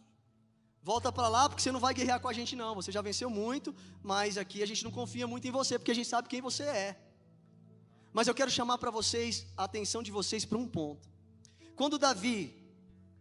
Volta 0.83 1.11
para 1.11 1.29
lá, 1.29 1.49
porque 1.49 1.63
você 1.63 1.73
não 1.73 1.81
vai 1.81 1.95
guerrear 1.95 2.21
com 2.21 2.29
a 2.29 2.33
gente 2.33 2.55
não. 2.55 2.75
Você 2.75 2.93
já 2.93 3.01
venceu 3.01 3.29
muito, 3.29 3.75
mas 4.03 4.37
aqui 4.39 4.63
a 4.63 4.67
gente 4.67 4.85
não 4.85 4.91
confia 4.91 5.27
muito 5.27 5.49
em 5.49 5.51
você, 5.51 5.79
porque 5.79 5.91
a 5.91 5.95
gente 5.95 6.09
sabe 6.09 6.29
quem 6.29 6.41
você 6.41 6.63
é. 6.63 7.06
Mas 8.17 8.27
eu 8.27 8.35
quero 8.35 8.51
chamar 8.51 8.79
para 8.79 8.91
vocês 8.91 9.45
a 9.55 9.65
atenção 9.65 10.03
de 10.03 10.11
vocês 10.11 10.43
para 10.43 10.57
um 10.57 10.67
ponto. 10.67 11.07
Quando 11.75 11.99
Davi, 11.99 12.51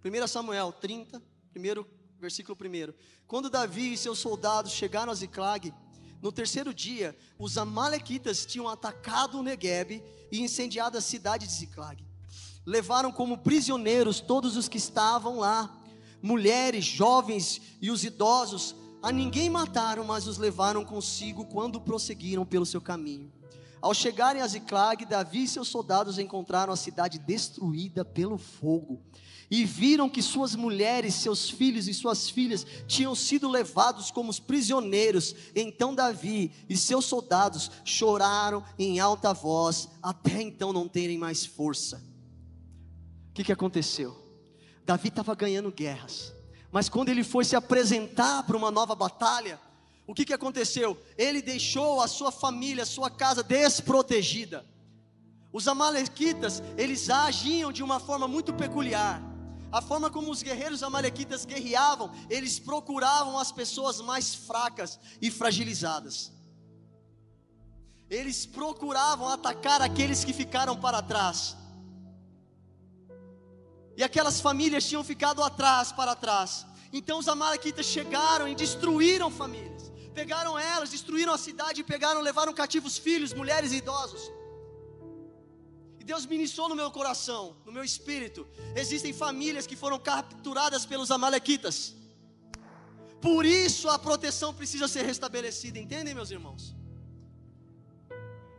1 0.06 0.26
Samuel 0.26 0.72
30, 0.72 1.22
primeiro 1.52 1.86
versículo 2.18 2.58
1. 2.58 2.94
Quando 3.28 3.50
Davi 3.50 3.92
e 3.92 3.98
seus 3.98 4.20
soldados 4.20 4.72
chegaram 4.72 5.12
a 5.12 5.16
Ziclag, 5.16 5.74
no 6.22 6.32
terceiro 6.32 6.74
dia, 6.74 7.14
os 7.38 7.58
amalequitas 7.58 8.46
tinham 8.46 8.70
atacado 8.70 9.38
o 9.38 9.44
Negueb 9.44 10.02
e 10.32 10.40
incendiado 10.40 10.98
a 10.98 11.02
cidade 11.02 11.46
de 11.46 11.52
Ziclag. 11.52 12.02
Levaram 12.66 13.12
como 13.12 13.40
prisioneiros 13.40 14.22
todos 14.22 14.56
os 14.56 14.70
que 14.70 14.78
estavam 14.78 15.40
lá, 15.40 15.78
mulheres, 16.22 16.86
jovens 16.86 17.62
e 17.82 17.92
os 17.92 18.06
idosos. 18.06 18.74
A 19.02 19.12
ninguém 19.12 19.50
mataram, 19.50 20.06
mas 20.06 20.26
os 20.26 20.38
levaram 20.38 20.86
consigo 20.86 21.46
quando 21.48 21.82
prosseguiram 21.82 22.46
pelo 22.46 22.66
seu 22.66 22.80
caminho. 22.80 23.35
Ao 23.86 23.94
chegarem 23.94 24.42
a 24.42 24.48
Ziclag, 24.48 25.06
Davi 25.06 25.44
e 25.44 25.48
seus 25.48 25.68
soldados 25.68 26.18
encontraram 26.18 26.74
a 26.74 26.76
cidade 26.76 27.20
destruída 27.20 28.04
pelo 28.04 28.36
fogo. 28.36 29.00
E 29.48 29.64
viram 29.64 30.10
que 30.10 30.24
suas 30.24 30.56
mulheres, 30.56 31.14
seus 31.14 31.52
filhos 31.52 31.88
e 31.88 31.94
suas 31.94 32.28
filhas 32.28 32.66
tinham 32.88 33.14
sido 33.14 33.48
levados 33.48 34.10
como 34.10 34.34
prisioneiros. 34.42 35.36
Então 35.56 35.94
Davi 35.94 36.52
e 36.68 36.76
seus 36.76 37.06
soldados 37.06 37.70
choraram 37.84 38.64
em 38.80 39.00
alta 39.00 39.32
voz, 39.34 39.88
até 40.02 40.42
então 40.42 40.74
não 40.74 40.88
terem 40.88 41.20
mais 41.20 41.46
força. 41.46 42.02
O 43.30 43.34
que, 43.36 43.44
que 43.44 43.52
aconteceu? 43.52 44.18
Davi 44.84 45.10
estava 45.10 45.36
ganhando 45.36 45.72
guerras, 45.72 46.34
mas 46.72 46.90
quando 46.90 47.10
ele 47.10 47.24
foi 47.24 47.46
se 47.46 47.56
apresentar 47.56 48.42
para 48.48 48.58
uma 48.58 48.72
nova 48.72 48.96
batalha, 48.96 49.60
o 50.08 50.14
que, 50.14 50.26
que 50.26 50.34
aconteceu? 50.34 50.98
Ele 51.18 51.42
deixou 51.42 52.02
a 52.02 52.08
sua 52.08 52.32
família, 52.32 52.84
a 52.84 52.86
sua 52.86 53.10
casa 53.10 53.42
desprotegida. 53.42 54.66
Os 55.52 55.68
amalequitas, 55.68 56.62
eles 56.78 57.10
agiam 57.10 57.72
de 57.72 57.82
uma 57.82 58.00
forma 58.00 58.28
muito 58.28 58.54
peculiar. 58.54 59.22
A 59.72 59.82
forma 59.82 60.10
como 60.12 60.30
os 60.30 60.44
guerreiros 60.44 60.84
amalequitas 60.84 61.44
guerreavam, 61.44 62.12
eles 62.30 62.60
procuravam 62.60 63.40
as 63.40 63.52
pessoas 63.52 64.00
mais 64.00 64.36
fracas 64.36 65.00
e 65.22 65.32
fragilizadas. 65.32 66.32
Eles 68.08 68.46
procuravam 68.46 69.28
atacar 69.28 69.82
aqueles 69.82 70.24
que 70.24 70.34
ficaram 70.34 70.78
para 70.78 71.02
trás. 71.02 71.58
E 73.98 74.04
aquelas 74.04 74.40
famílias 74.40 74.86
tinham 74.86 75.04
ficado 75.04 75.42
atrás, 75.42 75.92
para 75.92 76.16
trás. 76.16 76.66
Então 76.94 77.18
os 77.18 77.28
amalequitas 77.28 77.88
chegaram 77.88 78.48
e 78.48 78.54
destruíram 78.54 79.32
famílias 79.32 79.85
pegaram 80.20 80.54
elas, 80.58 80.90
destruíram 80.96 81.34
a 81.34 81.38
cidade, 81.48 81.84
pegaram, 81.94 82.22
levaram 82.30 82.54
cativos 82.62 82.98
filhos, 83.06 83.34
mulheres 83.42 83.72
e 83.74 83.78
idosos. 83.84 84.24
E 86.00 86.04
Deus 86.12 86.26
ministrou 86.34 86.68
no 86.72 86.76
meu 86.82 86.90
coração, 86.98 87.44
no 87.66 87.72
meu 87.78 87.84
espírito. 87.92 88.48
Existem 88.84 89.12
famílias 89.26 89.68
que 89.70 89.76
foram 89.84 90.00
capturadas 90.00 90.86
pelos 90.92 91.12
amalequitas. 91.18 91.78
Por 93.28 93.44
isso 93.46 93.90
a 93.90 93.98
proteção 94.08 94.54
precisa 94.60 94.88
ser 94.88 95.04
restabelecida, 95.12 95.78
entendem, 95.80 96.14
meus 96.20 96.32
irmãos? 96.38 96.64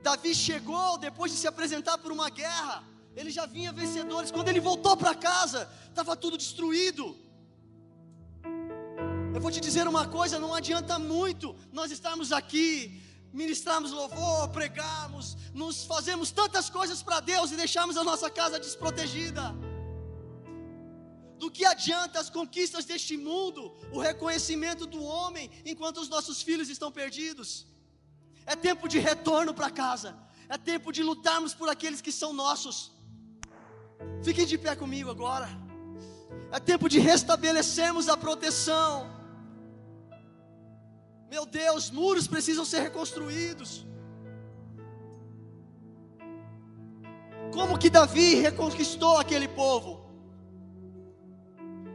Davi 0.07 0.33
chegou 0.49 0.99
depois 0.99 1.33
de 1.33 1.39
se 1.43 1.49
apresentar 1.53 1.97
por 1.99 2.13
uma 2.17 2.29
guerra, 2.31 2.77
ele 3.17 3.31
já 3.39 3.45
vinha 3.47 3.73
vencedores. 3.73 4.31
Quando 4.31 4.49
ele 4.51 4.61
voltou 4.61 4.97
para 4.97 5.15
casa, 5.15 5.61
estava 5.89 6.15
tudo 6.15 6.37
destruído. 6.37 7.05
Eu 9.37 9.41
vou 9.45 9.51
te 9.55 9.61
dizer 9.61 9.87
uma 9.87 10.05
coisa: 10.09 10.39
não 10.45 10.53
adianta 10.59 10.99
muito 10.99 11.55
nós 11.79 11.91
estarmos 11.97 12.29
aqui, 12.33 12.69
ministrarmos 13.41 13.91
louvor, 13.93 14.49
pregarmos, 14.49 15.37
nos 15.53 15.85
fazemos 15.85 16.31
tantas 16.31 16.71
coisas 16.77 17.03
para 17.03 17.21
Deus 17.21 17.51
e 17.53 17.57
deixarmos 17.57 17.99
a 17.99 18.05
nossa 18.11 18.31
casa 18.31 18.59
desprotegida. 18.59 19.45
Do 21.43 21.51
que 21.51 21.67
adianta 21.67 22.19
as 22.19 22.31
conquistas 22.31 22.87
deste 22.87 23.15
mundo, 23.19 23.77
o 23.93 24.01
reconhecimento 24.01 24.87
do 24.87 25.03
homem, 25.05 25.51
enquanto 25.67 25.99
os 25.99 26.09
nossos 26.09 26.41
filhos 26.41 26.71
estão 26.71 26.91
perdidos? 26.91 27.67
É 28.47 28.57
tempo 28.57 28.89
de 28.89 28.99
retorno 28.99 29.53
para 29.53 29.69
casa, 29.69 30.17
é 30.49 30.57
tempo 30.57 30.91
de 30.91 31.03
lutarmos 31.03 31.53
por 31.53 31.69
aqueles 31.69 32.01
que 32.01 32.11
são 32.21 32.33
nossos. 32.33 32.91
Fiquem 34.25 34.47
de 34.47 34.57
pé 34.57 34.75
comigo 34.75 35.11
agora. 35.11 35.51
É 36.51 36.59
tempo 36.59 36.89
de 36.89 36.99
restabelecermos 36.99 38.09
a 38.09 38.17
proteção. 38.17 39.16
Meu 41.31 41.45
Deus, 41.45 41.91
muros 41.91 42.27
precisam 42.27 42.65
ser 42.65 42.81
reconstruídos. 42.81 43.85
Como 47.53 47.79
que 47.79 47.91
Davi 47.91 48.35
reconquistou 48.37 49.19
aquele 49.19 49.49
povo? 49.49 50.07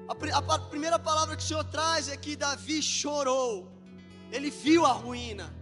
A, 0.09 0.59
primeira 0.59 0.99
palavra 0.99 1.37
que 1.37 1.43
o 1.43 1.45
Senhor 1.45 1.63
traz 1.63 2.09
é 2.09 2.17
que 2.17 2.35
Davi 2.35 2.81
chorou, 2.81 3.71
ele 4.29 4.49
viu 4.49 4.85
a 4.85 4.91
ruína, 4.91 5.53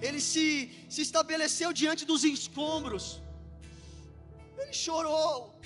ele 0.00 0.20
se, 0.20 0.70
se 0.88 1.02
estabeleceu 1.02 1.72
diante 1.72 2.04
dos 2.04 2.22
escombros, 2.22 3.20
ele 4.56 4.72
chorou, 4.72 5.58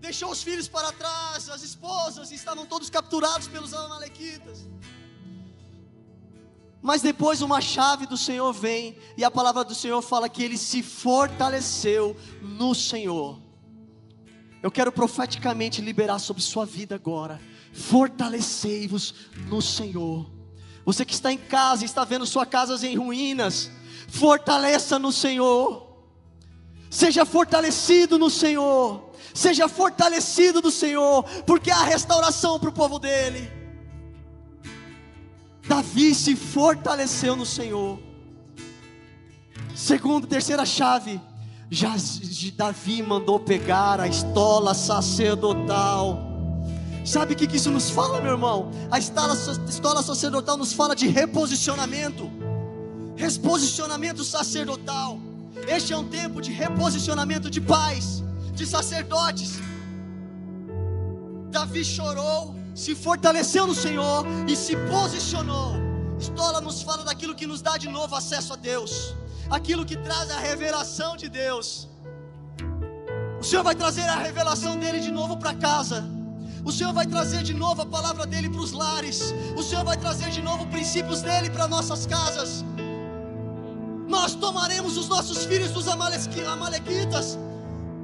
deixou 0.00 0.30
os 0.30 0.42
filhos 0.42 0.66
para 0.66 0.90
trás, 0.92 1.50
as 1.50 1.62
esposas 1.62 2.32
estavam 2.32 2.64
todos 2.64 2.88
capturados 2.88 3.46
pelos 3.46 3.74
amalequitas. 3.74 4.66
Mas 6.84 7.00
depois 7.00 7.40
uma 7.40 7.62
chave 7.62 8.04
do 8.04 8.14
Senhor 8.14 8.52
vem, 8.52 8.94
e 9.16 9.24
a 9.24 9.30
palavra 9.30 9.64
do 9.64 9.74
Senhor 9.74 10.02
fala 10.02 10.28
que 10.28 10.42
ele 10.42 10.58
se 10.58 10.82
fortaleceu 10.82 12.14
no 12.42 12.74
Senhor. 12.74 13.40
Eu 14.62 14.70
quero 14.70 14.92
profeticamente 14.92 15.80
liberar 15.80 16.18
sobre 16.18 16.42
sua 16.42 16.66
vida 16.66 16.94
agora. 16.94 17.40
Fortalecei-vos 17.72 19.14
no 19.48 19.62
Senhor. 19.62 20.30
Você 20.84 21.06
que 21.06 21.14
está 21.14 21.32
em 21.32 21.38
casa, 21.38 21.86
está 21.86 22.04
vendo 22.04 22.26
sua 22.26 22.44
casa 22.44 22.86
em 22.86 22.94
ruínas, 22.98 23.70
fortaleça 24.06 24.98
no 24.98 25.10
Senhor. 25.10 26.04
Seja 26.90 27.24
fortalecido 27.24 28.18
no 28.18 28.28
Senhor. 28.28 29.10
Seja 29.32 29.68
fortalecido 29.68 30.60
do 30.60 30.70
Senhor, 30.70 31.24
porque 31.46 31.70
há 31.70 31.82
restauração 31.82 32.60
para 32.60 32.68
o 32.68 32.72
povo 32.74 32.98
dele. 32.98 33.63
Davi 35.66 36.14
se 36.14 36.36
fortaleceu 36.36 37.34
no 37.34 37.46
Senhor. 37.46 37.98
Segundo, 39.74 40.26
terceira 40.26 40.64
chave, 40.64 41.20
Davi 42.56 43.02
mandou 43.02 43.40
pegar 43.40 44.00
a 44.00 44.06
estola 44.06 44.74
sacerdotal. 44.74 46.18
Sabe 47.04 47.34
o 47.34 47.36
que, 47.36 47.46
que 47.46 47.56
isso 47.56 47.70
nos 47.70 47.90
fala, 47.90 48.20
meu 48.20 48.32
irmão? 48.32 48.70
A 48.90 48.98
estola, 48.98 49.34
estola 49.68 50.02
sacerdotal 50.02 50.56
nos 50.56 50.72
fala 50.72 50.94
de 50.94 51.06
reposicionamento. 51.06 52.30
Reposicionamento 53.16 54.24
sacerdotal. 54.24 55.18
Este 55.66 55.92
é 55.92 55.96
um 55.96 56.08
tempo 56.08 56.40
de 56.40 56.50
reposicionamento 56.50 57.50
de 57.50 57.60
pais, 57.60 58.22
de 58.52 58.66
sacerdotes. 58.66 59.60
Davi 61.50 61.84
chorou, 61.84 62.54
se 62.74 62.94
fortaleceu 62.94 63.66
no 63.66 63.74
Senhor 63.74 64.26
e 64.48 64.56
se 64.56 64.76
posicionou. 64.92 65.74
Estola 66.18 66.60
nos 66.60 66.82
fala 66.82 67.04
daquilo 67.04 67.34
que 67.34 67.46
nos 67.46 67.62
dá 67.62 67.76
de 67.76 67.88
novo 67.88 68.14
acesso 68.16 68.52
a 68.52 68.56
Deus, 68.56 69.14
aquilo 69.50 69.84
que 69.84 69.96
traz 69.96 70.30
a 70.30 70.38
revelação 70.38 71.16
de 71.16 71.28
Deus. 71.28 71.88
O 73.40 73.44
Senhor 73.44 73.62
vai 73.62 73.74
trazer 73.74 74.02
a 74.02 74.16
revelação 74.16 74.78
dele 74.78 75.00
de 75.00 75.12
novo 75.12 75.36
para 75.36 75.54
casa. 75.54 76.04
O 76.64 76.72
Senhor 76.72 76.92
vai 76.94 77.06
trazer 77.06 77.42
de 77.42 77.52
novo 77.52 77.82
a 77.82 77.86
palavra 77.86 78.26
dele 78.26 78.48
para 78.48 78.60
os 78.60 78.72
lares. 78.72 79.34
O 79.56 79.62
Senhor 79.62 79.84
vai 79.84 79.98
trazer 79.98 80.30
de 80.30 80.40
novo 80.40 80.66
princípios 80.68 81.20
dele 81.20 81.50
para 81.50 81.68
nossas 81.68 82.06
casas. 82.06 82.64
Nós 84.08 84.34
tomaremos 84.34 84.96
os 84.96 85.08
nossos 85.08 85.44
filhos 85.44 85.72
dos 85.72 85.86
amalequitas. 85.88 87.38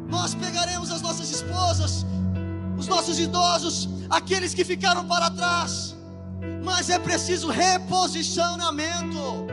Nós 0.08 0.34
pegaremos 0.34 0.90
as 0.90 1.00
nossas 1.00 1.30
esposas, 1.30 2.04
os 2.80 2.88
nossos 2.88 3.18
idosos, 3.18 3.88
aqueles 4.08 4.54
que 4.54 4.64
ficaram 4.64 5.06
para 5.06 5.30
trás. 5.30 5.94
Mas 6.64 6.88
é 6.88 6.98
preciso 6.98 7.48
reposicionamento, 7.48 9.46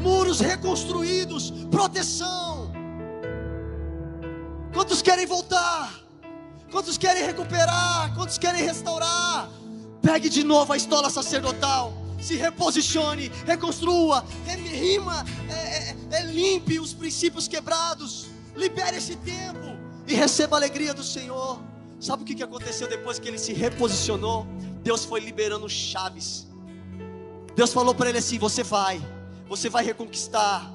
muros 0.00 0.40
reconstruídos, 0.40 1.50
proteção. 1.70 2.70
Quantos 4.72 5.00
querem 5.00 5.26
voltar? 5.26 5.94
Quantos 6.70 6.98
querem 6.98 7.24
recuperar? 7.24 8.14
Quantos 8.14 8.36
querem 8.36 8.62
restaurar? 8.62 9.48
Pegue 10.02 10.28
de 10.28 10.44
novo 10.44 10.72
a 10.72 10.76
estola 10.76 11.08
sacerdotal. 11.08 11.94
Se 12.20 12.36
reposicione, 12.36 13.30
reconstrua, 13.46 14.24
rima, 14.46 15.24
é, 15.48 15.90
é, 15.90 15.96
é, 16.10 16.22
limpe 16.24 16.78
os 16.78 16.92
princípios 16.92 17.48
quebrados. 17.48 18.26
Libere 18.54 18.98
esse 18.98 19.16
tempo 19.16 19.76
e 20.06 20.14
receba 20.14 20.56
a 20.56 20.58
alegria 20.58 20.92
do 20.92 21.02
Senhor. 21.02 21.73
Sabe 22.04 22.22
o 22.22 22.26
que 22.26 22.42
aconteceu 22.42 22.86
depois 22.86 23.18
que 23.18 23.26
ele 23.26 23.38
se 23.38 23.54
reposicionou? 23.54 24.46
Deus 24.82 25.06
foi 25.06 25.20
liberando 25.20 25.66
chaves. 25.70 26.46
Deus 27.56 27.72
falou 27.72 27.94
para 27.94 28.10
ele 28.10 28.18
assim: 28.18 28.38
Você 28.38 28.62
vai, 28.62 29.00
você 29.48 29.70
vai 29.70 29.82
reconquistar. 29.82 30.70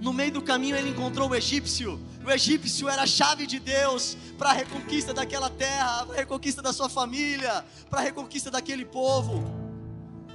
No 0.00 0.14
meio 0.14 0.32
do 0.32 0.40
caminho 0.40 0.74
ele 0.74 0.88
encontrou 0.88 1.28
o 1.28 1.34
egípcio. 1.34 2.00
O 2.24 2.30
egípcio 2.30 2.88
era 2.88 3.02
a 3.02 3.06
chave 3.06 3.46
de 3.46 3.58
Deus 3.58 4.16
para 4.38 4.48
a 4.48 4.52
reconquista 4.54 5.12
daquela 5.12 5.50
terra, 5.50 6.06
para 6.06 6.14
a 6.14 6.18
reconquista 6.20 6.62
da 6.62 6.72
sua 6.72 6.88
família, 6.88 7.62
para 7.90 8.00
a 8.00 8.02
reconquista 8.02 8.50
daquele 8.50 8.86
povo. 8.86 9.44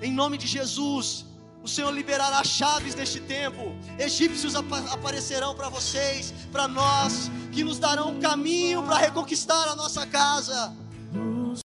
Em 0.03 0.13
nome 0.13 0.37
de 0.37 0.45
Jesus, 0.45 1.25
o 1.63 1.67
Senhor 1.67 1.91
liberará 1.91 2.43
chaves 2.43 2.95
neste 2.95 3.19
tempo. 3.19 3.75
Egípcios 3.99 4.55
ap 4.55 4.71
aparecerão 4.91 5.53
para 5.53 5.69
vocês, 5.69 6.33
para 6.51 6.67
nós, 6.67 7.29
que 7.51 7.63
nos 7.63 7.77
darão 7.77 8.11
um 8.11 8.19
caminho 8.19 8.83
para 8.83 8.97
reconquistar 8.97 9.67
a 9.67 9.75
nossa 9.75 10.05
casa. 10.07 10.75